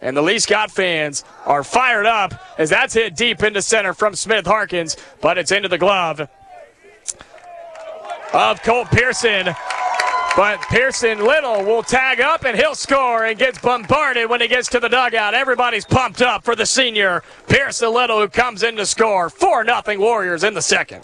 And 0.00 0.16
the 0.16 0.22
Lee 0.22 0.38
Scott 0.38 0.70
fans 0.70 1.24
are 1.44 1.64
fired 1.64 2.06
up 2.06 2.34
as 2.56 2.70
that's 2.70 2.94
hit 2.94 3.16
deep 3.16 3.42
into 3.42 3.60
center 3.60 3.92
from 3.92 4.14
Smith 4.14 4.46
Harkins, 4.46 4.96
but 5.20 5.38
it's 5.38 5.50
into 5.50 5.68
the 5.68 5.78
glove 5.78 6.28
of 8.32 8.62
Colt 8.62 8.88
Pearson. 8.90 9.54
But 10.36 10.60
Pearson 10.62 11.24
Little 11.24 11.64
will 11.64 11.82
tag 11.82 12.20
up 12.20 12.44
and 12.44 12.56
he'll 12.56 12.76
score 12.76 13.24
and 13.24 13.36
gets 13.36 13.58
bombarded 13.58 14.30
when 14.30 14.40
he 14.40 14.46
gets 14.46 14.68
to 14.68 14.78
the 14.78 14.88
dugout. 14.88 15.34
Everybody's 15.34 15.84
pumped 15.84 16.22
up 16.22 16.44
for 16.44 16.54
the 16.54 16.64
senior 16.64 17.24
Pearson 17.48 17.92
Little 17.92 18.20
who 18.20 18.28
comes 18.28 18.62
in 18.62 18.76
to 18.76 18.86
score. 18.86 19.30
4 19.30 19.64
0 19.64 19.98
Warriors 19.98 20.44
in 20.44 20.54
the 20.54 20.62
second. 20.62 21.02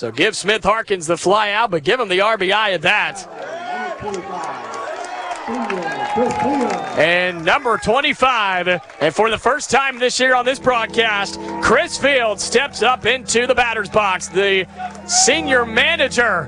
So 0.00 0.10
give 0.10 0.34
Smith 0.34 0.64
Harkins 0.64 1.06
the 1.06 1.18
fly 1.18 1.50
out, 1.50 1.70
but 1.70 1.84
give 1.84 2.00
him 2.00 2.08
the 2.08 2.20
RBI 2.20 2.72
at 2.72 2.80
that. 2.80 3.28
And 6.98 7.44
number 7.44 7.76
25, 7.76 8.80
and 9.02 9.14
for 9.14 9.28
the 9.28 9.36
first 9.36 9.70
time 9.70 9.98
this 9.98 10.18
year 10.18 10.34
on 10.34 10.46
this 10.46 10.58
broadcast, 10.58 11.38
Chris 11.60 11.98
Field 11.98 12.40
steps 12.40 12.80
up 12.80 13.04
into 13.04 13.46
the 13.46 13.54
batter's 13.54 13.90
box. 13.90 14.28
The 14.28 14.66
senior 15.06 15.66
manager 15.66 16.46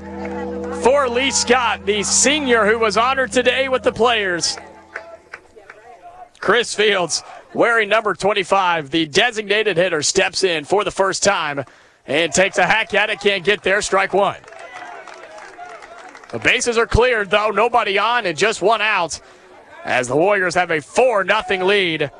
for 0.82 1.06
Lee 1.10 1.30
Scott, 1.30 1.84
the 1.84 2.02
senior 2.04 2.64
who 2.64 2.78
was 2.78 2.96
honored 2.96 3.32
today 3.32 3.68
with 3.68 3.82
the 3.82 3.92
players. 3.92 4.56
Chris 6.40 6.74
Fields, 6.74 7.22
wearing 7.52 7.90
number 7.90 8.14
25, 8.14 8.90
the 8.90 9.04
designated 9.04 9.76
hitter, 9.76 10.00
steps 10.00 10.42
in 10.42 10.64
for 10.64 10.84
the 10.84 10.90
first 10.90 11.22
time 11.22 11.66
and 12.06 12.32
takes 12.32 12.58
a 12.58 12.66
hack 12.66 12.94
at 12.94 13.10
it. 13.10 13.20
Can't 13.20 13.44
get 13.44 13.62
there. 13.62 13.82
Strike 13.82 14.12
one. 14.12 14.38
The 16.30 16.38
bases 16.38 16.78
are 16.78 16.86
cleared, 16.86 17.30
though. 17.30 17.50
Nobody 17.50 17.98
on 17.98 18.26
and 18.26 18.36
just 18.36 18.62
one 18.62 18.80
out 18.80 19.20
as 19.84 20.08
the 20.08 20.16
Warriors 20.16 20.54
have 20.54 20.70
a 20.70 20.80
4 20.80 21.26
0 21.26 21.64
lead. 21.64 22.10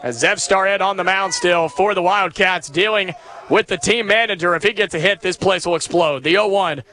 As 0.00 0.22
Zev 0.22 0.38
Starrett 0.38 0.80
on 0.80 0.96
the 0.96 1.02
mound 1.02 1.34
still 1.34 1.68
for 1.68 1.92
the 1.92 2.02
Wildcats, 2.02 2.68
dealing 2.68 3.14
with 3.50 3.66
the 3.66 3.76
team 3.76 4.06
manager. 4.06 4.54
If 4.54 4.62
he 4.62 4.72
gets 4.72 4.94
a 4.94 5.00
hit, 5.00 5.20
this 5.20 5.36
place 5.36 5.66
will 5.66 5.74
explode. 5.74 6.22
The 6.22 6.32
0 6.32 6.48
1 6.48 6.84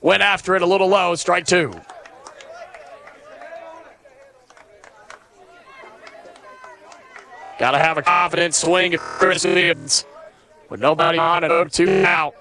went 0.00 0.22
after 0.22 0.56
it 0.56 0.62
a 0.62 0.66
little 0.66 0.88
low, 0.88 1.14
strike 1.14 1.46
two. 1.46 1.72
Got 7.58 7.72
to 7.72 7.78
have 7.78 7.98
a 7.98 8.02
confident 8.02 8.54
swing 8.54 8.96
Chris 8.98 9.44
Fields. 9.44 10.04
With 10.68 10.80
nobody 10.80 11.18
on 11.18 11.44
and 11.44 11.50
0 11.50 11.64
2 11.66 12.04
out. 12.04 12.34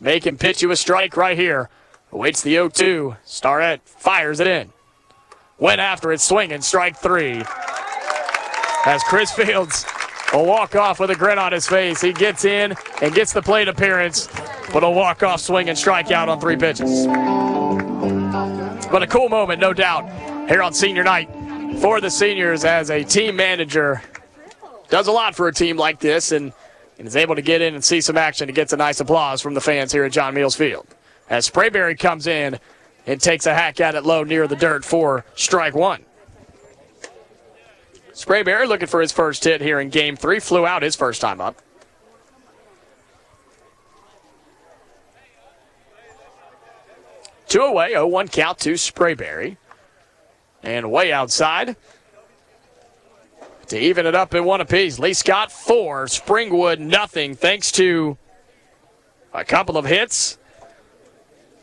Make 0.00 0.26
him 0.26 0.36
pitch 0.36 0.62
you 0.62 0.70
a 0.70 0.76
strike 0.76 1.16
right 1.16 1.38
here. 1.38 1.68
Awaits 2.10 2.42
the 2.42 2.52
0 2.52 2.68
2. 2.68 3.16
Starrett 3.24 3.82
fires 3.84 4.40
it 4.40 4.46
in. 4.46 4.72
Went 5.58 5.80
after 5.80 6.12
it, 6.12 6.20
swinging, 6.20 6.60
strike 6.60 6.96
three. 6.96 7.42
As 8.84 9.00
Chris 9.04 9.30
Fields 9.30 9.86
will 10.32 10.44
walk 10.44 10.74
off 10.74 10.98
with 10.98 11.10
a 11.10 11.14
grin 11.14 11.38
on 11.38 11.52
his 11.52 11.68
face. 11.68 12.00
He 12.00 12.12
gets 12.12 12.44
in 12.44 12.74
and 13.00 13.14
gets 13.14 13.32
the 13.32 13.42
plate 13.42 13.68
appearance, 13.68 14.28
but 14.72 14.82
a 14.82 14.90
walk 14.90 15.22
off 15.22 15.40
swing 15.40 15.68
and 15.68 15.78
strikeout 15.78 16.26
on 16.26 16.40
three 16.40 16.56
pitches. 16.56 17.06
But 18.90 19.04
a 19.04 19.06
cool 19.06 19.28
moment, 19.28 19.60
no 19.60 19.72
doubt, 19.72 20.10
here 20.48 20.62
on 20.62 20.74
senior 20.74 21.04
night 21.04 21.30
for 21.80 22.00
the 22.00 22.10
seniors 22.10 22.64
as 22.64 22.90
a 22.90 23.04
team 23.04 23.36
manager 23.36 24.02
does 24.88 25.06
a 25.06 25.12
lot 25.12 25.34
for 25.34 25.48
a 25.48 25.54
team 25.54 25.76
like 25.76 26.00
this 26.00 26.32
and, 26.32 26.52
and 27.02 27.08
is 27.08 27.16
able 27.16 27.34
to 27.34 27.42
get 27.42 27.60
in 27.60 27.74
and 27.74 27.82
see 27.82 28.00
some 28.00 28.16
action 28.16 28.48
and 28.48 28.54
gets 28.54 28.72
a 28.72 28.76
nice 28.76 29.00
applause 29.00 29.42
from 29.42 29.54
the 29.54 29.60
fans 29.60 29.90
here 29.90 30.04
at 30.04 30.12
John 30.12 30.34
Meals 30.34 30.54
Field. 30.54 30.86
As 31.28 31.50
Sprayberry 31.50 31.98
comes 31.98 32.28
in 32.28 32.60
and 33.08 33.20
takes 33.20 33.44
a 33.44 33.52
hack 33.52 33.80
at 33.80 33.96
it 33.96 34.04
low 34.04 34.22
near 34.22 34.46
the 34.46 34.54
dirt 34.54 34.84
for 34.84 35.24
strike 35.34 35.74
one. 35.74 36.04
Sprayberry 38.12 38.68
looking 38.68 38.86
for 38.86 39.00
his 39.00 39.10
first 39.10 39.42
hit 39.42 39.60
here 39.60 39.80
in 39.80 39.88
game 39.88 40.14
three. 40.14 40.38
Flew 40.38 40.64
out 40.64 40.84
his 40.84 40.94
first 40.94 41.20
time 41.20 41.40
up. 41.40 41.60
Two 47.48 47.62
away, 47.62 47.88
0 47.88 48.06
1 48.06 48.28
count 48.28 48.60
to 48.60 48.74
Sprayberry. 48.74 49.56
And 50.62 50.92
way 50.92 51.12
outside 51.12 51.74
to 53.72 53.78
even 53.78 54.04
it 54.04 54.14
up 54.14 54.34
at 54.34 54.44
one 54.44 54.60
apiece. 54.60 54.98
Lee 54.98 55.14
Scott 55.14 55.50
four, 55.50 56.04
Springwood 56.04 56.78
nothing, 56.78 57.34
thanks 57.34 57.72
to 57.72 58.18
a 59.32 59.46
couple 59.46 59.78
of 59.78 59.86
hits. 59.86 60.38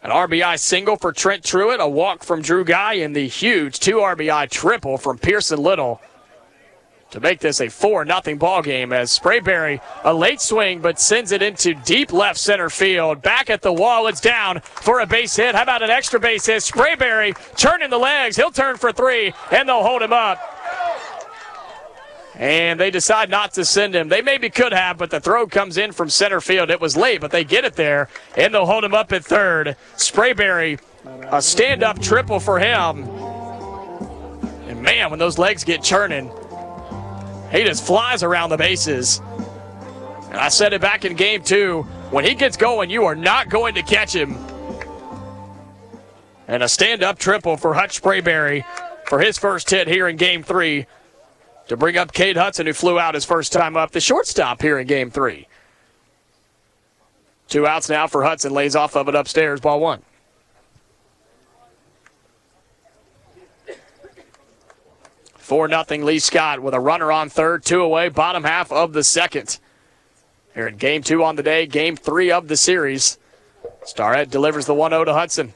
An 0.01 0.09
RBI 0.09 0.57
single 0.57 0.95
for 0.95 1.11
Trent 1.11 1.43
Truitt, 1.43 1.79
a 1.79 1.87
walk 1.87 2.23
from 2.23 2.41
Drew 2.41 2.65
Guy, 2.65 2.93
and 2.93 3.15
the 3.15 3.27
huge 3.27 3.79
two 3.79 3.97
RBI 3.97 4.49
triple 4.49 4.97
from 4.97 5.19
Pearson 5.19 5.61
Little 5.61 6.01
to 7.11 7.19
make 7.19 7.41
this 7.41 7.61
a 7.61 7.69
4 7.69 8.07
0 8.07 8.37
ball 8.37 8.63
game 8.63 8.91
as 8.91 9.17
Sprayberry, 9.17 9.79
a 10.03 10.11
late 10.11 10.41
swing, 10.41 10.79
but 10.79 10.99
sends 10.99 11.31
it 11.31 11.43
into 11.43 11.75
deep 11.75 12.11
left 12.11 12.39
center 12.39 12.71
field. 12.71 13.21
Back 13.21 13.51
at 13.51 13.61
the 13.61 13.73
wall, 13.73 14.07
it's 14.07 14.21
down 14.21 14.61
for 14.61 14.99
a 15.01 15.05
base 15.05 15.35
hit. 15.35 15.53
How 15.53 15.61
about 15.61 15.83
an 15.83 15.91
extra 15.91 16.19
base 16.19 16.47
hit? 16.47 16.63
Sprayberry 16.63 17.37
turning 17.55 17.91
the 17.91 17.99
legs. 17.99 18.35
He'll 18.35 18.49
turn 18.49 18.77
for 18.77 18.91
three, 18.91 19.31
and 19.51 19.69
they'll 19.69 19.83
hold 19.83 20.01
him 20.01 20.13
up. 20.13 20.58
And 22.39 22.79
they 22.79 22.89
decide 22.89 23.29
not 23.29 23.53
to 23.55 23.65
send 23.65 23.93
him. 23.93 24.07
They 24.07 24.21
maybe 24.21 24.49
could 24.49 24.71
have, 24.71 24.97
but 24.97 25.11
the 25.11 25.19
throw 25.19 25.45
comes 25.45 25.77
in 25.77 25.91
from 25.91 26.09
center 26.09 26.39
field. 26.39 26.69
It 26.69 26.79
was 26.79 26.95
late, 26.95 27.19
but 27.19 27.31
they 27.31 27.43
get 27.43 27.65
it 27.65 27.75
there, 27.75 28.07
and 28.37 28.53
they'll 28.53 28.65
hold 28.65 28.85
him 28.85 28.93
up 28.93 29.11
at 29.11 29.25
third. 29.25 29.75
Sprayberry, 29.97 30.79
a 31.29 31.41
stand 31.41 31.83
up 31.83 32.01
triple 32.01 32.39
for 32.39 32.57
him. 32.57 33.09
And 34.69 34.81
man, 34.81 35.09
when 35.09 35.19
those 35.19 35.37
legs 35.37 35.65
get 35.65 35.83
churning, 35.83 36.31
he 37.51 37.65
just 37.65 37.85
flies 37.85 38.23
around 38.23 38.51
the 38.51 38.57
bases. 38.57 39.19
And 40.29 40.37
I 40.37 40.47
said 40.47 40.71
it 40.71 40.79
back 40.79 41.03
in 41.03 41.15
game 41.15 41.43
two 41.43 41.81
when 42.09 42.23
he 42.23 42.35
gets 42.35 42.55
going, 42.55 42.89
you 42.89 43.03
are 43.03 43.15
not 43.15 43.49
going 43.49 43.75
to 43.75 43.83
catch 43.83 44.15
him. 44.15 44.37
And 46.47 46.63
a 46.63 46.69
stand 46.69 47.03
up 47.03 47.19
triple 47.19 47.57
for 47.57 47.73
Hutch 47.73 48.01
Sprayberry 48.01 48.63
for 49.07 49.19
his 49.19 49.37
first 49.37 49.69
hit 49.69 49.89
here 49.89 50.07
in 50.07 50.15
game 50.15 50.41
three 50.41 50.85
to 51.69 51.77
bring 51.77 51.97
up 51.97 52.11
Kade 52.11 52.35
Hudson, 52.35 52.65
who 52.65 52.73
flew 52.73 52.99
out 52.99 53.13
his 53.13 53.25
first 53.25 53.53
time 53.53 53.77
up, 53.77 53.91
the 53.91 54.01
shortstop 54.01 54.61
here 54.61 54.77
in 54.77 54.87
game 54.87 55.09
three. 55.09 55.47
Two 57.47 57.65
outs 57.65 57.89
now 57.89 58.07
for 58.07 58.23
Hudson, 58.23 58.53
lays 58.53 58.75
off 58.75 58.95
of 58.95 59.07
it 59.07 59.15
upstairs, 59.15 59.61
ball 59.61 59.79
one. 59.79 60.01
Four 65.35 65.67
nothing 65.67 66.05
Lee 66.05 66.19
Scott 66.19 66.59
with 66.59 66.73
a 66.73 66.79
runner 66.79 67.11
on 67.11 67.29
third, 67.29 67.63
two 67.63 67.81
away, 67.81 68.09
bottom 68.09 68.43
half 68.43 68.71
of 68.71 68.93
the 68.93 69.03
second. 69.03 69.59
Here 70.53 70.67
in 70.67 70.77
game 70.77 71.01
two 71.01 71.23
on 71.23 71.35
the 71.35 71.43
day, 71.43 71.65
game 71.65 71.95
three 71.95 72.31
of 72.31 72.47
the 72.47 72.57
series. 72.57 73.17
Starrett 73.83 74.29
delivers 74.29 74.65
the 74.65 74.73
1 74.73 74.91
0 74.91 75.05
to 75.05 75.13
Hudson 75.13 75.53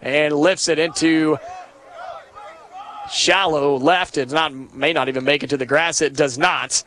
and 0.00 0.34
lifts 0.34 0.68
it 0.68 0.78
into 0.78 1.38
shallow 3.10 3.76
left. 3.76 4.18
It 4.18 4.30
not 4.30 4.52
may 4.74 4.92
not 4.92 5.08
even 5.08 5.24
make 5.24 5.42
it 5.42 5.50
to 5.50 5.56
the 5.56 5.66
grass. 5.66 6.00
It 6.00 6.14
does 6.14 6.38
not. 6.38 6.82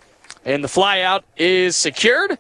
And 0.46 0.64
the 0.64 0.68
flyout 0.68 1.24
is 1.38 1.76
secured 1.76 2.38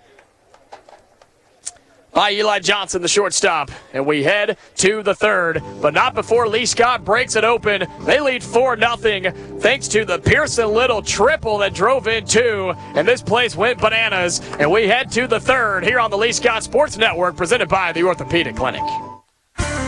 by 2.13 2.31
Eli 2.31 2.59
Johnson, 2.59 3.01
the 3.01 3.07
shortstop. 3.07 3.71
And 3.93 4.05
we 4.05 4.23
head 4.23 4.57
to 4.77 5.03
the 5.03 5.15
third, 5.15 5.61
but 5.81 5.93
not 5.93 6.13
before 6.13 6.47
Lee 6.47 6.65
Scott 6.65 7.05
breaks 7.05 7.35
it 7.35 7.43
open. 7.43 7.85
They 8.01 8.19
lead 8.19 8.43
4 8.43 8.77
0 8.77 9.31
thanks 9.59 9.87
to 9.89 10.05
the 10.05 10.19
Pearson 10.19 10.73
Little 10.73 11.01
triple 11.01 11.57
that 11.59 11.73
drove 11.73 12.07
in 12.07 12.25
two. 12.25 12.73
And 12.95 13.07
this 13.07 13.21
place 13.21 13.55
went 13.55 13.79
bananas. 13.79 14.41
And 14.59 14.71
we 14.71 14.87
head 14.87 15.11
to 15.13 15.27
the 15.27 15.39
third 15.39 15.83
here 15.83 15.99
on 15.99 16.11
the 16.11 16.17
Lee 16.17 16.31
Scott 16.31 16.63
Sports 16.63 16.97
Network, 16.97 17.37
presented 17.37 17.69
by 17.69 17.91
the 17.91 18.03
Orthopedic 18.03 18.55
Clinic. 18.55 19.10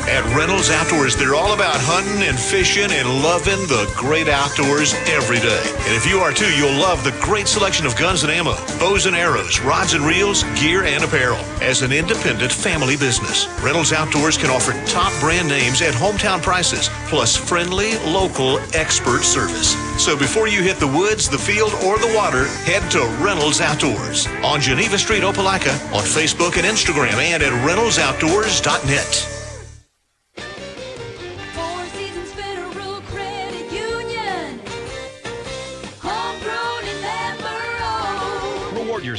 At 0.03 0.25
Reynolds 0.35 0.69
Outdoors, 0.69 1.15
they're 1.15 1.33
all 1.33 1.53
about 1.53 1.79
hunting 1.79 2.27
and 2.27 2.37
fishing 2.37 2.91
and 2.91 3.07
loving 3.23 3.59
the 3.71 3.89
great 3.95 4.27
outdoors 4.27 4.93
every 5.07 5.39
day. 5.39 5.63
And 5.87 5.95
if 5.95 6.05
you 6.05 6.19
are 6.19 6.33
too, 6.33 6.51
you'll 6.59 6.75
love 6.75 7.05
the 7.05 7.15
great 7.23 7.47
selection 7.47 7.85
of 7.85 7.95
guns 7.95 8.23
and 8.23 8.31
ammo, 8.31 8.55
bows 8.79 9.05
and 9.05 9.15
arrows, 9.15 9.61
rods 9.61 9.93
and 9.93 10.03
reels, 10.03 10.43
gear 10.59 10.83
and 10.83 11.05
apparel. 11.05 11.39
As 11.63 11.83
an 11.83 11.93
independent 11.93 12.51
family 12.51 12.97
business, 12.97 13.47
Reynolds 13.63 13.93
Outdoors 13.93 14.37
can 14.37 14.49
offer 14.49 14.73
top 14.91 15.17
brand 15.21 15.47
names 15.47 15.81
at 15.81 15.93
hometown 15.93 16.41
prices, 16.41 16.89
plus 17.07 17.37
friendly, 17.37 17.97
local, 17.99 18.59
expert 18.75 19.23
service. 19.23 19.71
So 20.03 20.17
before 20.19 20.49
you 20.49 20.61
hit 20.61 20.83
the 20.83 20.87
woods, 20.87 21.29
the 21.29 21.37
field, 21.37 21.71
or 21.85 21.97
the 21.97 22.13
water, 22.13 22.47
head 22.67 22.91
to 22.91 22.99
Reynolds 23.23 23.61
Outdoors 23.61 24.27
on 24.43 24.59
Geneva 24.59 24.97
Street, 24.97 25.23
Opelika, 25.23 25.71
on 25.95 26.03
Facebook 26.03 26.57
and 26.57 26.67
Instagram, 26.67 27.15
and 27.23 27.41
at 27.41 27.53
ReynoldsOutdoors.net. 27.63 29.32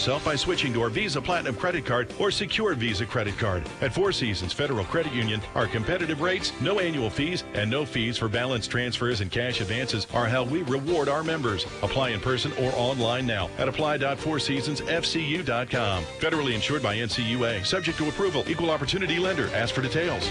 yourself 0.05 0.23
by 0.23 0.37
switching 0.37 0.71
to 0.71 0.83
our 0.83 0.91
Visa 0.91 1.19
Platinum 1.19 1.55
credit 1.55 1.87
card 1.87 2.13
or 2.19 2.31
secured 2.31 2.77
Visa 2.77 3.07
credit 3.07 3.39
card. 3.39 3.67
At 3.81 3.95
Four 3.95 4.13
Seasons 4.13 4.53
Federal 4.53 4.85
Credit 4.85 5.15
Union, 5.15 5.41
our 5.55 5.67
competitive 5.67 6.21
rates, 6.21 6.53
no 6.61 6.79
annual 6.79 7.09
fees, 7.09 7.43
and 7.55 7.71
no 7.71 7.87
fees 7.87 8.19
for 8.19 8.29
balance 8.29 8.67
transfers 8.67 9.23
and 9.23 9.31
cash 9.31 9.63
advances 9.63 10.07
are 10.13 10.27
how 10.27 10.45
we 10.45 10.61
reward 10.65 11.09
our 11.09 11.25
members. 11.25 11.65
Apply 11.83 12.11
in 12.11 12.21
person 12.21 12.53
or 12.61 12.71
online 12.75 13.27
now 13.27 13.49
at 13.57 13.67
apply.fourseasonsfcu.com. 13.67 16.05
Federally 16.05 16.53
insured 16.53 16.83
by 16.83 16.97
NCUA, 16.97 17.65
subject 17.65 17.97
to 17.97 18.07
approval, 18.07 18.45
equal 18.47 18.71
opportunity 18.71 19.19
lender. 19.19 19.49
Ask 19.55 19.75
for 19.75 19.81
details. 19.81 20.31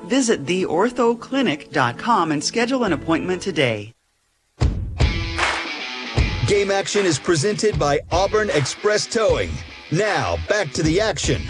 Visit 0.11 0.45
theorthoclinic.com 0.45 2.33
and 2.33 2.43
schedule 2.43 2.83
an 2.83 2.91
appointment 2.91 3.41
today. 3.41 3.93
Game 6.47 6.69
action 6.69 7.05
is 7.05 7.17
presented 7.17 7.79
by 7.79 8.01
Auburn 8.11 8.49
Express 8.49 9.07
Towing. 9.07 9.51
Now, 9.89 10.35
back 10.49 10.73
to 10.73 10.83
the 10.83 10.99
action. 10.99 11.41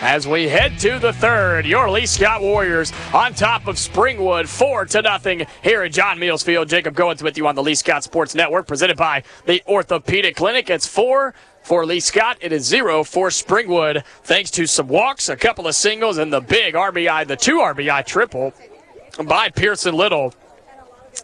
As 0.00 0.28
we 0.28 0.46
head 0.46 0.78
to 0.78 1.00
the 1.00 1.12
third, 1.12 1.66
your 1.66 1.90
Lee 1.90 2.06
Scott 2.06 2.40
Warriors 2.40 2.92
on 3.12 3.34
top 3.34 3.66
of 3.66 3.74
Springwood, 3.74 4.46
four 4.46 4.84
to 4.84 5.02
nothing 5.02 5.44
here 5.64 5.82
at 5.82 5.90
John 5.90 6.20
Meals 6.20 6.44
Field. 6.44 6.68
Jacob 6.68 6.94
Goins 6.94 7.20
with 7.20 7.36
you 7.36 7.48
on 7.48 7.56
the 7.56 7.62
Lee 7.64 7.74
Scott 7.74 8.04
Sports 8.04 8.36
Network, 8.36 8.68
presented 8.68 8.96
by 8.96 9.24
the 9.46 9.60
Orthopedic 9.66 10.36
Clinic. 10.36 10.70
It's 10.70 10.86
four 10.86 11.34
for 11.68 11.84
Lee 11.84 12.00
Scott. 12.00 12.38
It 12.40 12.50
is 12.50 12.64
zero 12.64 13.04
for 13.04 13.28
Springwood, 13.28 14.02
thanks 14.22 14.50
to 14.52 14.66
some 14.66 14.88
walks, 14.88 15.28
a 15.28 15.36
couple 15.36 15.66
of 15.66 15.74
singles, 15.74 16.16
and 16.16 16.32
the 16.32 16.40
big 16.40 16.72
RBI, 16.72 17.26
the 17.26 17.36
two 17.36 17.58
RBI 17.58 18.06
triple 18.06 18.54
by 19.26 19.50
Pearson 19.50 19.94
Little 19.94 20.32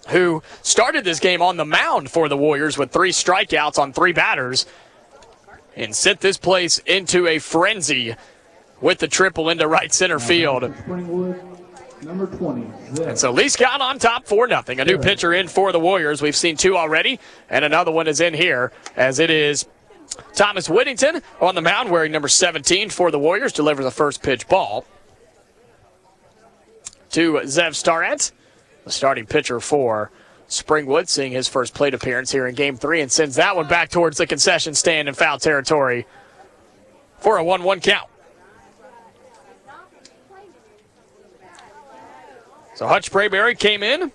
who 0.08 0.42
started 0.60 1.02
this 1.02 1.18
game 1.18 1.40
on 1.40 1.56
the 1.56 1.64
mound 1.64 2.10
for 2.10 2.28
the 2.28 2.36
Warriors 2.36 2.76
with 2.76 2.90
three 2.90 3.10
strikeouts 3.10 3.78
on 3.78 3.94
three 3.94 4.12
batters 4.12 4.66
and 5.76 5.94
sent 5.96 6.20
this 6.20 6.36
place 6.36 6.78
into 6.80 7.26
a 7.26 7.38
frenzy 7.38 8.14
with 8.82 8.98
the 8.98 9.08
triple 9.08 9.48
into 9.48 9.66
right 9.66 9.94
center 9.94 10.18
field. 10.18 10.64
Springwood, 10.64 12.02
number 12.02 12.26
20. 12.26 12.66
And 13.02 13.18
so 13.18 13.30
Lee 13.30 13.48
Scott 13.48 13.80
on 13.80 13.98
top 13.98 14.26
4 14.26 14.46
nothing. 14.48 14.78
A 14.78 14.84
new 14.84 14.98
pitcher 14.98 15.32
in 15.32 15.48
for 15.48 15.72
the 15.72 15.80
Warriors. 15.80 16.20
We've 16.20 16.36
seen 16.36 16.58
two 16.58 16.76
already, 16.76 17.18
and 17.48 17.64
another 17.64 17.92
one 17.92 18.08
is 18.08 18.20
in 18.20 18.34
here 18.34 18.72
as 18.96 19.20
it 19.20 19.30
is 19.30 19.64
Thomas 20.34 20.68
Whittington 20.68 21.22
on 21.40 21.54
the 21.54 21.60
mound 21.60 21.90
wearing 21.90 22.12
number 22.12 22.28
17 22.28 22.90
for 22.90 23.10
the 23.10 23.18
Warriors. 23.18 23.52
Delivers 23.52 23.84
the 23.84 23.90
first 23.90 24.22
pitch 24.22 24.48
ball 24.48 24.84
to 27.10 27.34
Zev 27.34 27.74
Starrett 27.74 28.32
the 28.84 28.92
starting 28.92 29.26
pitcher 29.26 29.60
for 29.60 30.10
Springwood, 30.48 31.08
seeing 31.08 31.32
his 31.32 31.48
first 31.48 31.74
plate 31.74 31.94
appearance 31.94 32.30
here 32.30 32.46
in 32.46 32.54
game 32.54 32.76
three, 32.76 33.00
and 33.00 33.10
sends 33.10 33.36
that 33.36 33.56
one 33.56 33.66
back 33.66 33.88
towards 33.88 34.18
the 34.18 34.26
concession 34.26 34.74
stand 34.74 35.08
in 35.08 35.14
foul 35.14 35.38
territory 35.38 36.06
for 37.18 37.38
a 37.38 37.44
1 37.44 37.62
1 37.62 37.80
count. 37.80 38.08
So 42.74 42.86
Hutch 42.86 43.10
Sprayberry 43.10 43.58
came 43.58 43.82
in, 43.82 44.12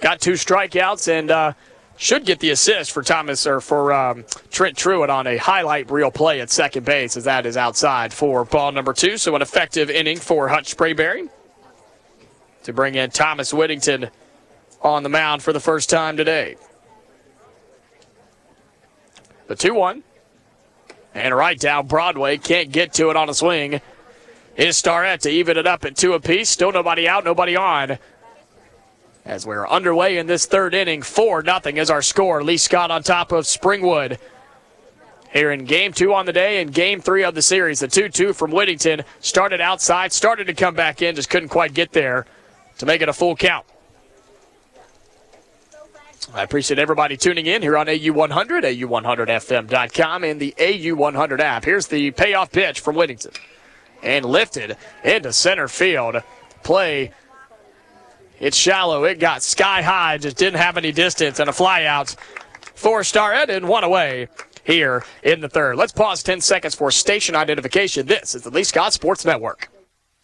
got 0.00 0.20
two 0.20 0.32
strikeouts, 0.32 1.08
and 1.08 1.30
uh, 1.30 1.52
should 1.96 2.24
get 2.24 2.40
the 2.40 2.50
assist 2.50 2.92
for 2.92 3.02
Thomas 3.02 3.46
or 3.46 3.60
for 3.60 3.92
um, 3.92 4.24
Trent 4.50 4.76
Truitt 4.76 5.08
on 5.08 5.26
a 5.26 5.36
highlight 5.36 5.90
reel 5.90 6.10
play 6.10 6.40
at 6.40 6.50
second 6.50 6.84
base, 6.84 7.16
as 7.16 7.24
that 7.24 7.46
is 7.46 7.56
outside 7.56 8.12
for 8.12 8.44
ball 8.44 8.72
number 8.72 8.92
two. 8.92 9.16
So 9.16 9.34
an 9.34 9.42
effective 9.42 9.90
inning 9.90 10.18
for 10.18 10.48
Hutch 10.48 10.76
Sprayberry 10.76 11.28
to 12.64 12.72
bring 12.72 12.96
in 12.96 13.10
Thomas 13.10 13.54
Whittington 13.54 14.10
on 14.82 15.02
the 15.02 15.08
mound 15.08 15.42
for 15.42 15.52
the 15.52 15.60
first 15.60 15.88
time 15.88 16.16
today. 16.16 16.56
The 19.46 19.54
2 19.54 19.74
1. 19.74 20.02
And 21.14 21.34
right 21.34 21.58
down 21.58 21.86
Broadway. 21.86 22.36
Can't 22.36 22.70
get 22.70 22.92
to 22.94 23.10
it 23.10 23.16
on 23.16 23.28
a 23.30 23.34
swing. 23.34 23.80
Is 24.56 24.76
Starrett 24.76 25.20
to 25.22 25.30
even 25.30 25.56
it 25.56 25.66
up 25.66 25.84
at 25.84 25.96
two 25.96 26.14
apiece. 26.14 26.48
Still 26.48 26.72
nobody 26.72 27.06
out, 27.06 27.24
nobody 27.24 27.56
on. 27.56 27.98
As 29.26 29.44
we're 29.44 29.66
underway 29.66 30.18
in 30.18 30.28
this 30.28 30.46
third 30.46 30.72
inning, 30.72 31.02
4 31.02 31.42
0 31.44 31.60
is 31.76 31.90
our 31.90 32.00
score. 32.00 32.44
Lee 32.44 32.56
Scott 32.56 32.92
on 32.92 33.02
top 33.02 33.32
of 33.32 33.44
Springwood. 33.44 34.18
Here 35.32 35.50
in 35.50 35.64
game 35.64 35.92
two 35.92 36.14
on 36.14 36.26
the 36.26 36.32
day 36.32 36.62
and 36.62 36.72
game 36.72 37.00
three 37.00 37.24
of 37.24 37.34
the 37.34 37.42
series. 37.42 37.80
The 37.80 37.88
2 37.88 38.08
2 38.08 38.32
from 38.32 38.52
Whittington 38.52 39.02
started 39.18 39.60
outside, 39.60 40.12
started 40.12 40.46
to 40.46 40.54
come 40.54 40.74
back 40.74 41.02
in, 41.02 41.16
just 41.16 41.28
couldn't 41.28 41.48
quite 41.48 41.74
get 41.74 41.92
there 41.92 42.24
to 42.78 42.86
make 42.86 43.02
it 43.02 43.08
a 43.08 43.12
full 43.12 43.34
count. 43.34 43.66
I 46.32 46.42
appreciate 46.42 46.78
everybody 46.78 47.16
tuning 47.16 47.46
in 47.46 47.62
here 47.62 47.76
on 47.76 47.86
AU100, 47.86 48.30
AU100FM.com, 48.30 50.24
and 50.24 50.40
the 50.40 50.54
AU100 50.56 51.40
app. 51.40 51.64
Here's 51.64 51.88
the 51.88 52.12
payoff 52.12 52.52
pitch 52.52 52.80
from 52.80 52.94
Whittington. 52.94 53.32
And 54.02 54.24
lifted 54.24 54.76
into 55.02 55.32
center 55.32 55.66
field. 55.66 56.22
Play. 56.62 57.12
It's 58.38 58.56
shallow. 58.56 59.04
It 59.04 59.18
got 59.18 59.42
sky 59.42 59.82
high, 59.82 60.18
just 60.18 60.36
didn't 60.36 60.58
have 60.58 60.76
any 60.76 60.92
distance, 60.92 61.40
and 61.40 61.48
a 61.48 61.52
flyout 61.52 62.16
for 62.74 63.02
Starrett 63.02 63.48
and 63.48 63.68
one 63.68 63.84
away 63.84 64.28
here 64.64 65.04
in 65.22 65.40
the 65.40 65.48
third. 65.48 65.76
Let's 65.76 65.92
pause 65.92 66.22
10 66.22 66.40
seconds 66.40 66.74
for 66.74 66.90
station 66.90 67.34
identification. 67.34 68.06
This 68.06 68.34
is 68.34 68.42
the 68.42 68.50
Lee 68.50 68.64
Scott 68.64 68.92
Sports 68.92 69.24
Network. 69.24 69.70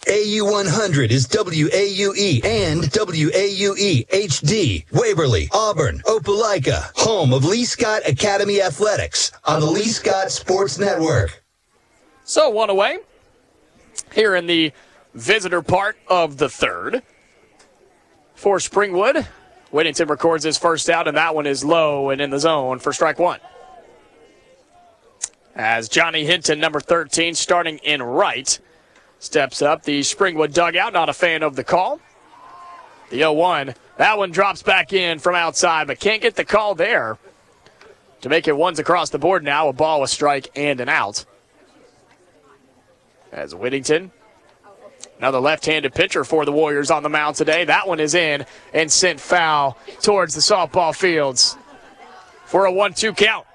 AU100 0.06 1.10
is 1.10 1.28
WAUE 1.28 2.44
and 2.44 2.82
WAUE 2.82 4.06
HD, 4.08 4.84
Waverly, 4.90 5.48
Auburn, 5.52 6.02
Opelika, 6.06 6.90
home 6.96 7.32
of 7.32 7.44
Lee 7.44 7.64
Scott 7.64 8.02
Academy 8.06 8.60
Athletics 8.60 9.30
on 9.44 9.60
the 9.60 9.66
Lee 9.66 9.84
Scott 9.84 10.32
Sports 10.32 10.76
Network. 10.76 11.44
So 12.24 12.50
one 12.50 12.68
away 12.68 12.98
here 14.12 14.34
in 14.34 14.46
the 14.46 14.72
visitor 15.14 15.62
part 15.62 15.96
of 16.08 16.36
the 16.38 16.48
third 16.48 17.02
for 18.42 18.58
Springwood. 18.58 19.24
Whittington 19.70 20.08
records 20.08 20.42
his 20.42 20.58
first 20.58 20.90
out, 20.90 21.06
and 21.06 21.16
that 21.16 21.32
one 21.32 21.46
is 21.46 21.64
low 21.64 22.10
and 22.10 22.20
in 22.20 22.30
the 22.30 22.40
zone 22.40 22.80
for 22.80 22.92
strike 22.92 23.20
one. 23.20 23.38
As 25.54 25.88
Johnny 25.88 26.24
Hinton, 26.24 26.58
number 26.58 26.80
13, 26.80 27.34
starting 27.34 27.78
in 27.78 28.02
right 28.02 28.58
steps 29.20 29.62
up. 29.62 29.84
The 29.84 30.00
Springwood 30.00 30.52
dugout, 30.52 30.92
not 30.92 31.08
a 31.08 31.12
fan 31.12 31.44
of 31.44 31.54
the 31.54 31.62
call. 31.62 32.00
The 33.10 33.18
0 33.18 33.34
1. 33.34 33.74
That 33.98 34.18
one 34.18 34.32
drops 34.32 34.62
back 34.62 34.92
in 34.92 35.20
from 35.20 35.36
outside, 35.36 35.86
but 35.86 36.00
can't 36.00 36.20
get 36.20 36.34
the 36.34 36.44
call 36.44 36.74
there 36.74 37.18
to 38.22 38.28
make 38.28 38.48
it 38.48 38.56
ones 38.56 38.80
across 38.80 39.10
the 39.10 39.18
board 39.18 39.44
now. 39.44 39.68
A 39.68 39.72
ball, 39.72 40.02
a 40.02 40.08
strike, 40.08 40.50
and 40.56 40.80
an 40.80 40.88
out. 40.88 41.24
As 43.30 43.54
Whittington, 43.54 44.10
another 45.22 45.38
left 45.38 45.64
handed 45.66 45.94
pitcher 45.94 46.24
for 46.24 46.44
the 46.44 46.50
Warriors 46.50 46.90
on 46.90 47.04
the 47.04 47.08
mound 47.08 47.36
today. 47.36 47.64
That 47.64 47.86
one 47.86 48.00
is 48.00 48.16
in 48.16 48.44
and 48.74 48.90
sent 48.90 49.20
foul 49.20 49.78
towards 50.00 50.34
the 50.34 50.40
softball 50.40 50.92
fields 50.92 51.56
for 52.44 52.66
a 52.66 52.72
1 52.72 52.92
2 52.92 53.12
count. 53.12 53.46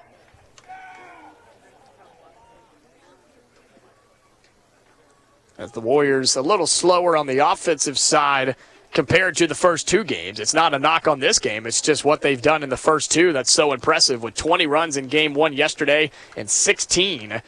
As 5.58 5.70
the 5.72 5.82
Warriors 5.82 6.36
a 6.36 6.42
little 6.42 6.66
slower 6.66 7.18
on 7.18 7.26
the 7.26 7.46
offensive 7.46 7.98
side 7.98 8.56
compared 8.94 9.36
to 9.36 9.46
the 9.46 9.54
first 9.54 9.86
two 9.86 10.04
games. 10.04 10.40
It's 10.40 10.54
not 10.54 10.72
a 10.72 10.78
knock 10.78 11.06
on 11.06 11.20
this 11.20 11.38
game. 11.38 11.66
It's 11.66 11.82
just 11.82 12.02
what 12.02 12.22
they've 12.22 12.40
done 12.40 12.62
in 12.62 12.70
the 12.70 12.78
first 12.78 13.10
two 13.10 13.34
that's 13.34 13.52
so 13.52 13.74
impressive 13.74 14.22
with 14.22 14.34
20 14.34 14.66
runs 14.66 14.96
in 14.96 15.08
game 15.08 15.34
one 15.34 15.52
yesterday 15.52 16.10
and 16.34 16.48
16 16.48 17.42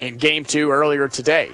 in 0.00 0.16
game 0.16 0.44
two 0.46 0.70
earlier 0.70 1.06
today. 1.08 1.50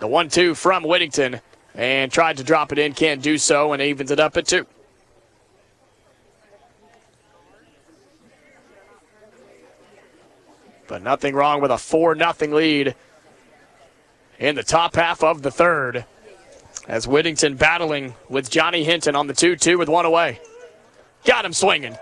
The 0.00 0.06
1 0.06 0.28
2 0.28 0.54
from 0.54 0.84
Whittington 0.84 1.40
and 1.74 2.10
tried 2.10 2.36
to 2.36 2.44
drop 2.44 2.72
it 2.72 2.78
in, 2.78 2.92
can't 2.92 3.22
do 3.22 3.38
so, 3.38 3.72
and 3.72 3.82
evens 3.82 4.10
it 4.10 4.20
up 4.20 4.36
at 4.36 4.46
two. 4.46 4.66
But 10.86 11.02
nothing 11.02 11.34
wrong 11.34 11.60
with 11.60 11.70
a 11.70 11.78
4 11.78 12.16
0 12.16 12.54
lead 12.54 12.94
in 14.38 14.54
the 14.54 14.62
top 14.62 14.96
half 14.96 15.22
of 15.22 15.42
the 15.42 15.50
third. 15.50 16.04
As 16.86 17.06
Whittington 17.06 17.56
battling 17.56 18.14
with 18.30 18.48
Johnny 18.48 18.82
Hinton 18.82 19.14
on 19.14 19.26
the 19.26 19.34
2 19.34 19.56
2 19.56 19.78
with 19.78 19.88
one 19.88 20.06
away. 20.06 20.40
Got 21.24 21.44
him 21.44 21.52
swinging. 21.52 21.96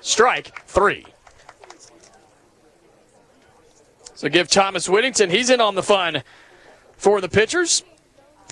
Strike 0.00 0.62
three. 0.66 1.04
So 4.14 4.28
give 4.28 4.48
Thomas 4.48 4.88
Whittington, 4.88 5.30
he's 5.30 5.50
in 5.50 5.60
on 5.60 5.74
the 5.74 5.82
fun 5.82 6.22
for 6.98 7.20
the 7.20 7.28
pitchers. 7.28 7.82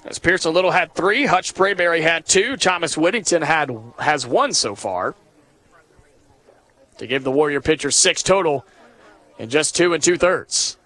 As 0.06 0.18
Pearson 0.18 0.54
Little 0.54 0.70
had 0.70 0.94
three, 0.94 1.26
Hutch 1.26 1.52
Sprayberry 1.52 2.00
had 2.00 2.24
two, 2.24 2.56
Thomas 2.56 2.96
Whittington 2.96 3.42
had 3.42 3.70
has 3.98 4.26
one 4.26 4.54
so 4.54 4.74
far. 4.74 5.14
To 6.98 7.06
give 7.06 7.24
the 7.24 7.30
Warrior 7.30 7.60
pitcher 7.60 7.90
six 7.90 8.22
total 8.22 8.64
in 9.38 9.50
just 9.50 9.76
two 9.76 9.92
and 9.92 10.02
two 10.02 10.16
thirds. 10.16 10.78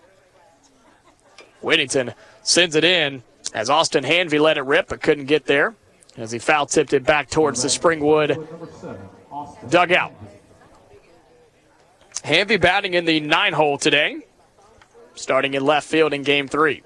Whittington 1.61 2.15
sends 2.43 2.75
it 2.75 2.83
in 2.83 3.23
as 3.55 3.71
Austin 3.71 4.03
Hanvey 4.03 4.41
let 4.41 4.57
it 4.57 4.63
rip 4.63 4.89
but 4.89 5.03
couldn't 5.03 5.27
get 5.27 5.47
there 5.47 5.77
as 6.17 6.33
he 6.33 6.39
foul 6.39 6.67
tipped 6.67 6.93
it 6.93 7.05
back 7.05 7.31
towards 7.31 7.63
the 7.63 7.69
Springwood 7.69 8.49
dugout. 9.71 10.13
Hanvey 12.25 12.61
batting 12.61 12.95
in 12.95 13.05
the 13.05 13.21
nine 13.21 13.53
hole 13.53 13.79
today, 13.79 14.21
starting 15.15 15.55
in 15.55 15.65
left 15.65 15.87
field 15.87 16.13
in 16.13 16.23
game 16.23 16.49
three. 16.49 16.83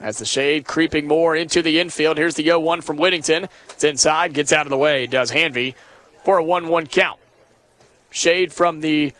As 0.00 0.18
the 0.18 0.24
shade 0.24 0.64
creeping 0.66 1.08
more 1.08 1.34
into 1.34 1.60
the 1.60 1.80
infield, 1.80 2.18
here's 2.18 2.36
the 2.36 2.44
0 2.44 2.60
1 2.60 2.82
from 2.82 2.96
Whittington. 2.96 3.48
It's 3.70 3.84
inside, 3.84 4.32
gets 4.32 4.52
out 4.52 4.66
of 4.66 4.70
the 4.70 4.76
way, 4.76 5.06
does 5.06 5.32
Hanvey 5.32 5.74
for 6.24 6.38
a 6.38 6.44
1 6.44 6.68
1 6.68 6.86
count. 6.86 7.18
Shade 8.10 8.52
from 8.52 8.80
the 8.80 9.12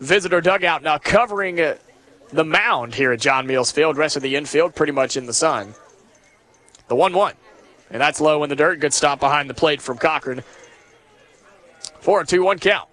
visitor 0.00 0.40
dugout 0.40 0.82
now 0.82 0.98
covering 0.98 1.60
uh, 1.60 1.76
the 2.32 2.44
mound 2.44 2.94
here 2.94 3.12
at 3.12 3.20
John 3.20 3.46
Meals 3.46 3.72
Field. 3.72 3.96
Rest 3.96 4.16
of 4.16 4.22
the 4.22 4.36
infield 4.36 4.74
pretty 4.74 4.92
much 4.92 5.16
in 5.16 5.26
the 5.26 5.32
sun. 5.32 5.74
The 6.88 6.94
1 6.94 7.12
1. 7.12 7.34
And 7.90 8.00
that's 8.00 8.20
low 8.20 8.42
in 8.44 8.50
the 8.50 8.56
dirt. 8.56 8.80
Good 8.80 8.94
stop 8.94 9.20
behind 9.20 9.50
the 9.50 9.54
plate 9.54 9.80
from 9.80 9.98
Cochran. 9.98 10.42
For 12.00 12.20
a 12.20 12.26
2 12.26 12.44
1 12.44 12.60
count. 12.60 12.88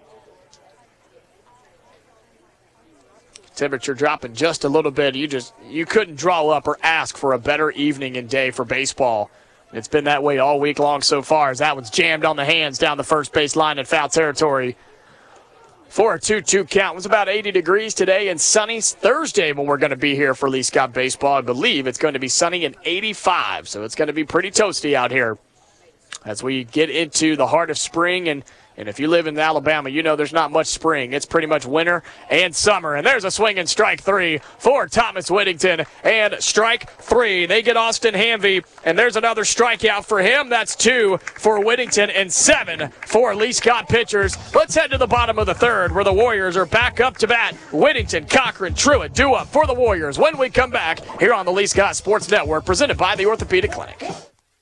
Temperature 3.56 3.94
dropping 3.94 4.34
just 4.34 4.64
a 4.64 4.68
little 4.68 4.90
bit. 4.90 5.14
You 5.14 5.28
just 5.28 5.54
you 5.68 5.86
couldn't 5.86 6.16
draw 6.16 6.48
up 6.48 6.66
or 6.66 6.76
ask 6.82 7.16
for 7.16 7.32
a 7.32 7.38
better 7.38 7.70
evening 7.70 8.16
and 8.16 8.28
day 8.28 8.50
for 8.50 8.64
baseball. 8.64 9.30
It's 9.72 9.88
been 9.88 10.04
that 10.04 10.22
way 10.22 10.38
all 10.38 10.60
week 10.60 10.78
long 10.78 11.02
so 11.02 11.22
far 11.22 11.50
as 11.50 11.58
that 11.58 11.74
one's 11.74 11.90
jammed 11.90 12.24
on 12.24 12.36
the 12.36 12.44
hands 12.44 12.78
down 12.78 12.96
the 12.96 13.04
first 13.04 13.32
base 13.32 13.56
line 13.56 13.78
in 13.78 13.84
foul 13.84 14.08
territory 14.08 14.76
for 15.88 16.14
a 16.14 16.20
2 16.20 16.40
2 16.40 16.64
count. 16.64 16.94
It 16.94 16.96
was 16.96 17.06
about 17.06 17.28
80 17.28 17.52
degrees 17.52 17.94
today 17.94 18.28
and 18.28 18.40
sunny. 18.40 18.80
Thursday 18.80 19.52
when 19.52 19.66
we're 19.66 19.78
going 19.78 19.90
to 19.90 19.96
be 19.96 20.16
here 20.16 20.34
for 20.34 20.50
Lee 20.50 20.62
Scott 20.62 20.92
Baseball. 20.92 21.36
I 21.36 21.40
believe 21.40 21.86
it's 21.86 21.98
going 21.98 22.14
to 22.14 22.20
be 22.20 22.28
sunny 22.28 22.64
and 22.64 22.76
85, 22.84 23.68
so 23.68 23.84
it's 23.84 23.94
going 23.94 24.08
to 24.08 24.12
be 24.12 24.24
pretty 24.24 24.50
toasty 24.50 24.94
out 24.94 25.12
here 25.12 25.38
as 26.24 26.42
we 26.42 26.64
get 26.64 26.90
into 26.90 27.36
the 27.36 27.46
heart 27.46 27.70
of 27.70 27.78
spring 27.78 28.28
and 28.28 28.44
and 28.76 28.88
if 28.88 28.98
you 28.98 29.08
live 29.08 29.26
in 29.26 29.38
Alabama, 29.38 29.88
you 29.88 30.02
know 30.02 30.16
there's 30.16 30.32
not 30.32 30.50
much 30.50 30.66
spring. 30.66 31.12
It's 31.12 31.26
pretty 31.26 31.46
much 31.46 31.64
winter 31.64 32.02
and 32.28 32.54
summer. 32.54 32.96
And 32.96 33.06
there's 33.06 33.24
a 33.24 33.30
swing 33.30 33.58
and 33.58 33.68
strike 33.68 34.02
three 34.02 34.38
for 34.58 34.88
Thomas 34.88 35.30
Whittington. 35.30 35.86
And 36.02 36.34
strike 36.40 36.90
three. 36.98 37.46
They 37.46 37.62
get 37.62 37.76
Austin 37.76 38.14
Hanvey. 38.14 38.64
And 38.84 38.98
there's 38.98 39.16
another 39.16 39.42
strikeout 39.42 40.04
for 40.04 40.20
him. 40.20 40.48
That's 40.48 40.74
two 40.74 41.18
for 41.34 41.64
Whittington 41.64 42.10
and 42.10 42.32
seven 42.32 42.90
for 43.06 43.34
Lee 43.36 43.52
Scott 43.52 43.88
pitchers. 43.88 44.36
Let's 44.54 44.74
head 44.74 44.90
to 44.90 44.98
the 44.98 45.06
bottom 45.06 45.38
of 45.38 45.46
the 45.46 45.54
third 45.54 45.92
where 45.92 46.04
the 46.04 46.12
Warriors 46.12 46.56
are 46.56 46.66
back 46.66 47.00
up 47.00 47.16
to 47.18 47.28
bat. 47.28 47.54
Whittington, 47.72 48.26
Cochran, 48.26 48.74
Truitt, 48.74 49.14
do 49.14 49.34
up 49.34 49.46
for 49.48 49.66
the 49.66 49.74
Warriors 49.74 50.18
when 50.18 50.36
we 50.36 50.50
come 50.50 50.70
back 50.70 51.00
here 51.20 51.32
on 51.32 51.46
the 51.46 51.52
Lee 51.52 51.66
Scott 51.66 51.94
Sports 51.94 52.28
Network 52.28 52.66
presented 52.66 52.98
by 52.98 53.14
the 53.14 53.26
Orthopedic 53.26 53.70
Clinic. 53.70 54.33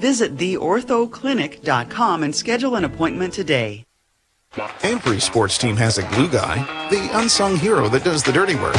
Visit 0.00 0.36
theorthoclinic.com 0.38 2.22
and 2.22 2.34
schedule 2.34 2.74
an 2.76 2.84
appointment 2.84 3.34
today. 3.34 3.84
Every 4.82 5.20
sports 5.20 5.58
team 5.58 5.76
has 5.76 5.98
a 5.98 6.08
glue 6.08 6.28
guy, 6.28 6.88
the 6.88 7.10
unsung 7.12 7.56
hero 7.56 7.88
that 7.90 8.02
does 8.02 8.22
the 8.22 8.32
dirty 8.32 8.56
work. 8.56 8.74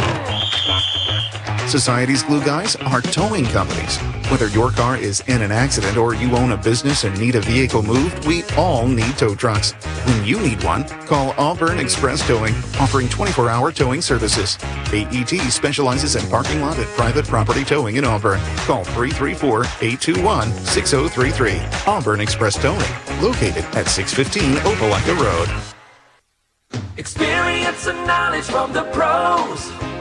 Society's 1.70 2.24
glue 2.24 2.44
guys 2.44 2.76
are 2.76 3.02
towing 3.02 3.46
companies. 3.46 4.00
Whether 4.32 4.48
your 4.48 4.72
car 4.72 4.96
is 4.96 5.20
in 5.28 5.42
an 5.42 5.52
accident 5.52 5.98
or 5.98 6.16
you 6.16 6.34
own 6.38 6.54
a 6.54 6.58
business 6.58 7.04
and 7.04 7.20
need 7.20 7.36
a 7.36 7.42
vehicle 7.42 7.84
moved, 7.84 8.26
we 8.26 8.44
all 8.56 8.88
need 8.88 9.18
tow 9.18 9.36
trucks. 9.36 9.74
When 10.06 10.24
you 10.24 10.40
need 10.40 10.64
one, 10.64 10.86
call 11.06 11.36
Auburn 11.38 11.78
Express 11.78 12.26
Towing, 12.26 12.56
offering 12.80 13.10
24 13.10 13.50
hour 13.50 13.74
towing 13.74 14.02
services. 14.02 14.58
AET 14.94 15.52
specializes 15.52 16.16
in 16.16 16.26
parking 16.30 16.62
lot 16.62 16.78
and 16.78 16.88
private 16.92 17.28
property 17.28 17.66
towing 17.66 17.98
in 17.98 18.06
Auburn. 18.06 18.40
Call 18.60 18.86
334 18.86 19.66
821 19.66 20.50
6033. 20.54 21.60
Auburn 21.86 22.22
Express 22.22 22.56
Towing, 22.56 22.80
located 23.22 23.66
at 23.76 23.90
615 23.90 24.56
Opelika 24.64 25.20
Road. 25.20 26.82
Experience 26.96 27.86
and 27.86 28.08
knowledge 28.08 28.46
from 28.46 28.72
the 28.72 28.84
pros. 28.94 30.01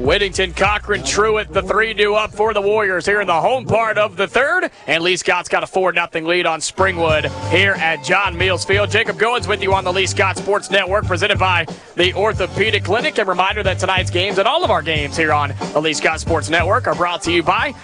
Whittington, 0.00 0.54
Cochran, 0.54 1.02
Truitt, 1.02 1.52
the 1.52 1.62
3 1.62 1.92
2 1.92 2.14
up 2.14 2.32
for 2.32 2.54
the 2.54 2.60
Warriors 2.60 3.04
here 3.04 3.20
in 3.20 3.26
the 3.26 3.40
home 3.40 3.66
part 3.66 3.98
of 3.98 4.16
the 4.16 4.26
third. 4.26 4.70
And 4.86 5.04
Lee 5.04 5.16
Scott's 5.16 5.50
got 5.50 5.62
a 5.62 5.66
4 5.66 5.92
0 5.92 6.26
lead 6.26 6.46
on 6.46 6.60
Springwood 6.60 7.28
here 7.50 7.72
at 7.72 8.02
John 8.02 8.36
Meals 8.36 8.64
Field. 8.64 8.90
Jacob 8.90 9.18
Goins 9.18 9.46
with 9.46 9.62
you 9.62 9.74
on 9.74 9.84
the 9.84 9.92
Lee 9.92 10.06
Scott 10.06 10.38
Sports 10.38 10.70
Network, 10.70 11.04
presented 11.06 11.38
by 11.38 11.66
the 11.96 12.14
Orthopedic 12.14 12.82
Clinic. 12.82 13.18
And 13.18 13.28
reminder 13.28 13.62
that 13.62 13.78
tonight's 13.78 14.10
games 14.10 14.38
and 14.38 14.48
all 14.48 14.64
of 14.64 14.70
our 14.70 14.80
games 14.80 15.18
here 15.18 15.34
on 15.34 15.52
the 15.74 15.80
Lee 15.82 15.92
Scott 15.92 16.18
Sports 16.18 16.48
Network 16.48 16.86
are 16.86 16.94
brought 16.94 17.22
to 17.24 17.32
you 17.32 17.42
by 17.42 17.74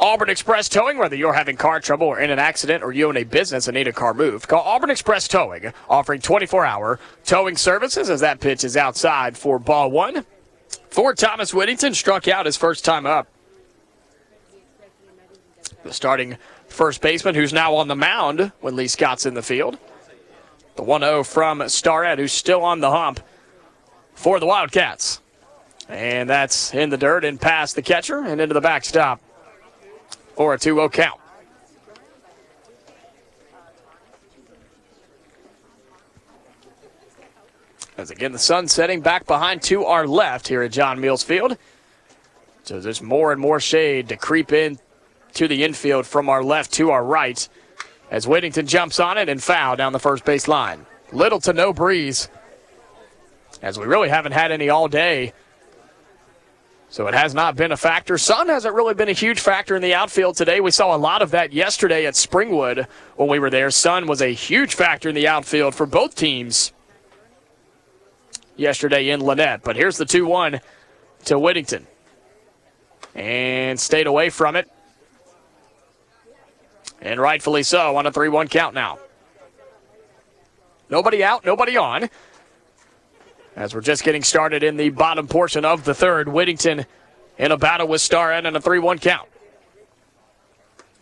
Auburn 0.00 0.30
Express 0.30 0.68
Towing, 0.68 0.98
whether 0.98 1.14
you're 1.14 1.34
having 1.34 1.56
car 1.56 1.78
trouble 1.78 2.08
or 2.08 2.18
in 2.18 2.30
an 2.30 2.40
accident 2.40 2.82
or 2.82 2.90
you 2.90 3.06
own 3.06 3.16
a 3.16 3.22
business 3.24 3.68
and 3.68 3.76
need 3.76 3.86
a 3.86 3.92
car 3.92 4.12
moved, 4.12 4.48
call 4.48 4.62
Auburn 4.62 4.90
Express 4.90 5.28
Towing, 5.28 5.72
offering 5.88 6.20
24 6.20 6.64
hour 6.64 6.98
towing 7.24 7.56
services 7.56 8.10
as 8.10 8.20
that 8.20 8.40
pitch 8.40 8.64
is 8.64 8.76
outside 8.76 9.38
for 9.38 9.60
ball 9.60 9.92
one. 9.92 10.24
For 10.90 11.14
Thomas 11.14 11.52
Whittington, 11.52 11.94
struck 11.94 12.28
out 12.28 12.46
his 12.46 12.56
first 12.56 12.84
time 12.84 13.06
up. 13.06 13.28
The 15.84 15.92
starting 15.92 16.36
first 16.66 17.00
baseman, 17.00 17.34
who's 17.34 17.52
now 17.52 17.74
on 17.76 17.88
the 17.88 17.96
mound 17.96 18.52
when 18.60 18.76
Lee 18.76 18.88
Scott's 18.88 19.26
in 19.26 19.34
the 19.34 19.42
field. 19.42 19.78
The 20.76 20.82
1 20.82 21.00
0 21.00 21.24
from 21.24 21.68
Starrett, 21.68 22.18
who's 22.18 22.32
still 22.32 22.62
on 22.62 22.80
the 22.80 22.90
hump 22.90 23.20
for 24.14 24.38
the 24.40 24.46
Wildcats. 24.46 25.20
And 25.88 26.28
that's 26.28 26.74
in 26.74 26.90
the 26.90 26.98
dirt 26.98 27.24
and 27.24 27.40
past 27.40 27.74
the 27.74 27.82
catcher 27.82 28.18
and 28.20 28.40
into 28.40 28.54
the 28.54 28.60
backstop 28.60 29.20
for 30.36 30.54
a 30.54 30.58
2 30.58 30.74
0 30.74 30.88
count. 30.88 31.20
As 37.98 38.12
again, 38.12 38.30
the 38.30 38.38
sun 38.38 38.68
setting 38.68 39.00
back 39.00 39.26
behind 39.26 39.60
to 39.62 39.84
our 39.84 40.06
left 40.06 40.46
here 40.46 40.62
at 40.62 40.70
John 40.70 41.00
Mills 41.00 41.24
Field. 41.24 41.58
So 42.62 42.78
there's 42.78 43.02
more 43.02 43.32
and 43.32 43.40
more 43.40 43.58
shade 43.58 44.08
to 44.10 44.16
creep 44.16 44.52
in 44.52 44.78
to 45.34 45.48
the 45.48 45.64
infield 45.64 46.06
from 46.06 46.28
our 46.28 46.44
left 46.44 46.72
to 46.74 46.92
our 46.92 47.04
right 47.04 47.48
as 48.08 48.28
Whittington 48.28 48.68
jumps 48.68 49.00
on 49.00 49.18
it 49.18 49.28
and 49.28 49.42
foul 49.42 49.74
down 49.74 49.92
the 49.92 49.98
first 49.98 50.24
base 50.24 50.46
line. 50.46 50.86
Little 51.10 51.40
to 51.40 51.52
no 51.52 51.72
breeze 51.72 52.28
as 53.62 53.80
we 53.80 53.84
really 53.84 54.10
haven't 54.10 54.32
had 54.32 54.52
any 54.52 54.70
all 54.70 54.86
day. 54.86 55.32
So 56.90 57.08
it 57.08 57.14
has 57.14 57.34
not 57.34 57.56
been 57.56 57.72
a 57.72 57.76
factor. 57.76 58.16
Sun 58.16 58.48
hasn't 58.48 58.76
really 58.76 58.94
been 58.94 59.08
a 59.08 59.12
huge 59.12 59.40
factor 59.40 59.74
in 59.74 59.82
the 59.82 59.94
outfield 59.94 60.36
today. 60.36 60.60
We 60.60 60.70
saw 60.70 60.94
a 60.94 60.96
lot 60.96 61.20
of 61.20 61.32
that 61.32 61.52
yesterday 61.52 62.06
at 62.06 62.14
Springwood 62.14 62.86
when 63.16 63.28
we 63.28 63.40
were 63.40 63.50
there. 63.50 63.72
Sun 63.72 64.06
was 64.06 64.22
a 64.22 64.32
huge 64.32 64.76
factor 64.76 65.08
in 65.08 65.16
the 65.16 65.26
outfield 65.26 65.74
for 65.74 65.84
both 65.84 66.14
teams 66.14 66.72
yesterday 68.58 69.08
in 69.10 69.20
Lanett. 69.20 69.62
But 69.62 69.76
here's 69.76 69.96
the 69.96 70.04
2 70.04 70.26
1 70.26 70.60
to 71.26 71.38
Whittington. 71.38 71.86
And 73.14 73.78
stayed 73.78 74.06
away 74.06 74.30
from 74.30 74.56
it. 74.56 74.70
And 77.00 77.20
rightfully 77.20 77.62
so 77.62 77.96
on 77.96 78.06
a 78.06 78.12
3 78.12 78.28
1 78.28 78.48
count 78.48 78.74
now. 78.74 78.98
Nobody 80.90 81.22
out, 81.22 81.44
nobody 81.44 81.76
on. 81.76 82.08
As 83.56 83.74
we're 83.74 83.80
just 83.80 84.04
getting 84.04 84.22
started 84.22 84.62
in 84.62 84.76
the 84.76 84.90
bottom 84.90 85.26
portion 85.26 85.64
of 85.64 85.84
the 85.84 85.94
third, 85.94 86.28
Whittington 86.28 86.86
in 87.38 87.52
a 87.52 87.56
battle 87.56 87.88
with 87.88 88.00
Starrett 88.00 88.46
and 88.46 88.56
a 88.56 88.60
3 88.60 88.78
1 88.78 88.98
count. 88.98 89.28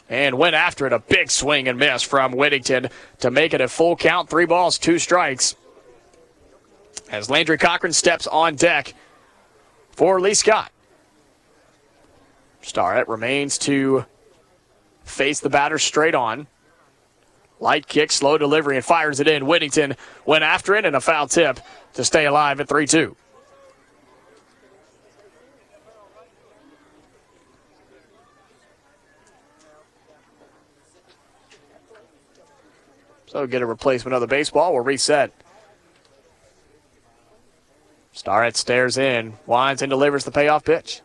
And 0.08 0.38
went 0.38 0.54
after 0.54 0.86
it. 0.86 0.92
A 0.92 1.00
big 1.00 1.30
swing 1.30 1.66
and 1.66 1.78
miss 1.78 2.02
from 2.02 2.32
Whittington 2.32 2.88
to 3.18 3.30
make 3.30 3.54
it 3.54 3.60
a 3.60 3.68
full 3.68 3.96
count. 3.96 4.28
Three 4.28 4.46
balls, 4.46 4.78
two 4.78 4.98
strikes. 4.98 5.56
As 7.10 7.30
Landry 7.30 7.56
Cochran 7.58 7.92
steps 7.92 8.26
on 8.26 8.56
deck 8.56 8.94
for 9.90 10.20
Lee 10.20 10.34
Scott. 10.34 10.72
Starrett 12.60 13.06
remains 13.06 13.58
to 13.58 14.04
face 15.04 15.38
the 15.40 15.48
batter 15.48 15.78
straight 15.78 16.14
on. 16.14 16.48
Light 17.60 17.86
kick, 17.86 18.10
slow 18.10 18.36
delivery, 18.36 18.76
and 18.76 18.84
fires 18.84 19.20
it 19.20 19.28
in. 19.28 19.46
Whittington 19.46 19.96
went 20.26 20.42
after 20.44 20.74
it, 20.74 20.84
and 20.84 20.96
a 20.96 21.00
foul 21.00 21.28
tip 21.28 21.60
to 21.94 22.04
stay 22.04 22.26
alive 22.26 22.60
at 22.60 22.68
3 22.68 22.86
2. 22.86 23.16
So 33.26 33.46
get 33.46 33.62
a 33.62 33.66
replacement 33.66 34.14
of 34.14 34.20
the 34.20 34.26
baseball. 34.26 34.72
We'll 34.72 34.82
reset. 34.82 35.32
Starrett 38.16 38.56
stares 38.56 38.96
in, 38.96 39.34
winds 39.44 39.82
and 39.82 39.90
delivers 39.90 40.24
the 40.24 40.30
payoff 40.30 40.64
pitch. 40.64 41.02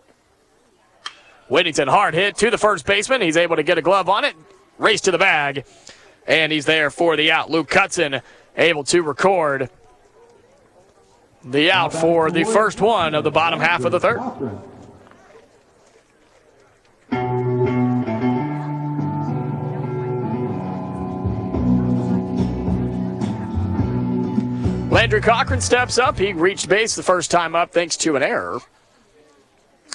Whittington 1.49 1.89
hard 1.89 2.13
hit 2.13 2.37
to 2.37 2.49
the 2.49 2.57
first 2.57 2.85
baseman. 2.85 3.21
He's 3.21 3.35
able 3.35 3.57
to 3.57 3.63
get 3.63 3.77
a 3.77 3.81
glove 3.81 4.07
on 4.07 4.23
it, 4.23 4.33
race 4.77 5.01
to 5.01 5.11
the 5.11 5.17
bag, 5.17 5.65
and 6.25 6.53
he's 6.53 6.65
there 6.65 6.89
for 6.89 7.17
the 7.17 7.29
out. 7.29 7.51
Luke 7.51 7.69
Cutson 7.69 8.21
able 8.55 8.85
to 8.85 9.01
record 9.01 9.69
the 11.43 11.69
out 11.69 11.91
for 11.91 12.31
the 12.31 12.45
first 12.45 12.79
one 12.79 13.13
of 13.13 13.25
the 13.25 13.31
bottom 13.31 13.59
half 13.59 13.83
of 13.83 13.91
the 13.91 13.99
third. 13.99 14.21
Landry 24.91 25.21
Cochran 25.21 25.61
steps 25.61 25.97
up. 25.97 26.17
He 26.17 26.33
reached 26.33 26.67
base 26.67 26.95
the 26.95 27.01
first 27.01 27.31
time 27.31 27.55
up 27.55 27.71
thanks 27.71 27.95
to 27.97 28.17
an 28.17 28.23
error. 28.23 28.59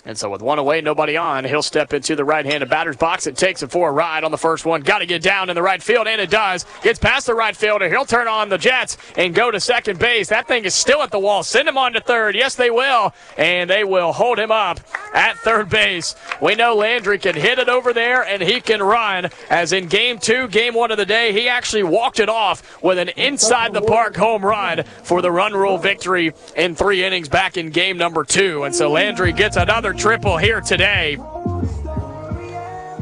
And 0.06 0.16
so 0.16 0.30
with 0.30 0.40
one 0.40 0.60
away, 0.60 0.80
nobody 0.80 1.16
on, 1.16 1.44
he'll 1.44 1.64
step 1.64 1.92
into 1.92 2.14
the 2.14 2.24
right-handed 2.24 2.70
batter's 2.70 2.96
box. 2.96 3.26
It 3.26 3.36
takes 3.36 3.60
him 3.60 3.68
for 3.68 3.88
a 3.88 3.92
ride 3.92 4.22
on 4.22 4.30
the 4.30 4.38
first 4.38 4.64
one. 4.64 4.82
Got 4.82 5.00
to 5.00 5.06
get 5.06 5.20
down 5.20 5.50
in 5.50 5.56
the 5.56 5.62
right 5.62 5.82
field, 5.82 6.06
and 6.06 6.20
it 6.20 6.30
does. 6.30 6.64
Gets 6.82 7.00
past 7.00 7.26
the 7.26 7.34
right 7.34 7.56
fielder. 7.56 7.88
He'll 7.88 8.04
turn 8.04 8.28
on 8.28 8.48
the 8.48 8.56
Jets 8.56 8.98
and 9.16 9.34
go 9.34 9.50
to 9.50 9.58
second 9.58 9.98
base. 9.98 10.28
That 10.28 10.46
thing 10.46 10.64
is 10.64 10.76
still 10.76 11.02
at 11.02 11.10
the 11.10 11.18
wall. 11.18 11.42
Send 11.42 11.66
him 11.66 11.76
on 11.76 11.92
to 11.94 12.00
third. 12.00 12.36
Yes, 12.36 12.54
they 12.54 12.70
will. 12.70 13.12
And 13.36 13.68
they 13.68 13.82
will 13.82 14.12
hold 14.12 14.38
him 14.38 14.52
up 14.52 14.78
at 15.12 15.38
third 15.38 15.68
base. 15.68 16.14
We 16.40 16.54
know 16.54 16.76
Landry 16.76 17.18
can 17.18 17.34
hit 17.34 17.58
it 17.58 17.68
over 17.68 17.92
there, 17.92 18.22
and 18.22 18.40
he 18.40 18.60
can 18.60 18.80
run. 18.80 19.30
As 19.50 19.72
in 19.72 19.88
game 19.88 20.20
two, 20.20 20.46
game 20.46 20.74
one 20.74 20.92
of 20.92 20.98
the 20.98 21.06
day, 21.06 21.32
he 21.32 21.48
actually 21.48 21.82
walked 21.82 22.20
it 22.20 22.28
off 22.28 22.80
with 22.80 22.98
an 22.98 23.08
inside 23.16 23.72
the 23.72 23.82
park 23.82 24.14
home 24.14 24.44
run 24.44 24.84
for 25.02 25.20
the 25.20 25.32
run 25.32 25.52
rule 25.52 25.78
victory 25.78 26.32
in 26.56 26.76
three 26.76 27.04
innings 27.04 27.28
back 27.28 27.56
in 27.56 27.70
game 27.70 27.98
number 27.98 28.22
two. 28.22 28.62
And 28.62 28.72
so 28.72 28.88
Landry 28.88 29.32
gets 29.32 29.56
another 29.56 29.95
triple 29.96 30.36
here 30.36 30.60
today. 30.60 31.16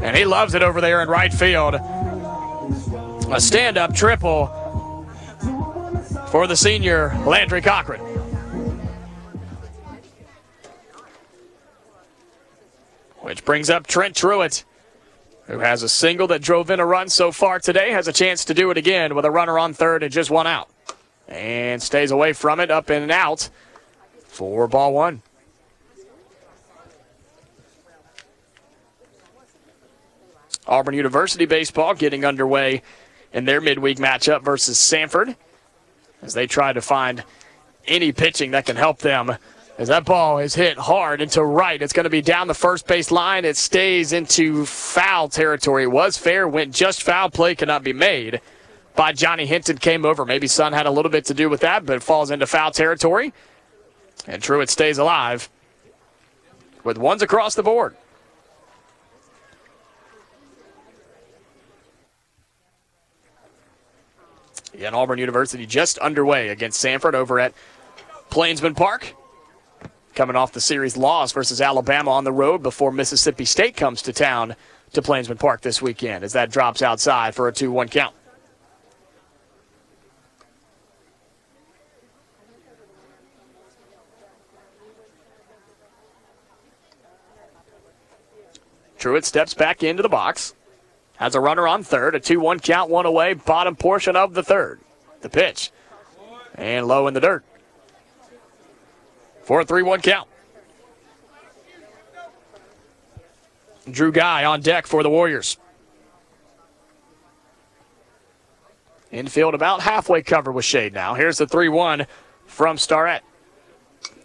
And 0.03 0.17
he 0.17 0.25
loves 0.25 0.55
it 0.55 0.63
over 0.63 0.81
there 0.81 1.03
in 1.03 1.09
right 1.09 1.33
field. 1.33 1.75
A 1.75 3.41
stand 3.41 3.79
up 3.79 3.95
triple 3.95 4.47
for 6.29 6.47
the 6.47 6.57
senior 6.57 7.15
Landry 7.27 7.63
Cochran. 7.63 8.01
Which 13.21 13.45
brings 13.45 13.71
up 13.71 13.87
Trent 13.87 14.15
Truitt, 14.15 14.65
who 15.47 15.61
has 15.61 15.83
a 15.83 15.89
single 15.89 16.27
that 16.29 16.43
drove 16.43 16.71
in 16.71 16.79
a 16.79 16.87
run 16.87 17.09
so 17.09 17.33
far 17.33 17.59
today, 17.59 17.91
has 17.91 18.07
a 18.07 18.13
chance 18.13 18.45
to 18.45 18.55
do 18.55 18.71
it 18.71 18.77
again 18.77 19.15
with 19.15 19.25
a 19.25 19.31
runner 19.31 19.59
on 19.59 19.73
third 19.73 20.03
and 20.03 20.13
just 20.13 20.31
one 20.31 20.47
out. 20.47 20.69
And 21.27 21.83
stays 21.83 22.11
away 22.11 22.35
from 22.35 22.61
it, 22.61 22.71
up 22.71 22.91
and 22.91 23.11
out 23.11 23.49
for 24.27 24.69
ball 24.69 24.93
one. 24.93 25.23
Auburn 30.67 30.95
University 30.95 31.47
baseball 31.47 31.95
getting 31.95 32.25
underway 32.25 32.83
in 33.33 33.45
their 33.45 33.61
midweek 33.61 33.99
matchup 33.99 34.43
versus 34.43 34.79
Samford 34.79 35.37
as 36.23 36.35
they 36.35 36.47
try 36.47 36.73
to 36.73 36.81
find 36.81 37.25
any 37.87 38.13
pitching 38.13 38.53
that 38.53 38.67
can 38.67 38.77
help 38.77 38.99
them. 38.99 39.37
As 39.77 39.89
that 39.89 40.05
ball 40.05 40.39
is 40.39 40.55
hit 40.55 40.79
hard 40.79 41.21
into 41.21 41.43
right, 41.43 41.83
it's 41.83 41.93
going 41.93 42.05
to 42.05 42.11
be 42.11 42.23
down 42.23 42.47
the 42.47 42.55
first 42.55 42.87
base 42.87 43.11
line. 43.11 43.45
It 43.45 43.57
stays 43.57 44.13
into 44.13 44.65
foul 44.65 45.29
territory. 45.29 45.83
It 45.83 45.91
was 45.91 46.17
fair, 46.17 46.47
went 46.47 46.73
just 46.73 47.03
foul. 47.03 47.29
Play 47.29 47.57
cannot 47.57 47.83
be 47.83 47.93
made 47.93 48.41
by 48.95 49.13
Johnny 49.13 49.47
Hinton. 49.47 49.79
Came 49.79 50.07
over. 50.07 50.25
Maybe 50.25 50.47
Sun 50.47 50.73
had 50.73 50.87
a 50.87 50.93
little 50.93 51.11
bit 51.11 51.25
to 51.27 51.35
do 51.35 51.51
with 51.51 51.61
that, 51.63 51.85
but 51.85 51.97
it 51.97 52.03
falls 52.05 52.31
into 52.31 52.47
foul 52.47 52.71
territory. 52.71 53.33
And 54.29 54.41
Truitt 54.41 54.71
stays 54.71 54.97
alive 54.97 55.51
with 56.85 56.97
ones 56.97 57.21
across 57.21 57.57
the 57.57 57.65
board. 57.65 57.97
Again, 64.75 64.93
Auburn 64.93 65.21
University 65.21 65.67
just 65.67 65.99
underway 65.99 66.49
against 66.49 66.85
Samford 66.85 67.15
over 67.15 67.39
at 67.39 67.55
Plainsman 68.29 68.75
Park. 68.75 69.15
Coming 70.17 70.37
off 70.37 70.53
the 70.53 70.61
series 70.61 70.97
loss 70.97 71.33
versus 71.33 71.61
Alabama 71.61 72.11
on 72.11 72.25
the 72.25 72.33
road 72.33 72.63
before 72.63 72.91
Mississippi 72.91 73.45
State 73.45 73.77
comes 73.77 74.03
to 74.03 74.13
town 74.13 74.57
to 74.93 75.03
Plainsman 75.03 75.39
Park 75.39 75.61
this 75.61 75.81
weekend 75.81 76.25
as 76.25 76.33
that 76.33 76.51
drops 76.51 76.83
outside 76.83 77.35
for 77.35 77.47
a 77.47 77.53
2 77.53 77.71
1 77.71 77.89
count. 77.89 78.15
Truitt 88.99 89.25
steps 89.25 89.55
back 89.55 89.83
into 89.83 90.03
the 90.03 90.09
box. 90.09 90.55
Has 91.17 91.35
a 91.35 91.41
runner 91.41 91.69
on 91.69 91.83
third, 91.83 92.15
a 92.15 92.21
2 92.21 92.41
1 92.41 92.61
count, 92.61 92.91
one 92.91 93.07
away, 93.07 93.35
bottom 93.35 93.77
portion 93.77 94.17
of 94.17 94.35
the 94.35 94.43
third. 94.43 94.81
The 95.21 95.29
pitch. 95.29 95.71
And 96.55 96.87
low 96.87 97.07
in 97.07 97.15
the 97.15 97.21
dirt. 97.21 97.45
For 99.43 99.61
a 99.61 99.65
3 99.65 99.83
1 99.83 100.01
count. 100.01 100.29
Drew 103.91 104.13
Guy 104.13 104.45
on 104.45 104.61
deck 104.61 104.87
for 104.87 105.03
the 105.03 105.11
Warriors. 105.11 105.59
Infield 109.13 109.55
about 109.55 109.81
halfway 109.81 110.23
covered 110.23 110.53
with 110.53 110.65
shade 110.65 110.93
now. 110.93 111.15
Here's 111.15 111.39
the 111.39 111.47
3 111.47 111.69
1 111.69 112.07
from 112.47 112.77
Starrett. 112.79 113.23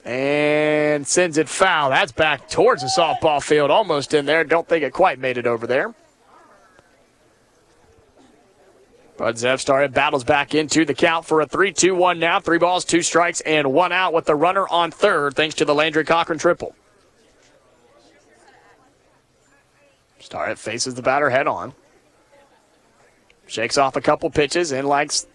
And 0.03 1.05
sends 1.05 1.37
it 1.37 1.47
foul. 1.47 1.91
That's 1.91 2.11
back 2.11 2.49
towards 2.49 2.81
the 2.81 2.87
softball 2.87 3.43
field, 3.43 3.69
almost 3.69 4.13
in 4.13 4.25
there. 4.25 4.43
Don't 4.43 4.67
think 4.67 4.83
it 4.83 4.93
quite 4.93 5.19
made 5.19 5.37
it 5.37 5.45
over 5.45 5.67
there. 5.67 5.93
Bud 9.19 9.35
Zev 9.35 9.59
Starrett, 9.59 9.91
battles 9.91 10.23
back 10.23 10.55
into 10.55 10.85
the 10.85 10.93
count 10.93 11.25
for 11.25 11.41
a 11.41 11.45
3 11.45 11.73
2 11.73 11.93
1 11.93 12.19
now. 12.19 12.39
Three 12.39 12.57
balls, 12.57 12.85
two 12.85 13.01
strikes, 13.01 13.41
and 13.41 13.73
one 13.73 13.91
out 13.91 14.13
with 14.13 14.23
the 14.23 14.33
runner 14.33 14.65
on 14.69 14.91
third, 14.91 15.35
thanks 15.35 15.55
to 15.55 15.65
the 15.65 15.75
Landry 15.75 16.05
Cochran 16.05 16.39
triple. 16.39 16.73
Starrett 20.19 20.57
faces 20.57 20.95
the 20.95 21.01
batter 21.01 21.29
head 21.29 21.47
on. 21.47 21.73
Shakes 23.45 23.77
off 23.77 23.97
a 23.97 24.01
couple 24.01 24.29
pitches 24.29 24.71
and 24.71 24.87
likes 24.87 25.27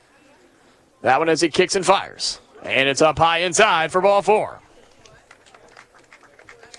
that 1.03 1.19
one 1.19 1.29
as 1.29 1.43
he 1.43 1.51
kicks 1.51 1.77
and 1.77 1.85
fires. 1.85 2.41
And 2.63 2.89
it's 2.89 3.03
up 3.03 3.19
high 3.19 3.41
inside 3.41 3.93
for 3.93 4.01
ball 4.01 4.23
four. 4.23 4.61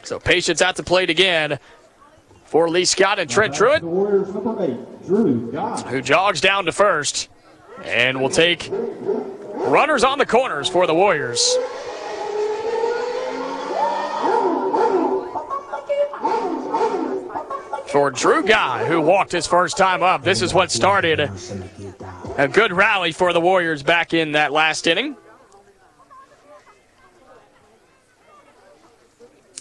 So 0.02 0.18
patience 0.18 0.60
at 0.60 0.76
the 0.76 0.82
plate 0.82 1.12
again 1.12 1.60
for 2.56 2.70
Lee 2.70 2.86
Scott 2.86 3.20
and 3.20 3.30
Trent 3.30 3.54
Truitt, 3.54 3.82
Warriors 3.82 4.34
number 4.34 4.64
eight, 4.64 5.06
Drew 5.06 5.52
Guy. 5.52 5.82
who 5.90 6.02
jogs 6.02 6.40
down 6.40 6.64
to 6.64 6.72
first 6.72 7.28
and 7.84 8.22
will 8.22 8.30
take 8.30 8.70
runners 8.72 10.06
on 10.06 10.20
the 10.20 10.26
corners 10.26 10.70
for 10.70 10.88
the 10.88 10.94
Warriors. 10.96 11.58
For 17.92 18.10
Drew 18.12 18.42
Guy, 18.42 18.86
who 18.86 19.02
walked 19.02 19.34
his 19.34 19.46
first 19.46 19.76
time 19.76 20.02
up, 20.02 20.24
this 20.24 20.42
is 20.42 20.54
what 20.54 20.72
started 20.72 21.30
a 22.38 22.48
good 22.48 22.72
rally 22.72 23.12
for 23.12 23.34
the 23.34 23.42
Warriors 23.42 23.84
back 23.84 24.14
in 24.14 24.32
that 24.32 24.54
last 24.54 24.88
inning. 24.88 25.18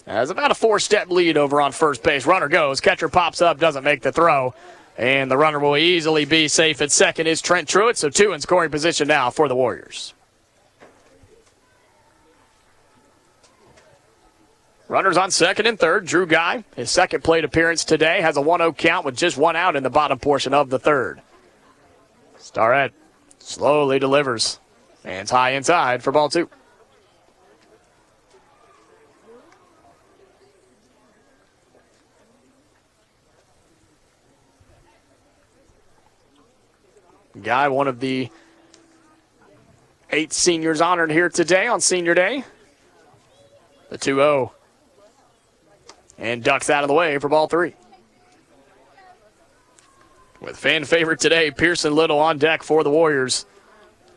As 0.07 0.29
about 0.29 0.51
a 0.51 0.55
four 0.55 0.79
step 0.79 1.09
lead 1.09 1.37
over 1.37 1.61
on 1.61 1.71
first 1.71 2.03
base. 2.03 2.25
Runner 2.25 2.47
goes. 2.47 2.79
Catcher 2.79 3.09
pops 3.09 3.41
up, 3.41 3.59
doesn't 3.59 3.83
make 3.83 4.01
the 4.01 4.11
throw. 4.11 4.53
And 4.97 5.29
the 5.29 5.37
runner 5.37 5.59
will 5.59 5.75
easily 5.75 6.25
be 6.25 6.47
safe 6.47 6.81
at 6.81 6.91
second 6.91 7.27
is 7.27 7.41
Trent 7.41 7.67
Truitt. 7.67 7.97
So 7.97 8.09
two 8.09 8.33
in 8.33 8.39
scoring 8.39 8.71
position 8.71 9.07
now 9.07 9.29
for 9.29 9.47
the 9.47 9.55
Warriors. 9.55 10.13
Runners 14.87 15.17
on 15.17 15.31
second 15.31 15.65
and 15.65 15.79
third. 15.79 16.05
Drew 16.05 16.27
Guy, 16.27 16.63
his 16.75 16.91
second 16.91 17.23
plate 17.23 17.43
appearance 17.43 17.83
today, 17.83 18.21
has 18.21 18.37
a 18.37 18.41
1 18.41 18.59
0 18.59 18.73
count 18.73 19.03
with 19.03 19.17
just 19.17 19.35
one 19.35 19.55
out 19.55 19.75
in 19.75 19.81
the 19.81 19.89
bottom 19.89 20.19
portion 20.19 20.53
of 20.53 20.69
the 20.69 20.77
third. 20.77 21.21
Starrett 22.37 22.93
slowly 23.39 23.97
delivers. 23.97 24.59
Hands 25.03 25.29
high 25.29 25.51
inside 25.51 26.03
for 26.03 26.11
ball 26.11 26.29
two. 26.29 26.49
Guy, 37.41 37.67
one 37.67 37.87
of 37.87 37.99
the 37.99 38.29
eight 40.09 40.31
seniors 40.31 40.79
honored 40.79 41.11
here 41.11 41.29
today 41.29 41.67
on 41.67 41.81
Senior 41.81 42.13
Day. 42.13 42.43
The 43.89 43.97
2 43.97 44.15
0. 44.15 44.53
And 46.17 46.43
ducks 46.43 46.69
out 46.69 46.83
of 46.83 46.87
the 46.87 46.93
way 46.93 47.17
for 47.17 47.27
ball 47.27 47.47
three. 47.47 47.75
With 50.39 50.57
fan 50.57 50.85
favorite 50.85 51.19
today, 51.19 51.51
Pearson 51.51 51.93
Little 51.93 52.19
on 52.19 52.37
deck 52.37 52.63
for 52.63 52.83
the 52.83 52.89
Warriors 52.89 53.45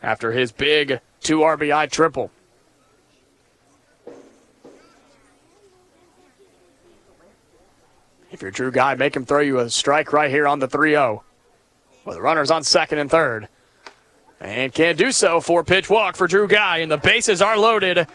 after 0.01 0.31
his 0.31 0.51
big 0.51 1.01
two 1.19 1.39
RBI 1.39 1.91
triple. 1.91 2.31
If 8.31 8.41
you're 8.41 8.51
Drew 8.51 8.71
Guy, 8.71 8.95
make 8.95 9.15
him 9.15 9.25
throw 9.25 9.39
you 9.41 9.59
a 9.59 9.69
strike 9.69 10.13
right 10.13 10.29
here 10.29 10.47
on 10.47 10.59
the 10.59 10.67
3 10.67 10.91
0 10.91 11.23
with 12.05 12.17
runners 12.17 12.51
on 12.51 12.63
second 12.63 12.99
and 12.99 13.09
third. 13.09 13.47
And 14.39 14.73
can't 14.73 14.97
do 14.97 15.11
so 15.11 15.41
for 15.41 15.63
pitch 15.63 15.89
walk 15.89 16.15
for 16.15 16.27
Drew 16.27 16.47
Guy, 16.47 16.77
and 16.77 16.91
the 16.91 16.97
bases 16.97 17.41
are 17.41 17.57
loaded. 17.57 18.07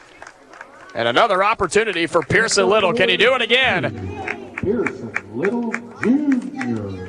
And 0.95 1.09
another 1.09 1.43
opportunity 1.45 2.07
for 2.07 2.23
Pearson 2.23 2.69
Little. 2.69 2.93
Can 2.93 3.09
he 3.09 3.17
do 3.17 3.35
it 3.35 3.43
again? 3.43 4.55
Pearson 4.57 5.37
Little 5.37 5.73
Jr. 6.01 7.09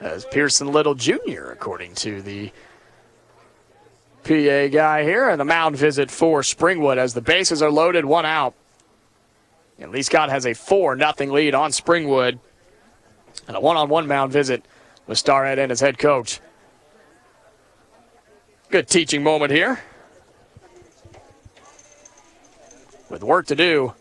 As 0.00 0.24
Pearson 0.26 0.72
Little 0.72 0.94
Jr., 0.94 1.50
according 1.52 1.94
to 1.96 2.22
the 2.22 2.50
PA 4.24 4.66
guy 4.68 5.04
here, 5.04 5.28
and 5.28 5.40
the 5.40 5.44
mound 5.44 5.76
visit 5.76 6.10
for 6.10 6.40
Springwood 6.40 6.96
as 6.96 7.14
the 7.14 7.20
bases 7.20 7.62
are 7.62 7.70
loaded, 7.70 8.04
one 8.04 8.26
out. 8.26 8.54
And 9.78 9.92
Lee 9.92 10.02
Scott 10.02 10.30
has 10.30 10.46
a 10.46 10.54
4 10.54 10.98
0 10.98 11.32
lead 11.32 11.54
on 11.54 11.70
Springwood. 11.70 12.40
And 13.46 13.56
a 13.56 13.60
one 13.60 13.76
on 13.76 13.88
one 13.88 14.06
mound 14.06 14.32
visit 14.32 14.64
with 15.06 15.18
Starrett 15.18 15.58
and 15.58 15.70
his 15.70 15.80
head 15.80 15.98
coach. 15.98 16.40
Good 18.70 18.88
teaching 18.88 19.22
moment 19.22 19.52
here. 19.52 19.80
With 23.08 23.22
work 23.22 23.46
to 23.46 23.54
do. 23.54 23.94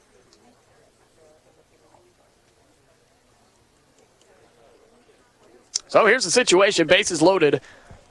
So 5.87 6.05
here's 6.05 6.25
the 6.25 6.31
situation 6.31 6.87
bases 6.87 7.21
loaded 7.21 7.61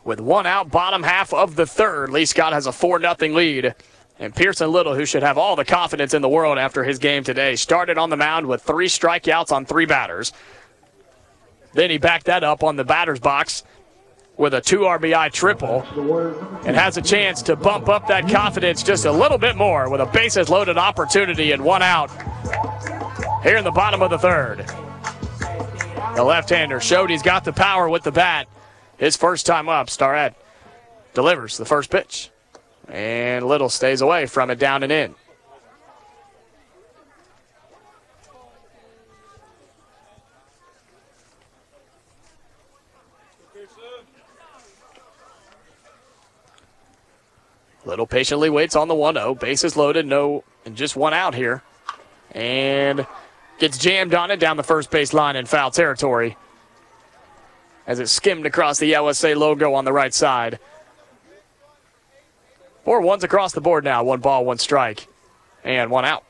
with 0.04 0.20
one 0.20 0.46
out, 0.46 0.70
bottom 0.70 1.02
half 1.02 1.34
of 1.34 1.56
the 1.56 1.66
third. 1.66 2.10
Lee 2.10 2.24
Scott 2.24 2.52
has 2.52 2.66
a 2.66 2.72
4 2.72 3.00
0 3.00 3.34
lead. 3.34 3.74
And 4.18 4.34
Pearson 4.34 4.70
Little, 4.70 4.94
who 4.94 5.04
should 5.04 5.24
have 5.24 5.36
all 5.36 5.56
the 5.56 5.64
confidence 5.64 6.14
in 6.14 6.22
the 6.22 6.28
world 6.28 6.56
after 6.56 6.84
his 6.84 6.98
game 6.98 7.24
today, 7.24 7.56
started 7.56 7.98
on 7.98 8.10
the 8.10 8.16
mound 8.16 8.46
with 8.46 8.62
three 8.62 8.86
strikeouts 8.86 9.50
on 9.50 9.66
three 9.66 9.86
batters. 9.86 10.32
Then 11.74 11.90
he 11.90 11.98
backed 11.98 12.26
that 12.26 12.44
up 12.44 12.62
on 12.62 12.76
the 12.76 12.84
batter's 12.84 13.20
box 13.20 13.64
with 14.36 14.54
a 14.54 14.60
two 14.60 14.80
RBI 14.80 15.32
triple 15.32 15.82
and 16.64 16.76
has 16.76 16.96
a 16.96 17.02
chance 17.02 17.42
to 17.42 17.56
bump 17.56 17.88
up 17.88 18.08
that 18.08 18.28
confidence 18.28 18.82
just 18.82 19.04
a 19.04 19.12
little 19.12 19.38
bit 19.38 19.56
more 19.56 19.88
with 19.88 20.00
a 20.00 20.06
bases 20.06 20.48
loaded 20.48 20.78
opportunity 20.78 21.52
and 21.52 21.62
one 21.62 21.82
out 21.82 22.10
here 23.42 23.56
in 23.56 23.64
the 23.64 23.70
bottom 23.70 24.02
of 24.02 24.10
the 24.10 24.18
third. 24.18 24.66
The 26.16 26.24
left 26.24 26.50
hander 26.50 26.80
showed 26.80 27.10
he's 27.10 27.22
got 27.22 27.44
the 27.44 27.52
power 27.52 27.88
with 27.88 28.04
the 28.04 28.12
bat. 28.12 28.46
His 28.96 29.16
first 29.16 29.46
time 29.46 29.68
up, 29.68 29.90
Starrett 29.90 30.34
delivers 31.12 31.56
the 31.56 31.64
first 31.64 31.90
pitch. 31.90 32.30
And 32.88 33.46
Little 33.46 33.68
stays 33.68 34.00
away 34.00 34.26
from 34.26 34.50
it 34.50 34.58
down 34.58 34.82
and 34.82 34.92
in. 34.92 35.14
Little 47.84 48.06
patiently 48.06 48.48
waits 48.48 48.76
on 48.76 48.88
the 48.88 48.94
1 48.94 49.14
0. 49.14 49.34
Bases 49.34 49.76
loaded, 49.76 50.06
no, 50.06 50.44
and 50.64 50.76
just 50.76 50.96
one 50.96 51.12
out 51.12 51.34
here. 51.34 51.62
And 52.30 53.06
gets 53.58 53.78
jammed 53.78 54.14
on 54.14 54.30
it 54.30 54.40
down 54.40 54.56
the 54.56 54.62
first 54.62 54.90
base 54.90 55.12
line 55.12 55.36
in 55.36 55.46
foul 55.46 55.70
territory 55.70 56.36
as 57.86 58.00
it 58.00 58.08
skimmed 58.08 58.46
across 58.46 58.78
the 58.78 58.92
LSA 58.92 59.36
logo 59.36 59.74
on 59.74 59.84
the 59.84 59.92
right 59.92 60.12
side. 60.12 60.58
Four 62.84 63.00
ones 63.00 63.24
across 63.24 63.52
the 63.52 63.60
board 63.60 63.84
now. 63.84 64.02
One 64.04 64.20
ball, 64.20 64.44
one 64.44 64.58
strike, 64.58 65.06
and 65.62 65.90
one 65.90 66.04
out. 66.04 66.24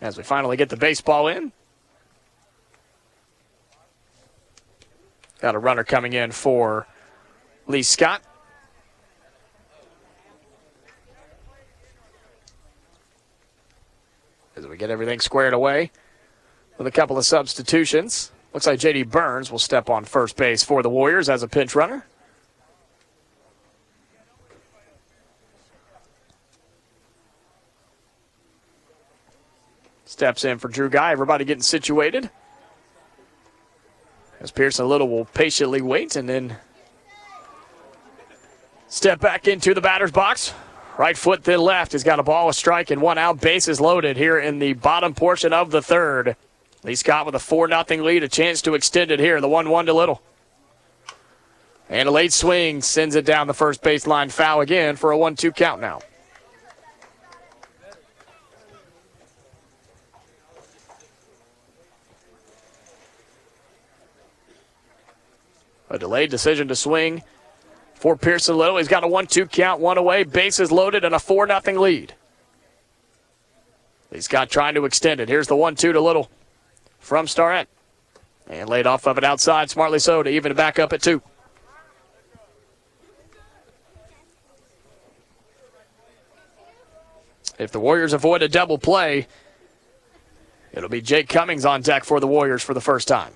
As 0.00 0.16
we 0.16 0.24
finally 0.24 0.56
get 0.56 0.68
the 0.68 0.76
baseball 0.76 1.28
in. 1.28 1.52
Got 5.42 5.56
a 5.56 5.58
runner 5.58 5.82
coming 5.82 6.12
in 6.12 6.30
for 6.30 6.86
Lee 7.66 7.82
Scott. 7.82 8.22
As 14.54 14.68
we 14.68 14.76
get 14.76 14.88
everything 14.88 15.18
squared 15.18 15.52
away 15.52 15.90
with 16.78 16.86
a 16.86 16.92
couple 16.92 17.18
of 17.18 17.26
substitutions. 17.26 18.30
Looks 18.54 18.68
like 18.68 18.78
JD 18.78 19.10
Burns 19.10 19.50
will 19.50 19.58
step 19.58 19.90
on 19.90 20.04
first 20.04 20.36
base 20.36 20.62
for 20.62 20.80
the 20.80 20.88
Warriors 20.88 21.28
as 21.28 21.42
a 21.42 21.48
pinch 21.48 21.74
runner. 21.74 22.06
Steps 30.04 30.44
in 30.44 30.58
for 30.58 30.68
Drew 30.68 30.88
Guy. 30.88 31.10
Everybody 31.10 31.44
getting 31.44 31.62
situated. 31.62 32.30
As 34.42 34.50
Pearson 34.50 34.88
Little 34.88 35.08
will 35.08 35.26
patiently 35.26 35.80
wait 35.80 36.16
and 36.16 36.28
then 36.28 36.56
step 38.88 39.20
back 39.20 39.46
into 39.46 39.72
the 39.72 39.80
batter's 39.80 40.10
box. 40.10 40.52
Right 40.98 41.16
foot, 41.16 41.44
then 41.44 41.60
left. 41.60 41.92
He's 41.92 42.02
got 42.02 42.18
a 42.18 42.24
ball, 42.24 42.48
a 42.48 42.52
strike, 42.52 42.90
and 42.90 43.00
one 43.00 43.18
out. 43.18 43.40
Bases 43.40 43.80
loaded 43.80 44.16
here 44.16 44.38
in 44.38 44.58
the 44.58 44.72
bottom 44.72 45.14
portion 45.14 45.52
of 45.52 45.70
the 45.70 45.80
third. 45.80 46.36
Lee 46.82 46.96
Scott 46.96 47.24
with 47.24 47.36
a 47.36 47.38
4 47.38 47.68
0 47.68 48.04
lead, 48.04 48.24
a 48.24 48.28
chance 48.28 48.60
to 48.62 48.74
extend 48.74 49.12
it 49.12 49.20
here. 49.20 49.40
The 49.40 49.48
1 49.48 49.70
1 49.70 49.86
to 49.86 49.92
Little. 49.92 50.20
And 51.88 52.08
a 52.08 52.12
late 52.12 52.32
swing 52.32 52.82
sends 52.82 53.14
it 53.14 53.24
down 53.24 53.46
the 53.46 53.54
first 53.54 53.80
baseline 53.82 54.30
foul 54.30 54.60
again 54.60 54.96
for 54.96 55.12
a 55.12 55.18
1 55.18 55.36
2 55.36 55.52
count 55.52 55.80
now. 55.80 56.00
A 65.92 65.98
delayed 65.98 66.30
decision 66.30 66.68
to 66.68 66.74
swing 66.74 67.22
for 67.94 68.16
Pearson 68.16 68.56
Little. 68.56 68.78
He's 68.78 68.88
got 68.88 69.04
a 69.04 69.06
1 69.06 69.26
2 69.26 69.44
count, 69.46 69.78
one 69.78 69.98
away, 69.98 70.24
bases 70.24 70.72
loaded, 70.72 71.04
and 71.04 71.14
a 71.14 71.18
4 71.18 71.46
0 71.46 71.80
lead. 71.80 72.14
He's 74.10 74.26
got 74.26 74.48
trying 74.48 74.74
to 74.74 74.86
extend 74.86 75.20
it. 75.20 75.28
Here's 75.28 75.48
the 75.48 75.54
1 75.54 75.76
2 75.76 75.92
to 75.92 76.00
Little. 76.00 76.30
from 76.98 77.28
Starrett. 77.28 77.68
And 78.48 78.70
laid 78.70 78.86
off 78.86 79.06
of 79.06 79.18
it 79.18 79.24
outside, 79.24 79.68
smartly 79.68 79.98
so, 79.98 80.22
to 80.22 80.30
even 80.30 80.50
it 80.50 80.54
back 80.54 80.78
up 80.78 80.94
at 80.94 81.02
two. 81.02 81.20
If 87.58 87.70
the 87.70 87.80
Warriors 87.80 88.14
avoid 88.14 88.42
a 88.42 88.48
double 88.48 88.78
play, 88.78 89.28
it'll 90.72 90.88
be 90.88 91.02
Jake 91.02 91.28
Cummings 91.28 91.66
on 91.66 91.82
deck 91.82 92.04
for 92.04 92.18
the 92.18 92.26
Warriors 92.26 92.62
for 92.62 92.72
the 92.72 92.80
first 92.80 93.06
time. 93.06 93.34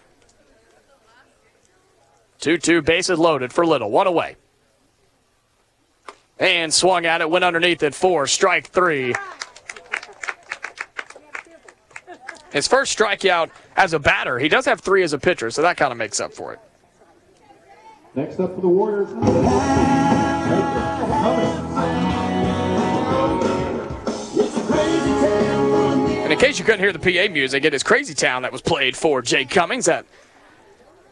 2 2.46 2.58
2 2.58 2.80
bases 2.80 3.18
loaded 3.18 3.52
for 3.52 3.66
Little. 3.66 3.90
One 3.90 4.06
away. 4.06 4.36
And 6.38 6.72
swung 6.72 7.04
at 7.04 7.20
it, 7.20 7.28
went 7.28 7.44
underneath 7.44 7.82
it. 7.82 7.92
Four, 7.92 8.28
strike 8.28 8.68
three. 8.68 9.12
His 12.52 12.68
first 12.68 12.96
strikeout 12.96 13.50
as 13.74 13.94
a 13.94 13.98
batter. 13.98 14.38
He 14.38 14.48
does 14.48 14.64
have 14.66 14.78
three 14.78 15.02
as 15.02 15.12
a 15.12 15.18
pitcher, 15.18 15.50
so 15.50 15.60
that 15.62 15.76
kind 15.76 15.90
of 15.90 15.98
makes 15.98 16.20
up 16.20 16.32
for 16.32 16.52
it. 16.52 16.60
Next 18.14 18.38
up 18.38 18.54
for 18.54 18.60
the 18.60 18.68
Warriors. 18.68 19.10
And 26.22 26.32
in 26.32 26.38
case 26.38 26.60
you 26.60 26.64
couldn't 26.64 26.80
hear 26.80 26.92
the 26.92 27.00
PA 27.00 27.32
music, 27.32 27.64
it 27.64 27.74
is 27.74 27.82
Crazy 27.82 28.14
Town 28.14 28.42
that 28.42 28.52
was 28.52 28.62
played 28.62 28.96
for 28.96 29.20
Jake 29.20 29.50
Cummings. 29.50 29.86
That 29.86 30.06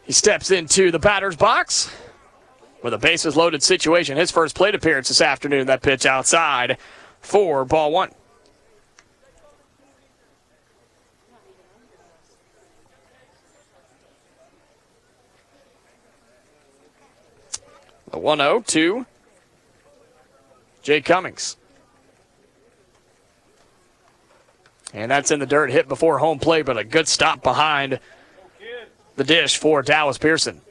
he 0.05 0.13
steps 0.13 0.51
into 0.51 0.91
the 0.91 0.99
batter's 0.99 1.35
box 1.35 1.91
with 2.83 2.93
a 2.93 2.97
bases 2.97 3.35
loaded 3.35 3.63
situation. 3.63 4.17
His 4.17 4.29
first 4.29 4.55
plate 4.55 4.75
appearance 4.75 5.07
this 5.07 5.21
afternoon. 5.21 5.65
That 5.65 5.81
pitch 5.81 6.05
outside 6.05 6.77
for 7.19 7.65
ball 7.65 7.91
one. 7.91 8.11
The 18.11 18.19
1 18.19 18.37
0 18.37 18.63
to 18.67 19.05
Jake 20.83 21.03
Cummings. 21.03 21.57
And 24.93 25.11
that's 25.11 25.31
in 25.31 25.39
the 25.39 25.45
dirt, 25.45 25.71
hit 25.71 25.89
before 25.89 26.19
home 26.19 26.39
plate, 26.39 26.65
but 26.67 26.77
a 26.77 26.83
good 26.83 27.07
stop 27.07 27.41
behind 27.41 27.99
the 29.15 29.23
dish 29.23 29.57
for 29.57 29.81
Dallas 29.81 30.17
Pearson. 30.17 30.61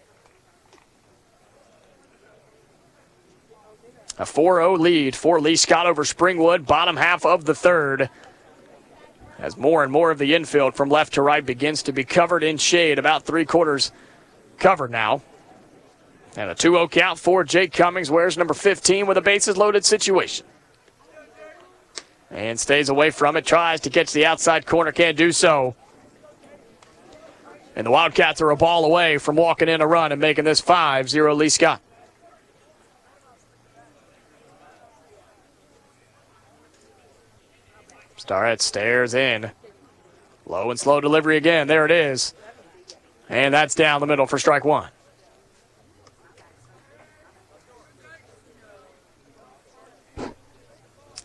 A 4.16 4.26
4 4.26 4.60
0 4.60 4.76
lead 4.76 5.16
for 5.16 5.40
Lee 5.40 5.56
Scott 5.56 5.86
over 5.86 6.04
Springwood, 6.04 6.66
bottom 6.66 6.96
half 6.96 7.26
of 7.26 7.44
the 7.44 7.54
third. 7.54 8.08
As 9.40 9.56
more 9.56 9.82
and 9.82 9.90
more 9.90 10.12
of 10.12 10.18
the 10.18 10.34
infield 10.34 10.76
from 10.76 10.88
left 10.88 11.14
to 11.14 11.22
right 11.22 11.44
begins 11.44 11.82
to 11.82 11.92
be 11.92 12.04
covered 12.04 12.44
in 12.44 12.56
shade, 12.56 13.00
about 13.00 13.24
three 13.24 13.44
quarters 13.44 13.90
covered 14.58 14.92
now. 14.92 15.22
And 16.36 16.50
a 16.50 16.54
2 16.54 16.72
0 16.72 16.88
count 16.88 17.18
for 17.18 17.42
Jake 17.42 17.72
Cummings, 17.72 18.10
wears 18.10 18.38
number 18.38 18.54
15 18.54 19.06
with 19.06 19.16
a 19.16 19.20
bases 19.20 19.56
loaded 19.56 19.84
situation. 19.84 20.46
And 22.30 22.58
stays 22.58 22.88
away 22.88 23.10
from 23.10 23.36
it, 23.36 23.44
tries 23.44 23.80
to 23.80 23.90
catch 23.90 24.12
the 24.12 24.26
outside 24.26 24.66
corner, 24.66 24.92
can't 24.92 25.16
do 25.16 25.32
so. 25.32 25.74
And 27.76 27.86
the 27.86 27.90
Wildcats 27.90 28.40
are 28.40 28.50
a 28.50 28.56
ball 28.56 28.84
away 28.84 29.18
from 29.18 29.36
walking 29.36 29.68
in 29.68 29.80
a 29.80 29.86
run 29.86 30.12
and 30.12 30.20
making 30.20 30.44
this 30.44 30.60
5 30.60 31.10
0 31.10 31.34
Lee 31.34 31.48
Scott. 31.48 31.80
Starrett 38.16 38.62
stares 38.62 39.12
in. 39.12 39.50
Low 40.46 40.70
and 40.70 40.78
slow 40.78 41.00
delivery 41.00 41.36
again. 41.36 41.66
There 41.66 41.84
it 41.84 41.90
is. 41.90 42.34
And 43.28 43.52
that's 43.52 43.74
down 43.74 44.00
the 44.00 44.06
middle 44.06 44.26
for 44.26 44.38
strike 44.38 44.64
one. 44.64 44.90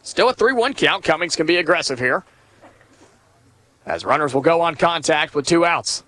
Still 0.02 0.30
a 0.30 0.34
3 0.34 0.54
1 0.54 0.74
count. 0.74 1.04
Cummings 1.04 1.36
can 1.36 1.46
be 1.46 1.58
aggressive 1.58 2.00
here. 2.00 2.26
As 3.86 4.04
runners 4.04 4.34
will 4.34 4.42
go 4.42 4.62
on 4.62 4.76
contact 4.76 5.36
with 5.36 5.46
two 5.46 5.66
outs. 5.66 6.04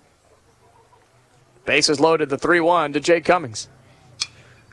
Bases 1.71 2.01
loaded, 2.01 2.27
the 2.27 2.37
3 2.37 2.59
1 2.59 2.91
to 2.91 2.99
Jake 2.99 3.23
Cummings. 3.23 3.69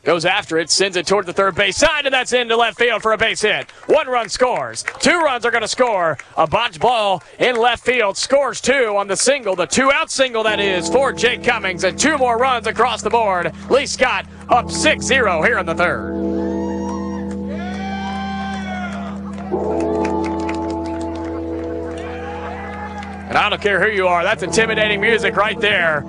Goes 0.03 0.25
after 0.25 0.59
it, 0.59 0.69
sends 0.69 0.97
it 0.97 1.07
toward 1.07 1.27
the 1.27 1.33
third 1.33 1.55
base 1.55 1.77
side, 1.77 2.07
and 2.07 2.13
that's 2.13 2.33
into 2.33 2.57
left 2.57 2.77
field 2.77 3.03
for 3.03 3.13
a 3.13 3.17
base 3.17 3.41
hit. 3.41 3.71
One 3.87 4.09
run 4.09 4.29
scores. 4.29 4.85
Two 4.99 5.21
runs 5.21 5.47
are 5.47 5.53
going 5.53 5.63
to 5.63 5.69
score. 5.69 6.19
A 6.37 6.49
botched 6.49 6.81
ball 6.81 7.23
in 7.39 7.55
left 7.55 7.85
field 7.85 8.17
scores 8.17 8.61
two 8.61 8.97
on 8.97 9.07
the 9.07 9.15
single, 9.17 9.55
the 9.55 9.67
two 9.67 9.93
out 9.93 10.11
single 10.11 10.43
that 10.43 10.59
is 10.59 10.89
for 10.89 11.13
Jake 11.13 11.45
Cummings, 11.45 11.85
and 11.85 11.97
two 11.97 12.19
more 12.19 12.37
runs 12.37 12.67
across 12.67 13.01
the 13.01 13.11
board. 13.11 13.55
Lee 13.71 13.87
Scott 13.87 14.27
up 14.49 14.69
6 14.69 15.05
0 15.05 15.43
here 15.43 15.59
in 15.59 15.67
the 15.67 15.77
third. 15.77 16.48
And 23.29 23.37
I 23.37 23.51
don't 23.51 23.61
care 23.61 23.79
who 23.79 23.95
you 23.95 24.09
are, 24.09 24.25
that's 24.25 24.43
intimidating 24.43 25.03
music 25.03 25.37
right 25.37 25.61
there. 25.61 26.03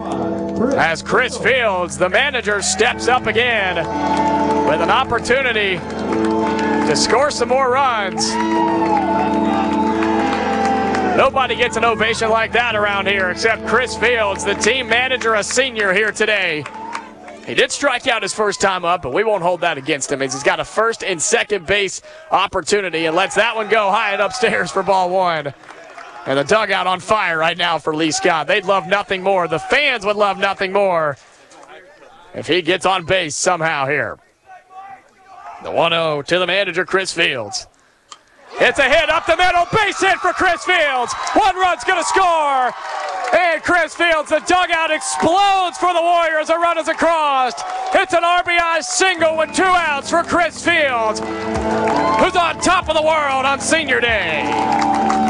As 0.78 1.04
Chris 1.04 1.38
Fields, 1.38 1.98
the 1.98 2.08
manager, 2.08 2.62
steps 2.62 3.10
up 3.10 3.26
again 3.28 3.76
with 4.66 4.80
an 4.80 4.90
opportunity 4.90 5.78
to 6.88 6.96
score 6.96 7.30
some 7.30 7.50
more 7.50 7.72
runs. 7.72 8.30
Nobody 11.18 11.58
gets 11.58 11.76
an 11.76 11.84
ovation 11.84 12.30
like 12.30 12.54
that 12.54 12.78
around 12.78 13.06
here 13.06 13.32
except 13.32 13.68
Chris 13.68 13.98
Fields, 13.98 14.46
the 14.46 14.54
team 14.54 14.88
manager, 14.88 15.36
a 15.36 15.44
senior 15.44 15.92
here 15.92 16.14
today. 16.14 16.64
He 17.46 17.54
did 17.54 17.70
strike 17.70 18.08
out 18.08 18.22
his 18.22 18.34
first 18.34 18.62
time 18.62 18.86
up, 18.86 19.02
but 19.02 19.12
we 19.12 19.26
won't 19.26 19.44
hold 19.44 19.60
that 19.62 19.78
against 19.78 20.10
him 20.10 20.22
he's 20.22 20.42
got 20.42 20.62
a 20.62 20.64
first 20.64 21.04
and 21.04 21.22
second 21.22 21.66
base 21.66 22.02
opportunity 22.32 23.08
and 23.08 23.16
lets 23.16 23.36
that 23.36 23.58
one 23.58 23.68
go 23.68 23.92
high 23.92 24.14
and 24.14 24.22
upstairs 24.22 24.72
for 24.72 24.84
ball 24.84 25.10
one. 25.10 25.54
And 26.26 26.38
the 26.38 26.44
dugout 26.44 26.86
on 26.86 27.00
fire 27.00 27.38
right 27.38 27.58
now 27.58 27.78
for 27.78 27.96
Lee 27.96 28.12
Scott. 28.12 28.48
They'd 28.48 28.66
love 28.66 28.88
nothing 28.88 29.24
more. 29.24 29.48
The 29.48 29.60
fans 29.60 30.06
would 30.06 30.16
love 30.16 30.38
nothing 30.38 30.72
more 30.72 31.18
if 32.34 32.48
he 32.48 32.62
gets 32.62 32.86
on 32.86 33.06
base 33.06 33.36
somehow 33.36 33.88
here. 33.88 34.18
The 35.64 35.72
1 35.72 35.92
0 35.92 36.22
to 36.22 36.40
the 36.40 36.48
manager, 36.48 36.86
Chris 36.86 37.12
Fields. 37.12 37.68
It's 38.62 38.80
a 38.80 38.90
hit 38.90 39.10
up 39.10 39.26
the 39.26 39.38
middle, 39.38 39.66
base 39.72 40.00
hit 40.00 40.18
for 40.20 40.34
Chris 40.34 40.64
Fields. 40.66 41.14
One 41.34 41.56
run's 41.56 41.84
going 41.84 42.00
to 42.00 42.08
score. 42.08 42.72
And 43.32 43.62
Chris 43.62 43.94
Fields, 43.94 44.30
the 44.30 44.40
dugout 44.40 44.92
explodes 44.92 45.78
for 45.78 45.94
the 45.94 46.02
Warriors. 46.02 46.50
A 46.50 46.58
run 46.58 46.78
is 46.78 46.88
across. 46.88 47.54
It's 47.94 48.14
an 48.14 48.24
RBI 48.24 48.84
single 48.84 49.38
with 49.38 49.54
two 49.54 49.64
outs 49.64 50.10
for 50.10 50.24
Chris 50.24 50.64
Fields, 50.64 51.20
who's 51.20 52.36
on 52.36 52.60
top 52.60 52.90
of 52.90 52.96
the 52.96 53.04
world 53.04 53.46
on 53.46 53.60
senior 53.60 54.02
day. 54.02 55.29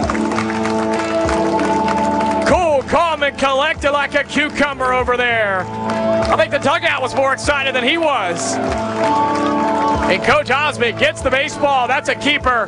And 3.30 3.38
collected 3.38 3.92
like 3.92 4.16
a 4.16 4.24
cucumber 4.24 4.92
over 4.92 5.16
there. 5.16 5.62
I 5.62 6.36
think 6.36 6.52
the 6.52 6.58
dugout 6.58 7.02
was 7.02 7.14
more 7.16 7.32
excited 7.32 7.76
than 7.76 7.84
he 7.84 7.98
was. 7.98 8.56
And 8.56 10.24
Coach 10.24 10.50
Osby 10.50 10.94
gets 10.94 11.22
the 11.22 11.30
baseball. 11.30 11.88
That's 11.88 12.10
a 12.10 12.16
keeper. 12.16 12.66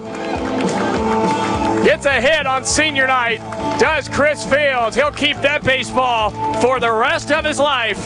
Gets 1.84 2.06
a 2.06 2.22
hit 2.22 2.46
on 2.46 2.64
senior 2.64 3.08
night. 3.08 3.40
Does 3.80 4.08
Chris 4.08 4.46
Fields. 4.46 4.96
He'll 4.96 5.12
keep 5.12 5.38
that 5.38 5.64
baseball 5.64 6.30
for 6.62 6.80
the 6.80 6.92
rest 6.92 7.32
of 7.32 7.44
his 7.44 7.58
life. 7.58 7.98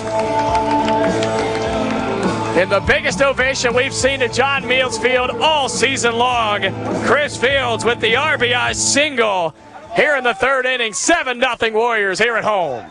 In 2.55 2.69
the 2.69 2.79
biggest 2.87 3.21
ovation 3.21 3.75
we've 3.75 3.93
seen 3.93 4.21
at 4.21 4.31
John 4.31 4.65
Meals 4.65 4.97
Field 4.97 5.31
all 5.41 5.67
season 5.67 6.15
long, 6.15 6.61
Chris 7.03 7.35
Fields 7.35 7.83
with 7.83 7.99
the 7.99 8.13
RBI 8.13 8.73
single 8.73 9.53
here 9.95 10.15
in 10.15 10.23
the 10.23 10.33
third 10.33 10.65
inning. 10.65 10.93
7 10.93 11.39
0 11.39 11.71
Warriors 11.71 12.19
here 12.19 12.35
at 12.35 12.43
home. 12.43 12.85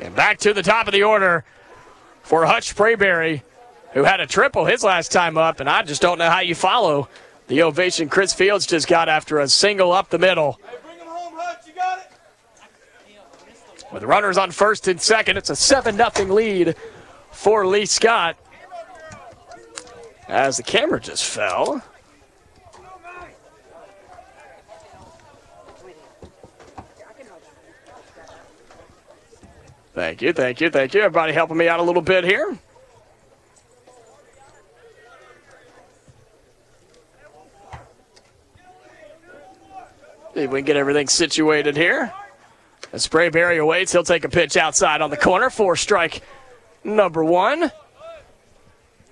And 0.00 0.14
back 0.14 0.38
to 0.38 0.52
the 0.52 0.62
top 0.62 0.86
of 0.86 0.92
the 0.92 1.02
order 1.02 1.44
for 2.22 2.44
Hutch 2.44 2.74
Sprayberry, 2.74 3.42
who 3.92 4.04
had 4.04 4.20
a 4.20 4.26
triple 4.26 4.64
his 4.64 4.84
last 4.84 5.10
time 5.10 5.38
up, 5.38 5.60
and 5.60 5.70
I 5.70 5.82
just 5.82 6.02
don't 6.02 6.18
know 6.18 6.30
how 6.30 6.40
you 6.40 6.54
follow 6.54 7.08
the 7.48 7.62
ovation 7.62 8.08
Chris 8.08 8.32
Fields 8.32 8.66
just 8.66 8.88
got 8.88 9.08
after 9.08 9.38
a 9.38 9.48
single 9.48 9.92
up 9.92 10.10
the 10.10 10.18
middle. 10.18 10.60
With 13.92 14.02
runners 14.02 14.36
on 14.36 14.50
first 14.50 14.88
and 14.88 15.00
second, 15.00 15.36
it's 15.38 15.48
a 15.48 15.56
7 15.56 15.96
0 15.96 16.34
lead 16.34 16.76
for 17.30 17.66
Lee 17.66 17.86
Scott. 17.86 18.36
As 20.28 20.56
the 20.56 20.62
camera 20.62 21.00
just 21.00 21.24
fell. 21.24 21.82
Thank 29.94 30.20
you, 30.20 30.34
thank 30.34 30.60
you, 30.60 30.68
thank 30.68 30.92
you. 30.92 31.00
Everybody 31.00 31.32
helping 31.32 31.56
me 31.56 31.68
out 31.68 31.80
a 31.80 31.82
little 31.82 32.02
bit 32.02 32.24
here. 32.24 32.58
See 40.34 40.42
if 40.42 40.50
we 40.50 40.58
can 40.58 40.66
get 40.66 40.76
everything 40.76 41.08
situated 41.08 41.78
here. 41.78 42.12
As 42.92 43.08
Sprayberry 43.08 43.58
awaits, 43.58 43.92
he'll 43.92 44.04
take 44.04 44.24
a 44.24 44.28
pitch 44.28 44.58
outside 44.58 45.00
on 45.00 45.08
the 45.08 45.16
corner 45.16 45.48
for 45.48 45.76
strike 45.76 46.22
number 46.84 47.24
one. 47.24 47.72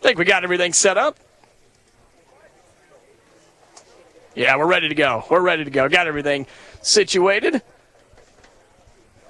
Think 0.05 0.19
we 0.19 0.27
got 0.27 0.45
everything 0.45 0.75
set 0.75 0.99
up. 0.99 1.19
Yeah, 4.35 4.55
we're 4.59 4.67
ready 4.67 4.91
to 4.91 4.95
go. 4.95 5.25
We're 5.31 5.41
ready 5.41 5.65
to 5.65 5.71
go. 5.71 5.89
Got 5.89 6.07
everything 6.07 6.47
situated. 6.83 7.63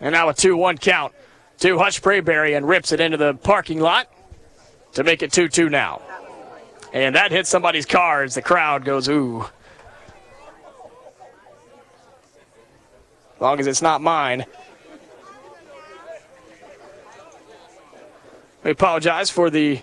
And 0.01 0.15
now 0.15 0.31
a 0.31 0.35
2 0.35 0.57
1 0.57 0.79
count 0.79 1.15
to 1.61 1.79
Hutch 1.79 2.03
Sprayberry 2.03 2.57
and 2.57 2.67
rips 2.67 2.91
it 2.91 2.99
into 2.99 3.17
the 3.17 3.35
parking 3.35 3.79
lot 3.79 4.11
to 4.95 5.05
make 5.05 5.23
it 5.23 5.31
2 5.31 5.47
2 5.47 5.69
now. 5.71 6.03
And 6.93 7.15
that 7.15 7.31
hits 7.31 7.49
somebody's 7.49 7.87
car 7.87 8.25
as 8.25 8.35
the 8.35 8.43
crowd 8.43 8.85
goes, 8.85 9.09
ooh. 9.09 9.47
Long 13.39 13.61
as 13.61 13.69
it's 13.69 13.81
not 13.81 14.03
mine. 14.03 14.45
We 18.65 18.73
apologize 18.73 19.31
for 19.31 19.51
the 19.51 19.81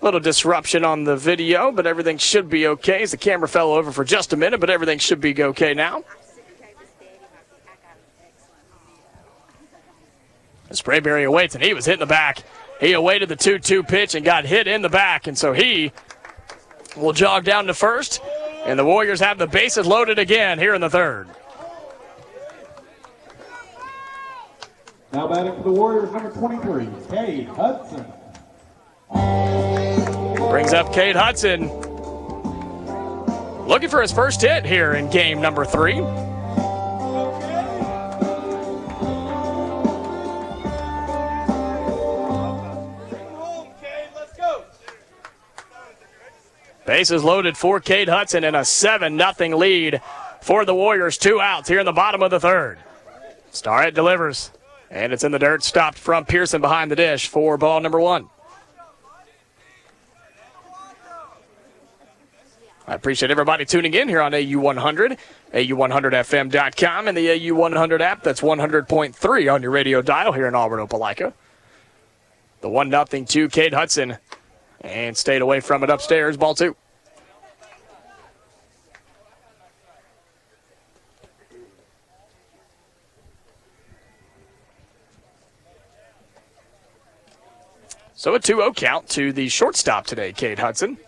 little 0.00 0.20
disruption 0.20 0.84
on 0.84 1.04
the 1.04 1.16
video, 1.16 1.72
but 1.72 1.86
everything 1.86 2.18
should 2.18 2.48
be 2.48 2.66
okay. 2.66 3.02
As 3.02 3.10
the 3.10 3.16
camera 3.16 3.48
fell 3.48 3.72
over 3.72 3.92
for 3.92 4.04
just 4.04 4.32
a 4.32 4.36
minute, 4.36 4.60
but 4.60 4.70
everything 4.70 4.98
should 4.98 5.20
be 5.20 5.42
okay 5.42 5.74
now. 5.74 6.04
Sprayberry 10.70 11.24
awaits, 11.26 11.54
and 11.54 11.62
he 11.64 11.74
was 11.74 11.86
hit 11.86 11.94
in 11.94 12.00
the 12.00 12.06
back. 12.06 12.42
He 12.80 12.92
awaited 12.92 13.28
the 13.28 13.36
2 13.36 13.58
2 13.58 13.82
pitch 13.82 14.14
and 14.14 14.24
got 14.24 14.44
hit 14.44 14.66
in 14.66 14.82
the 14.82 14.88
back, 14.88 15.26
and 15.26 15.36
so 15.36 15.52
he 15.52 15.92
will 16.96 17.12
jog 17.12 17.44
down 17.44 17.66
to 17.66 17.74
first, 17.74 18.20
and 18.64 18.78
the 18.78 18.84
Warriors 18.84 19.20
have 19.20 19.38
the 19.38 19.46
bases 19.46 19.86
loaded 19.86 20.18
again 20.18 20.58
here 20.58 20.74
in 20.74 20.80
the 20.80 20.90
third. 20.90 21.28
Now 25.12 25.28
batting 25.28 25.56
for 25.56 25.62
the 25.62 25.72
Warriors, 25.72 26.12
number 26.12 26.30
23, 26.30 26.86
Kade 27.08 27.46
Hudson. 27.56 28.04
Brings 30.50 30.72
up 30.72 30.92
Kade 30.92 31.16
Hudson. 31.16 31.68
Looking 33.66 33.88
for 33.88 34.00
his 34.00 34.12
first 34.12 34.40
hit 34.40 34.64
here 34.64 34.92
in 34.92 35.10
game 35.10 35.40
number 35.40 35.64
three. 35.64 36.00
Bases 46.86 47.24
loaded 47.24 47.56
for 47.56 47.80
Kade 47.80 48.08
Hudson 48.08 48.44
and 48.44 48.54
a 48.54 48.64
7 48.64 49.18
0 49.18 49.58
lead 49.58 50.00
for 50.40 50.64
the 50.64 50.74
Warriors. 50.74 51.18
Two 51.18 51.40
outs 51.40 51.68
here 51.68 51.80
in 51.80 51.86
the 51.86 51.92
bottom 51.92 52.22
of 52.22 52.30
the 52.30 52.38
third. 52.38 52.78
Starrett 53.50 53.94
delivers, 53.94 54.52
and 54.90 55.12
it's 55.12 55.24
in 55.24 55.32
the 55.32 55.38
dirt. 55.40 55.64
Stopped 55.64 55.98
from 55.98 56.24
Pearson 56.24 56.60
behind 56.60 56.92
the 56.92 56.96
dish 56.96 57.26
for 57.26 57.58
ball 57.58 57.80
number 57.80 57.98
one. 57.98 58.30
I 62.88 62.94
appreciate 62.94 63.32
everybody 63.32 63.64
tuning 63.64 63.94
in 63.94 64.08
here 64.08 64.20
on 64.20 64.30
AU100, 64.30 65.18
AU100FM.com, 65.52 67.08
and 67.08 67.16
the 67.16 67.26
AU100 67.26 68.00
app. 68.00 68.22
That's 68.22 68.40
100.3 68.40 69.52
on 69.52 69.62
your 69.62 69.72
radio 69.72 70.02
dial 70.02 70.32
here 70.32 70.46
in 70.46 70.54
Auburn, 70.54 70.86
Opelika. 70.86 71.32
The 72.60 72.68
1 72.68 72.90
0 72.90 73.04
to 73.04 73.48
Kade 73.48 73.74
Hudson 73.74 74.18
and 74.80 75.16
stayed 75.16 75.42
away 75.42 75.60
from 75.60 75.82
it 75.82 75.90
upstairs. 75.90 76.36
Ball 76.36 76.54
two. 76.54 76.76
So 88.14 88.34
a 88.34 88.40
2 88.40 88.56
0 88.56 88.72
count 88.72 89.08
to 89.10 89.32
the 89.32 89.48
shortstop 89.48 90.06
today, 90.06 90.32
Kade 90.32 90.58
Hudson. 90.58 90.98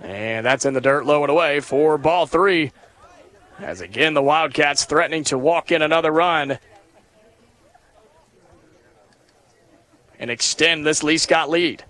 And 0.00 0.46
that's 0.46 0.64
in 0.64 0.74
the 0.74 0.80
dirt, 0.80 1.04
low 1.04 1.22
and 1.22 1.30
away 1.30 1.60
for 1.60 1.98
ball 1.98 2.26
three. 2.26 2.72
As 3.58 3.80
again, 3.82 4.14
the 4.14 4.22
Wildcats 4.22 4.84
threatening 4.84 5.24
to 5.24 5.36
walk 5.36 5.70
in 5.70 5.82
another 5.82 6.10
run 6.10 6.58
and 10.18 10.30
extend 10.30 10.86
this 10.86 11.02
Lee 11.02 11.18
Scott 11.18 11.50
lead. 11.50 11.84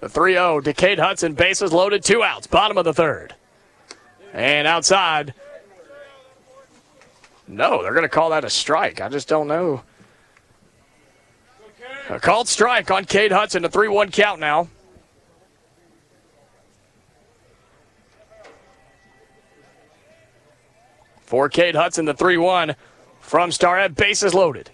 The 0.00 0.08
3 0.08 0.34
0 0.34 0.60
to 0.60 0.74
Kade 0.74 0.98
Hudson, 0.98 1.32
bases 1.32 1.72
loaded, 1.72 2.04
two 2.04 2.22
outs, 2.22 2.46
bottom 2.46 2.76
of 2.76 2.84
the 2.84 2.92
third. 2.92 3.34
And 4.34 4.68
outside. 4.68 5.32
No, 7.48 7.82
they're 7.82 7.92
going 7.92 8.02
to 8.02 8.08
call 8.08 8.30
that 8.30 8.44
a 8.44 8.50
strike. 8.50 9.00
I 9.00 9.08
just 9.08 9.28
don't 9.28 9.48
know. 9.48 9.82
A 12.10 12.20
called 12.20 12.48
strike 12.48 12.90
on 12.90 13.06
Kade 13.06 13.32
Hudson, 13.32 13.64
a 13.64 13.68
3 13.68 13.88
1 13.88 14.10
count 14.10 14.38
now. 14.38 14.68
For 21.22 21.48
Kade 21.48 21.74
Hudson, 21.74 22.04
the 22.04 22.14
3 22.14 22.36
1 22.36 22.76
from 23.20 23.50
Starrett, 23.50 23.94
bases 23.94 24.34
loaded. 24.34 24.70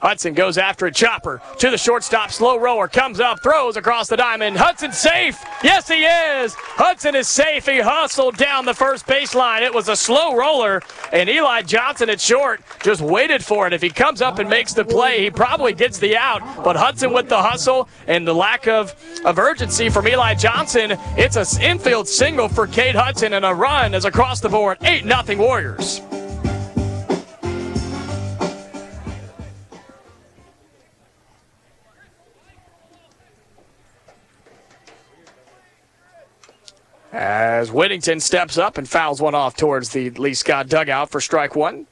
Hudson 0.00 0.34
goes 0.34 0.58
after 0.58 0.86
a 0.86 0.92
chopper 0.92 1.42
to 1.58 1.70
the 1.70 1.78
shortstop. 1.78 2.30
Slow 2.30 2.58
roller 2.58 2.88
comes 2.88 3.20
up, 3.20 3.42
throws 3.42 3.76
across 3.76 4.08
the 4.08 4.16
diamond. 4.16 4.56
Hudson 4.56 4.92
safe. 4.92 5.42
Yes, 5.62 5.88
he 5.88 6.04
is. 6.04 6.54
Hudson 6.54 7.14
is 7.16 7.28
safe. 7.28 7.66
He 7.66 7.80
hustled 7.80 8.36
down 8.36 8.64
the 8.64 8.74
first 8.74 9.06
baseline. 9.06 9.62
It 9.62 9.74
was 9.74 9.88
a 9.88 9.96
slow 9.96 10.36
roller, 10.36 10.82
and 11.12 11.28
Eli 11.28 11.62
Johnson 11.62 12.10
at 12.10 12.20
short 12.20 12.60
just 12.82 13.00
waited 13.00 13.44
for 13.44 13.66
it. 13.66 13.72
If 13.72 13.82
he 13.82 13.90
comes 13.90 14.22
up 14.22 14.38
and 14.38 14.48
makes 14.48 14.72
the 14.72 14.84
play, 14.84 15.24
he 15.24 15.30
probably 15.30 15.72
gets 15.72 15.98
the 15.98 16.16
out. 16.16 16.42
But 16.62 16.76
Hudson 16.76 17.12
with 17.12 17.28
the 17.28 17.42
hustle 17.42 17.88
and 18.06 18.26
the 18.26 18.34
lack 18.34 18.68
of, 18.68 18.94
of 19.24 19.38
urgency 19.38 19.88
from 19.88 20.06
Eli 20.06 20.34
Johnson, 20.34 20.96
it's 21.16 21.36
an 21.36 21.62
infield 21.62 22.06
single 22.06 22.48
for 22.48 22.66
Kade 22.66 22.94
Hudson, 22.94 23.32
and 23.32 23.44
a 23.44 23.54
run 23.54 23.94
is 23.94 24.04
across 24.04 24.40
the 24.40 24.48
board. 24.48 24.78
8 24.82 25.04
0 25.04 25.38
Warriors. 25.38 26.00
As 37.18 37.72
Whittington 37.72 38.20
steps 38.20 38.56
up 38.58 38.78
and 38.78 38.88
fouls 38.88 39.20
one 39.20 39.34
off 39.34 39.56
towards 39.56 39.88
the 39.88 40.10
Lee 40.10 40.34
Scott 40.34 40.68
dugout 40.68 41.10
for 41.10 41.20
strike 41.20 41.56
one. 41.56 41.88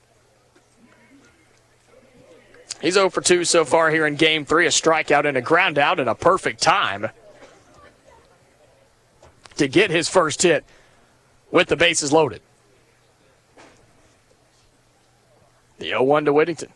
He's 2.80 2.94
0 2.94 3.10
for 3.10 3.20
2 3.22 3.42
so 3.42 3.64
far 3.64 3.90
here 3.90 4.06
in 4.06 4.14
game 4.14 4.44
three. 4.44 4.66
A 4.66 4.68
strikeout 4.68 5.26
and 5.26 5.36
a 5.36 5.40
ground 5.40 5.78
out 5.78 5.98
and 5.98 6.08
a 6.08 6.14
perfect 6.14 6.62
time 6.62 7.08
to 9.56 9.66
get 9.66 9.90
his 9.90 10.08
first 10.08 10.42
hit 10.42 10.64
with 11.50 11.66
the 11.66 11.76
bases 11.76 12.12
loaded. 12.12 12.40
The 15.78 15.86
0 15.86 16.04
1 16.04 16.26
to 16.26 16.32
Whittington. 16.32 16.68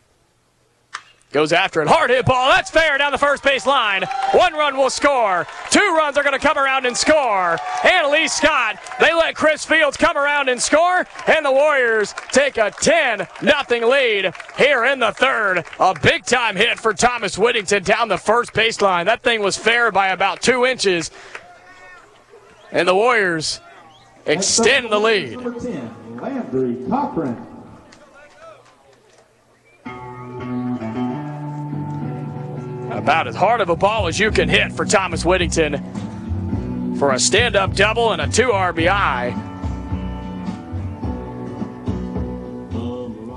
Goes 1.32 1.52
after 1.52 1.80
it. 1.80 1.86
Hard 1.86 2.10
hit 2.10 2.26
ball. 2.26 2.50
That's 2.50 2.70
fair 2.70 2.98
down 2.98 3.12
the 3.12 3.18
first 3.18 3.44
base 3.44 3.64
line. 3.64 4.02
One 4.32 4.52
run 4.52 4.76
will 4.76 4.90
score. 4.90 5.46
Two 5.70 5.94
runs 5.96 6.16
are 6.16 6.24
going 6.24 6.38
to 6.38 6.44
come 6.44 6.58
around 6.58 6.86
and 6.86 6.96
score. 6.96 7.56
And 7.84 8.10
Lee 8.10 8.26
Scott, 8.26 8.80
they 8.98 9.14
let 9.14 9.36
Chris 9.36 9.64
Fields 9.64 9.96
come 9.96 10.16
around 10.16 10.48
and 10.48 10.60
score. 10.60 11.06
And 11.28 11.46
the 11.46 11.52
Warriors 11.52 12.14
take 12.32 12.56
a 12.56 12.72
10 12.72 13.28
0 13.42 13.88
lead 13.88 14.34
here 14.58 14.84
in 14.84 14.98
the 14.98 15.12
third. 15.12 15.64
A 15.78 15.94
big 16.02 16.24
time 16.24 16.56
hit 16.56 16.80
for 16.80 16.92
Thomas 16.92 17.38
Whittington 17.38 17.84
down 17.84 18.08
the 18.08 18.18
first 18.18 18.52
baseline. 18.52 19.04
That 19.04 19.22
thing 19.22 19.40
was 19.40 19.56
fair 19.56 19.92
by 19.92 20.08
about 20.08 20.42
two 20.42 20.66
inches. 20.66 21.12
And 22.72 22.88
the 22.88 22.94
Warriors 22.94 23.60
extend 24.26 24.90
the 24.90 24.98
lead. 24.98 25.38
Number 25.38 25.60
10, 25.60 26.16
Landry 26.20 26.76
Cochran. 26.88 27.49
About 32.90 33.28
as 33.28 33.36
hard 33.36 33.60
of 33.60 33.68
a 33.68 33.76
ball 33.76 34.08
as 34.08 34.18
you 34.18 34.30
can 34.30 34.48
hit 34.48 34.72
for 34.72 34.84
Thomas 34.84 35.24
Whittington 35.24 36.96
for 36.98 37.12
a 37.12 37.18
stand 37.18 37.56
up 37.56 37.74
double 37.74 38.12
and 38.12 38.20
a 38.20 38.28
two 38.28 38.48
RBI. 38.48 39.32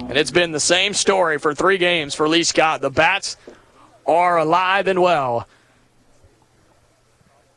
And 0.09 0.17
it's 0.17 0.31
been 0.31 0.51
the 0.51 0.59
same 0.59 0.93
story 0.93 1.39
for 1.39 1.53
three 1.53 1.77
games 1.77 2.13
for 2.13 2.27
Lee 2.27 2.43
Scott. 2.43 2.81
The 2.81 2.89
Bats 2.89 3.37
are 4.05 4.37
alive 4.37 4.87
and 4.87 5.01
well 5.01 5.47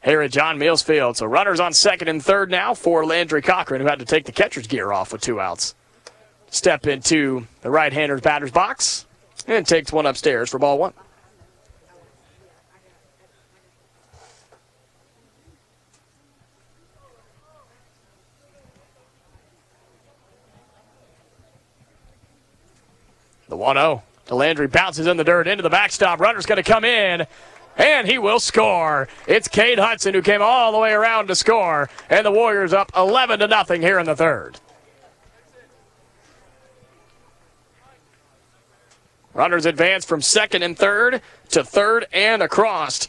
here 0.05 0.21
at 0.21 0.31
John 0.31 0.59
Mills 0.59 0.83
Field. 0.83 1.17
So 1.17 1.27
runners 1.27 1.61
on 1.61 1.73
second 1.73 2.09
and 2.09 2.23
third 2.23 2.51
now 2.51 2.75
for 2.75 3.05
Landry 3.05 3.43
Cochran, 3.43 3.81
who 3.81 3.89
had 3.89 3.99
to 3.99 4.05
take 4.05 4.25
the 4.25 4.33
catcher's 4.33 4.67
gear 4.67 4.93
off 4.93 5.13
with 5.13 5.21
two 5.21 5.41
outs. 5.41 5.75
Step 6.49 6.87
into 6.87 7.47
the 7.63 7.71
right 7.71 7.93
hander's 7.93 8.21
batter's 8.21 8.53
box 8.53 9.07
and 9.49 9.67
takes 9.67 9.93
one 9.93 10.07
upstairs 10.07 10.51
for 10.51 10.59
ball 10.59 10.79
one. 10.79 10.93
The 23.49 23.57
1 23.57 23.77
0. 23.77 24.03
Delandry 24.27 24.71
bounces 24.71 25.07
in 25.07 25.17
the 25.17 25.25
dirt 25.25 25.47
into 25.47 25.63
the 25.63 25.71
backstop. 25.71 26.21
Runner's 26.21 26.47
going 26.47 26.63
to 26.63 26.69
come 26.69 26.85
in, 26.85 27.27
and 27.77 28.09
he 28.09 28.19
will 28.19 28.41
score. 28.41 29.09
It's 29.29 29.47
Kade 29.47 29.79
Hudson 29.79 30.15
who 30.15 30.23
came 30.23 30.43
all 30.43 30.73
the 30.73 30.79
way 30.79 30.93
around 30.93 31.29
to 31.29 31.37
score, 31.37 31.89
and 32.11 32.27
the 32.27 32.33
Warriors 32.33 32.73
up 32.73 32.91
11 32.97 33.39
to 33.39 33.47
nothing 33.47 33.83
here 33.83 34.01
in 34.01 34.07
the 34.07 34.17
third. 34.17 34.59
Runners 39.33 39.67
advance 39.67 40.05
from 40.05 40.23
second 40.23 40.63
and 40.63 40.77
third 40.77 41.21
to 41.51 41.63
third 41.63 42.07
and 42.13 42.43
across 42.43 43.09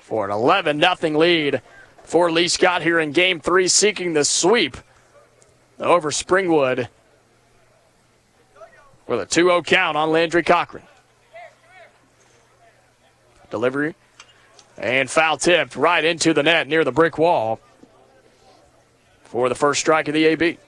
for 0.00 0.24
an 0.24 0.30
11 0.30 0.80
0 0.80 1.18
lead 1.18 1.62
for 2.02 2.32
Lee 2.32 2.48
Scott 2.48 2.82
here 2.82 2.98
in 2.98 3.12
game 3.12 3.38
three, 3.38 3.68
seeking 3.68 4.14
the 4.14 4.24
sweep 4.24 4.76
over 5.78 6.10
Springwood 6.10 6.88
with 9.10 9.20
a 9.20 9.26
2 9.26 9.42
0 9.42 9.62
count 9.62 9.96
on 9.96 10.12
Landry 10.12 10.44
Cochran. 10.44 10.84
Delivery 13.50 13.96
and 14.78 15.10
foul 15.10 15.36
tipped 15.36 15.74
right 15.74 16.04
into 16.04 16.32
the 16.32 16.44
net 16.44 16.68
near 16.68 16.84
the 16.84 16.92
brick 16.92 17.18
wall 17.18 17.58
for 19.24 19.48
the 19.48 19.54
first 19.56 19.80
strike 19.80 20.06
of 20.06 20.14
the 20.14 20.24
AB. 20.26 20.58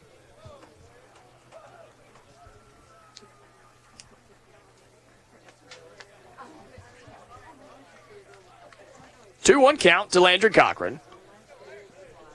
2 9.44 9.60
1 9.60 9.76
count 9.76 10.10
to 10.10 10.20
Landry 10.20 10.50
Cochran, 10.50 10.98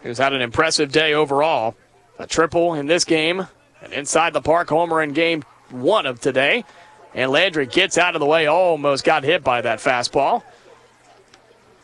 who's 0.04 0.18
had 0.18 0.32
an 0.32 0.42
impressive 0.42 0.92
day 0.92 1.14
overall. 1.14 1.76
A 2.18 2.26
triple 2.26 2.74
in 2.74 2.88
this 2.88 3.04
game, 3.04 3.46
an 3.82 3.92
inside 3.92 4.32
the 4.32 4.42
park 4.42 4.70
homer 4.70 5.04
in 5.04 5.12
game 5.12 5.44
one 5.72 6.06
of 6.06 6.20
today. 6.20 6.66
And 7.14 7.32
Landry 7.32 7.66
gets 7.66 7.98
out 7.98 8.16
of 8.16 8.20
the 8.20 8.26
way, 8.26 8.48
almost 8.48 9.04
got 9.04 9.24
hit 9.24 9.44
by 9.44 9.62
that 9.62 9.80
fastball, 9.80 10.44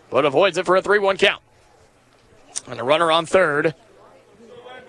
but 0.10 0.26
avoids 0.26 0.57
it 0.57 0.65
for 0.65 0.76
a 0.76 0.81
3 0.81 0.99
1 0.99 1.18
count. 1.18 1.41
And 2.68 2.80
a 2.80 2.84
runner 2.84 3.11
on 3.11 3.26
third. 3.26 3.73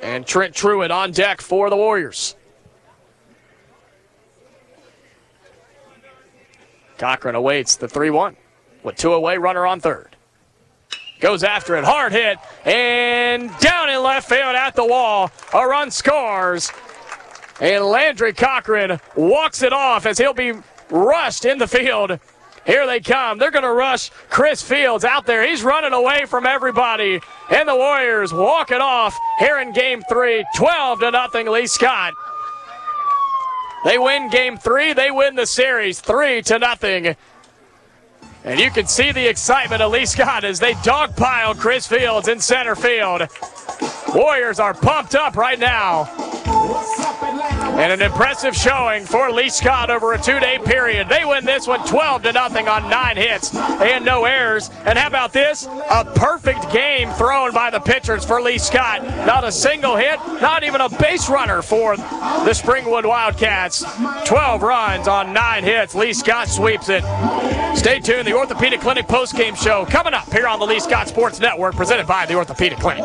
And 0.03 0.27
Trent 0.27 0.55
Truitt 0.55 0.91
on 0.91 1.13
deck 1.13 1.41
for 1.41 1.71
the 1.71 1.77
Warriors. 1.77 2.37
Cochran 6.99 7.35
awaits 7.35 7.77
the 7.77 7.89
3 7.89 8.11
1 8.11 8.37
with 8.83 8.97
two 8.97 9.13
away, 9.13 9.39
runner 9.39 9.67
on 9.67 9.81
third 9.81 10.15
goes 11.25 11.43
after 11.43 11.75
it. 11.77 11.85
Hard 11.85 12.13
hit 12.13 12.39
and 12.67 13.51
down 13.59 13.89
in 13.89 14.03
left 14.03 14.29
field 14.29 14.55
at 14.55 14.75
the 14.77 14.85
wall. 14.85 15.31
A 15.55 15.67
run 15.67 15.91
scores. 15.91 16.71
And 17.61 17.85
Landry 17.85 18.33
Cochran 18.33 19.01
walks 19.15 19.63
it 19.63 19.73
off 19.73 20.07
as 20.07 20.19
he'll 20.19 20.35
be 20.35 20.55
rushed 20.91 21.45
in 21.45 21.59
the 21.59 21.69
field. 21.69 22.19
Here 22.67 22.87
they 22.87 23.01
come. 23.01 23.39
They're 23.39 23.51
going 23.51 23.65
to 23.65 23.73
rush 23.73 24.11
Chris 24.31 24.63
Fields 24.63 25.05
out 25.05 25.27
there. 25.27 25.47
He's 25.47 25.63
running 25.63 25.93
away 25.93 26.25
from 26.25 26.47
everybody. 26.47 27.21
And 27.51 27.69
the 27.69 27.77
Warriors 27.77 28.33
walk 28.33 28.71
it 28.71 28.81
off 28.81 29.17
here 29.39 29.59
in 29.59 29.73
game 29.73 30.03
three. 30.09 30.45
12 30.57 31.01
to 31.01 31.11
nothing, 31.11 31.47
Lee 31.47 31.67
Scott. 31.67 32.15
They 33.85 33.99
win 33.99 34.31
game 34.31 34.57
three. 34.57 34.95
They 34.95 35.11
win 35.11 35.35
the 35.35 35.47
series 35.47 36.01
three 36.01 36.41
to 36.43 36.59
nothing. 36.59 37.15
And 38.45 38.59
you 38.59 38.71
can 38.71 38.87
see 38.87 39.13
the 39.13 39.29
excitement 39.29 39.83
of 39.83 39.93
Lee 39.93 40.07
Scott 40.07 40.45
as 40.45 40.59
they 40.59 40.73
dogpile 40.75 41.59
Chris 41.59 41.87
Fields 41.87 42.29
in 42.29 42.41
center 42.41 42.75
field. 42.75 43.29
Warriors 44.15 44.61
are 44.61 44.75
pumped 44.75 45.17
up 45.17 45.37
right 45.37 45.59
now. 45.59 46.05
And 47.77 47.93
an 47.93 48.01
impressive 48.01 48.55
showing 48.55 49.05
for 49.05 49.33
Lee 49.33 49.49
Scott 49.49 49.91
over 49.91 50.13
a 50.13 50.23
two-day 50.23 50.61
period. 50.65 51.09
They 51.09 51.25
win 51.25 51.45
this 51.45 51.67
one 51.67 51.85
12 51.85 52.23
to 52.23 52.33
nothing 52.33 52.69
on 52.69 52.89
nine 52.89 53.17
hits 53.17 53.55
and 53.55 54.05
no 54.05 54.25
errors. 54.25 54.71
And 54.85 54.97
how 54.97 55.09
about 55.09 55.33
this? 55.33 55.67
A 55.67 56.05
perfect 56.15 56.71
game 56.73 57.11
thrown 57.11 57.53
by 57.53 57.71
the 57.71 57.81
pitchers 57.81 58.25
for 58.25 58.41
Lee 58.41 58.59
Scott. 58.59 59.03
Not 59.27 59.43
a 59.43 59.51
single 59.51 59.97
hit, 59.97 60.21
not 60.41 60.63
even 60.63 60.81
a 60.81 60.89
base 60.89 61.29
runner 61.29 61.63
for 61.63 61.97
the 61.97 62.53
Springwood 62.55 63.07
Wildcats. 63.07 63.85
12 64.27 64.63
runs 64.63 65.09
on 65.09 65.33
nine 65.33 65.65
hits. 65.65 65.97
Lee 65.97 66.13
Scott 66.13 66.49
sweeps 66.49 66.89
it. 66.89 67.03
Stay 67.77 67.99
tuned. 67.99 68.29
The 68.29 68.35
Orthopedic 68.35 68.81
Clinic 68.81 69.09
post-game 69.09 69.57
show 69.57 69.85
coming 69.87 70.15
up 70.15 70.33
here 70.33 70.47
on 70.47 70.61
the 70.61 70.67
Lee 70.67 70.79
Scott 70.79 71.09
Sports 71.09 71.41
Network, 71.41 71.75
presented 71.75 72.07
by 72.07 72.27
the 72.27 72.35
Orthopedic 72.35 72.79
Clinic. 72.79 73.05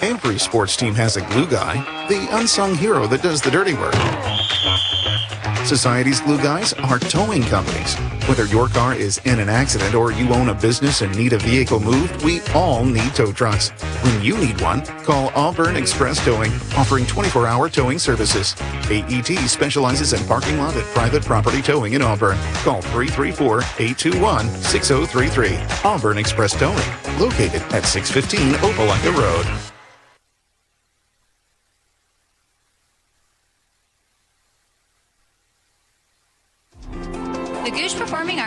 Every 0.00 0.38
sports 0.38 0.76
team 0.76 0.94
has 0.94 1.16
a 1.16 1.22
glue 1.22 1.46
guy, 1.46 2.06
the 2.08 2.28
unsung 2.36 2.76
hero 2.76 3.06
that 3.08 3.22
does 3.22 3.40
the 3.40 3.50
dirty 3.50 3.74
work. 3.74 3.94
Society's 5.66 6.20
glue 6.20 6.36
guys 6.36 6.74
are 6.74 6.98
towing 6.98 7.42
companies. 7.44 7.96
Whether 8.28 8.44
your 8.44 8.68
car 8.68 8.94
is 8.94 9.18
in 9.24 9.40
an 9.40 9.48
accident 9.48 9.94
or 9.94 10.12
you 10.12 10.28
own 10.34 10.50
a 10.50 10.54
business 10.54 11.00
and 11.00 11.16
need 11.16 11.32
a 11.32 11.38
vehicle 11.38 11.80
moved, 11.80 12.22
we 12.22 12.42
all 12.54 12.84
need 12.84 13.14
tow 13.14 13.32
trucks. 13.32 13.70
When 14.02 14.22
you 14.22 14.36
need 14.36 14.60
one, 14.60 14.82
call 15.04 15.32
Auburn 15.34 15.76
Express 15.76 16.22
Towing, 16.22 16.52
offering 16.76 17.06
24 17.06 17.46
hour 17.46 17.70
towing 17.70 17.98
services. 17.98 18.54
AET 18.90 19.26
specializes 19.48 20.12
in 20.12 20.26
parking 20.26 20.58
lot 20.58 20.76
and 20.76 20.84
private 20.88 21.24
property 21.24 21.62
towing 21.62 21.94
in 21.94 22.02
Auburn. 22.02 22.36
Call 22.62 22.82
334 22.82 23.58
821 23.78 24.48
6033. 24.48 25.56
Auburn 25.82 26.18
Express 26.18 26.52
Towing, 26.58 27.18
located 27.18 27.62
at 27.72 27.84
615 27.84 28.52
Opelika 28.60 29.16
Road. 29.16 29.63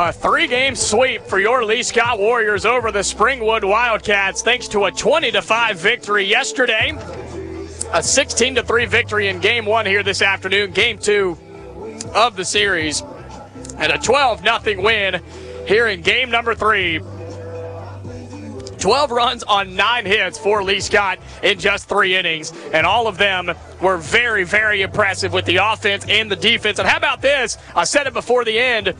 A 0.00 0.12
three 0.12 0.46
game 0.46 0.76
sweep 0.76 1.22
for 1.22 1.40
your 1.40 1.64
Lee 1.64 1.82
Scott 1.82 2.20
Warriors 2.20 2.64
over 2.64 2.92
the 2.92 3.00
Springwood 3.00 3.64
Wildcats 3.64 4.42
thanks 4.42 4.68
to 4.68 4.84
a 4.84 4.92
20 4.92 5.32
5 5.32 5.76
victory 5.76 6.24
yesterday. 6.24 6.96
A 7.92 8.00
16 8.00 8.54
3 8.54 8.86
victory 8.86 9.26
in 9.26 9.40
game 9.40 9.66
one 9.66 9.86
here 9.86 10.04
this 10.04 10.22
afternoon, 10.22 10.70
game 10.70 10.98
two 10.98 11.36
of 12.14 12.36
the 12.36 12.44
series. 12.44 13.02
And 13.76 13.90
a 13.90 13.98
12 13.98 14.42
0 14.42 14.80
win 14.80 15.20
here 15.66 15.88
in 15.88 16.02
game 16.02 16.30
number 16.30 16.54
three. 16.54 17.00
12 18.78 19.10
runs 19.10 19.42
on 19.42 19.74
nine 19.74 20.06
hits 20.06 20.38
for 20.38 20.62
Lee 20.62 20.78
Scott 20.78 21.18
in 21.42 21.58
just 21.58 21.88
three 21.88 22.14
innings, 22.14 22.52
and 22.72 22.86
all 22.86 23.08
of 23.08 23.18
them 23.18 23.50
were 23.82 23.96
very, 23.96 24.44
very 24.44 24.82
impressive 24.82 25.32
with 25.32 25.44
the 25.44 25.56
offense 25.56 26.06
and 26.08 26.30
the 26.30 26.36
defense. 26.36 26.78
And 26.78 26.86
how 26.86 26.98
about 26.98 27.20
this? 27.20 27.58
I 27.74 27.82
said 27.82 28.06
it 28.06 28.12
before 28.12 28.44
the 28.44 28.56
end. 28.56 28.94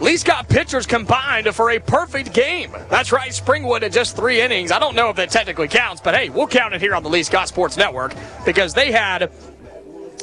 Lee 0.00 0.16
Scott 0.16 0.48
pitchers 0.48 0.86
combined 0.86 1.52
for 1.54 1.70
a 1.70 1.80
perfect 1.80 2.32
game. 2.32 2.70
That's 2.88 3.10
right, 3.10 3.30
Springwood 3.30 3.82
in 3.82 3.90
just 3.90 4.14
three 4.14 4.40
innings. 4.40 4.70
I 4.70 4.78
don't 4.78 4.94
know 4.94 5.10
if 5.10 5.16
that 5.16 5.30
technically 5.30 5.66
counts, 5.66 6.00
but 6.00 6.14
hey, 6.14 6.28
we'll 6.28 6.46
count 6.46 6.72
it 6.72 6.80
here 6.80 6.94
on 6.94 7.02
the 7.02 7.08
Lee 7.08 7.24
Scott 7.24 7.48
Sports 7.48 7.76
Network 7.76 8.14
because 8.44 8.74
they 8.74 8.92
had 8.92 9.32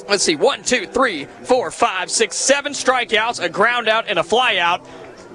let's 0.07 0.23
see, 0.23 0.35
one, 0.35 0.63
two, 0.63 0.85
three, 0.87 1.25
four, 1.25 1.71
five, 1.71 2.09
six, 2.09 2.35
seven 2.35 2.73
strikeouts, 2.73 3.43
a 3.43 3.49
ground 3.49 3.87
out, 3.87 4.07
and 4.07 4.19
a 4.19 4.23
fly 4.23 4.57
out. 4.57 4.85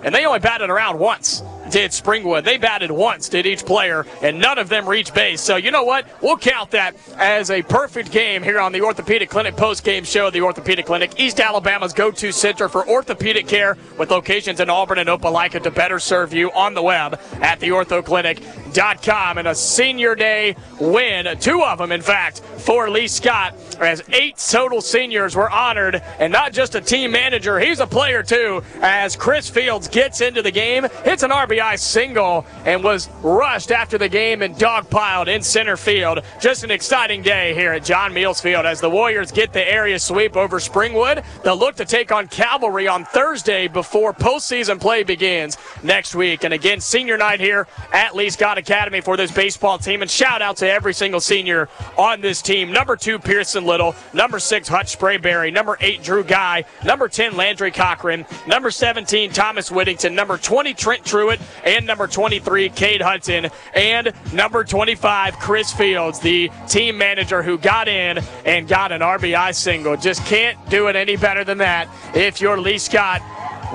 And 0.02 0.14
they 0.14 0.24
only 0.24 0.38
batted 0.38 0.70
around 0.70 0.98
once 0.98 1.42
did 1.70 1.92
Springwood. 1.92 2.44
They 2.44 2.58
batted 2.58 2.90
once, 2.90 3.28
did 3.28 3.46
each 3.46 3.64
player, 3.64 4.06
and 4.22 4.38
none 4.38 4.58
of 4.58 4.68
them 4.68 4.88
reached 4.88 5.14
base. 5.14 5.40
So 5.40 5.56
you 5.56 5.70
know 5.70 5.84
what? 5.84 6.06
We'll 6.22 6.36
count 6.36 6.72
that 6.72 6.96
as 7.16 7.50
a 7.50 7.62
perfect 7.62 8.10
game 8.10 8.42
here 8.42 8.60
on 8.60 8.72
the 8.72 8.82
Orthopedic 8.82 9.30
Clinic 9.30 9.56
post-game 9.56 10.04
show. 10.04 10.30
The 10.30 10.42
Orthopedic 10.42 10.86
Clinic, 10.86 11.18
East 11.18 11.40
Alabama's 11.40 11.92
go-to 11.92 12.32
center 12.32 12.68
for 12.68 12.86
orthopedic 12.88 13.46
care, 13.46 13.76
with 13.98 14.10
locations 14.10 14.60
in 14.60 14.68
Auburn 14.68 14.98
and 14.98 15.08
Opelika 15.08 15.62
to 15.62 15.70
better 15.70 15.98
serve 15.98 16.32
you 16.32 16.50
on 16.52 16.74
the 16.74 16.82
web 16.82 17.20
at 17.40 17.60
theorthoclinic.com. 17.60 19.38
And 19.38 19.48
a 19.48 19.54
senior 19.54 20.14
day 20.14 20.56
win, 20.80 21.38
two 21.38 21.62
of 21.62 21.78
them, 21.78 21.92
in 21.92 22.02
fact, 22.02 22.40
for 22.40 22.90
Lee 22.90 23.08
Scott, 23.08 23.54
as 23.80 24.02
eight 24.12 24.36
total 24.36 24.80
seniors 24.80 25.36
were 25.36 25.50
honored, 25.50 26.02
and 26.18 26.32
not 26.32 26.52
just 26.52 26.74
a 26.74 26.80
team 26.80 27.12
manager, 27.12 27.58
he's 27.58 27.80
a 27.80 27.86
player 27.86 28.22
too. 28.22 28.62
As 28.82 29.16
Chris 29.16 29.48
Fields 29.48 29.88
gets 29.88 30.20
into 30.20 30.42
the 30.42 30.50
game, 30.50 30.86
hits 31.04 31.22
an 31.22 31.30
RBI 31.30 31.59
RBI 31.60 31.78
single 31.78 32.46
and 32.64 32.82
was 32.82 33.08
rushed 33.22 33.70
after 33.70 33.98
the 33.98 34.08
game 34.08 34.42
and 34.42 34.54
dogpiled 34.56 35.28
in 35.28 35.42
center 35.42 35.76
field. 35.76 36.20
Just 36.40 36.64
an 36.64 36.70
exciting 36.70 37.22
day 37.22 37.54
here 37.54 37.72
at 37.72 37.84
John 37.84 38.14
Meals 38.14 38.40
Field 38.40 38.64
as 38.66 38.80
the 38.80 38.88
Warriors 38.88 39.30
get 39.30 39.52
the 39.52 39.70
area 39.70 39.98
sweep 39.98 40.36
over 40.36 40.58
Springwood. 40.58 41.24
They'll 41.42 41.56
look 41.56 41.76
to 41.76 41.84
take 41.84 42.12
on 42.12 42.28
Cavalry 42.28 42.88
on 42.88 43.04
Thursday 43.04 43.68
before 43.68 44.12
postseason 44.12 44.80
play 44.80 45.02
begins 45.02 45.58
next 45.82 46.14
week. 46.14 46.44
And 46.44 46.54
again, 46.54 46.80
senior 46.80 47.18
night 47.18 47.40
here 47.40 47.66
at 47.92 48.14
Lee 48.14 48.30
Scott 48.30 48.58
Academy 48.58 49.00
for 49.00 49.16
this 49.16 49.30
baseball 49.30 49.78
team. 49.78 50.02
And 50.02 50.10
shout 50.10 50.42
out 50.42 50.56
to 50.58 50.70
every 50.70 50.94
single 50.94 51.20
senior 51.20 51.68
on 51.98 52.20
this 52.20 52.40
team. 52.42 52.72
Number 52.72 52.96
two, 52.96 53.18
Pearson 53.18 53.64
Little. 53.64 53.94
Number 54.14 54.38
six, 54.38 54.68
Hutch 54.68 54.98
Sprayberry. 54.98 55.52
Number 55.52 55.76
eight, 55.80 56.02
Drew 56.02 56.24
Guy. 56.24 56.64
Number 56.84 57.08
10, 57.08 57.36
Landry 57.36 57.70
Cochran. 57.70 58.24
Number 58.46 58.70
17, 58.70 59.32
Thomas 59.32 59.70
Whittington. 59.70 60.14
Number 60.14 60.38
20, 60.38 60.74
Trent 60.74 61.04
Truitt 61.04 61.39
and 61.64 61.86
number 61.86 62.06
23, 62.06 62.70
Kade 62.70 63.02
Hudson, 63.02 63.50
and 63.74 64.12
number 64.32 64.64
25, 64.64 65.38
Chris 65.38 65.72
Fields, 65.72 66.20
the 66.20 66.50
team 66.68 66.98
manager 66.98 67.42
who 67.42 67.58
got 67.58 67.88
in 67.88 68.18
and 68.44 68.68
got 68.68 68.92
an 68.92 69.00
RBI 69.00 69.54
single. 69.54 69.96
Just 69.96 70.24
can't 70.26 70.58
do 70.70 70.88
it 70.88 70.96
any 70.96 71.16
better 71.16 71.44
than 71.44 71.58
that 71.58 71.88
if 72.14 72.40
you're 72.40 72.60
Lee 72.60 72.78
Scott. 72.78 73.22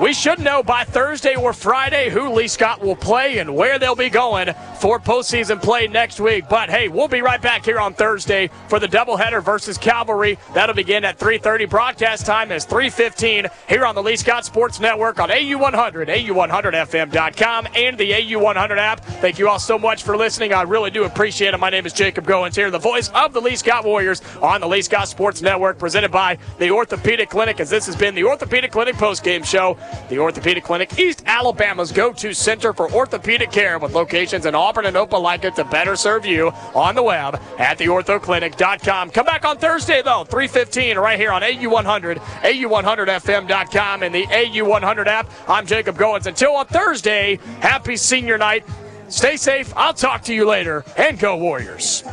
We 0.00 0.12
should 0.12 0.40
know 0.40 0.62
by 0.62 0.84
Thursday 0.84 1.36
or 1.36 1.54
Friday 1.54 2.10
who 2.10 2.28
Lee 2.28 2.48
Scott 2.48 2.82
will 2.82 2.96
play 2.96 3.38
and 3.38 3.56
where 3.56 3.78
they'll 3.78 3.94
be 3.94 4.10
going 4.10 4.52
for 4.78 5.00
postseason 5.00 5.60
play 5.62 5.86
next 5.86 6.20
week. 6.20 6.50
But 6.50 6.68
hey, 6.68 6.88
we'll 6.88 7.08
be 7.08 7.22
right 7.22 7.40
back 7.40 7.64
here 7.64 7.80
on 7.80 7.94
Thursday 7.94 8.50
for 8.68 8.78
the 8.78 8.88
doubleheader 8.88 9.42
versus 9.42 9.78
Cavalry. 9.78 10.38
That'll 10.52 10.74
begin 10.74 11.06
at 11.06 11.18
3:30. 11.18 11.64
Broadcast 11.64 12.26
time 12.26 12.52
is 12.52 12.66
3:15 12.66 13.48
here 13.70 13.86
on 13.86 13.94
the 13.94 14.02
Lee 14.02 14.16
Scott 14.16 14.44
Sports 14.44 14.80
Network 14.80 15.18
on 15.18 15.30
AU100, 15.30 16.10
AU100FM.com, 16.10 17.66
and 17.74 17.96
the 17.96 18.12
AU100 18.12 18.76
app. 18.76 19.02
Thank 19.02 19.38
you 19.38 19.48
all 19.48 19.58
so 19.58 19.78
much 19.78 20.02
for 20.02 20.14
listening. 20.14 20.52
I 20.52 20.62
really 20.62 20.90
do 20.90 21.04
appreciate 21.04 21.54
it. 21.54 21.58
My 21.58 21.70
name 21.70 21.86
is 21.86 21.94
Jacob 21.94 22.26
Goins 22.26 22.54
here, 22.54 22.70
the 22.70 22.78
voice 22.78 23.08
of 23.14 23.32
the 23.32 23.40
Lee 23.40 23.56
Scott 23.56 23.86
Warriors 23.86 24.20
on 24.42 24.60
the 24.60 24.68
Lee 24.68 24.82
Scott 24.82 25.08
Sports 25.08 25.40
Network, 25.40 25.78
presented 25.78 26.10
by 26.10 26.36
the 26.58 26.70
Orthopedic 26.70 27.30
Clinic. 27.30 27.60
As 27.60 27.70
this 27.70 27.86
has 27.86 27.96
been 27.96 28.14
the 28.14 28.24
Orthopedic 28.24 28.72
Clinic 28.72 28.96
postgame 28.96 29.42
show. 29.42 29.78
The 30.08 30.18
Orthopedic 30.18 30.64
Clinic, 30.64 30.98
East 30.98 31.22
Alabama's 31.26 31.92
go 31.92 32.12
to 32.12 32.32
center 32.32 32.72
for 32.72 32.90
orthopedic 32.92 33.50
care 33.50 33.78
with 33.78 33.92
locations 33.92 34.46
in 34.46 34.54
Auburn 34.54 34.86
and 34.86 34.96
Opelika 34.96 35.54
to 35.54 35.64
better 35.64 35.96
serve 35.96 36.24
you 36.24 36.50
on 36.74 36.94
the 36.94 37.02
web 37.02 37.40
at 37.58 37.78
theorthoclinic.com. 37.78 39.10
Come 39.10 39.26
back 39.26 39.44
on 39.44 39.58
Thursday, 39.58 40.02
though, 40.02 40.24
315 40.24 40.98
right 40.98 41.18
here 41.18 41.32
on 41.32 41.42
AU100, 41.42 42.18
AU100FM.com, 42.18 44.02
and 44.02 44.14
the 44.14 44.26
AU100 44.26 45.06
app. 45.06 45.30
I'm 45.48 45.66
Jacob 45.66 45.96
Goins. 45.96 46.26
Until 46.26 46.56
on 46.56 46.66
Thursday, 46.66 47.38
happy 47.60 47.96
senior 47.96 48.38
night. 48.38 48.64
Stay 49.08 49.36
safe. 49.36 49.72
I'll 49.76 49.94
talk 49.94 50.22
to 50.24 50.34
you 50.34 50.46
later, 50.46 50.84
and 50.96 51.18
go 51.18 51.36
Warriors. 51.36 52.04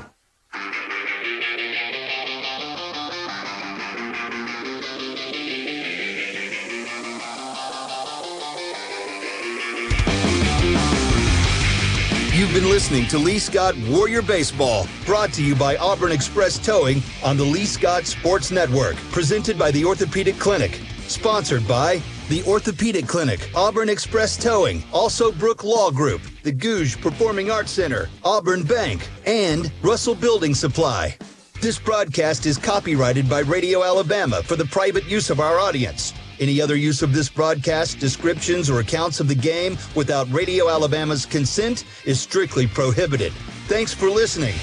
You've 12.44 12.54
been 12.54 12.70
listening 12.70 13.08
to 13.08 13.18
Lee 13.18 13.40
Scott 13.40 13.74
Warrior 13.88 14.22
Baseball, 14.22 14.86
brought 15.06 15.32
to 15.32 15.42
you 15.42 15.56
by 15.56 15.78
Auburn 15.78 16.12
Express 16.12 16.60
Towing 16.60 17.02
on 17.24 17.38
the 17.38 17.44
Lee 17.46 17.64
Scott 17.64 18.06
Sports 18.06 18.52
Network, 18.52 18.98
presented 19.14 19.58
by 19.58 19.72
the 19.72 19.86
Orthopedic 19.86 20.38
Clinic, 20.40 20.82
sponsored 21.08 21.66
by 21.66 22.02
the 22.28 22.44
Orthopedic 22.44 23.08
Clinic, 23.08 23.50
Auburn 23.56 23.88
Express 23.88 24.36
Towing, 24.36 24.84
also 24.92 25.32
Brook 25.32 25.64
Law 25.64 25.90
Group, 25.90 26.22
the 26.44 26.52
Gogue 26.52 27.02
Performing 27.02 27.50
Arts 27.50 27.72
Center, 27.72 28.10
Auburn 28.26 28.64
Bank, 28.64 29.08
and 29.26 29.72
Russell 29.82 30.14
Building 30.14 30.54
Supply. 30.54 31.18
This 31.62 31.80
broadcast 31.80 32.46
is 32.46 32.58
copyrighted 32.58 33.30
by 33.30 33.40
Radio 33.40 33.86
Alabama 33.86 34.44
for 34.44 34.58
the 34.58 34.66
private 34.66 35.06
use 35.06 35.30
of 35.30 35.40
our 35.40 35.60
audience. 35.60 36.14
Any 36.40 36.62
other 36.62 36.76
use 36.76 37.02
of 37.02 37.14
this 37.14 37.30
broadcast, 37.30 38.00
descriptions, 38.00 38.70
or 38.70 38.80
accounts 38.80 39.20
of 39.20 39.28
the 39.28 39.36
game 39.36 39.78
without 39.96 40.32
Radio 40.32 40.70
Alabama's 40.70 41.26
consent 41.26 41.86
is 42.06 42.20
strictly 42.20 42.68
prohibited. 42.68 43.34
Thanks 43.68 43.94
for 43.94 44.10
listening. 44.10 44.56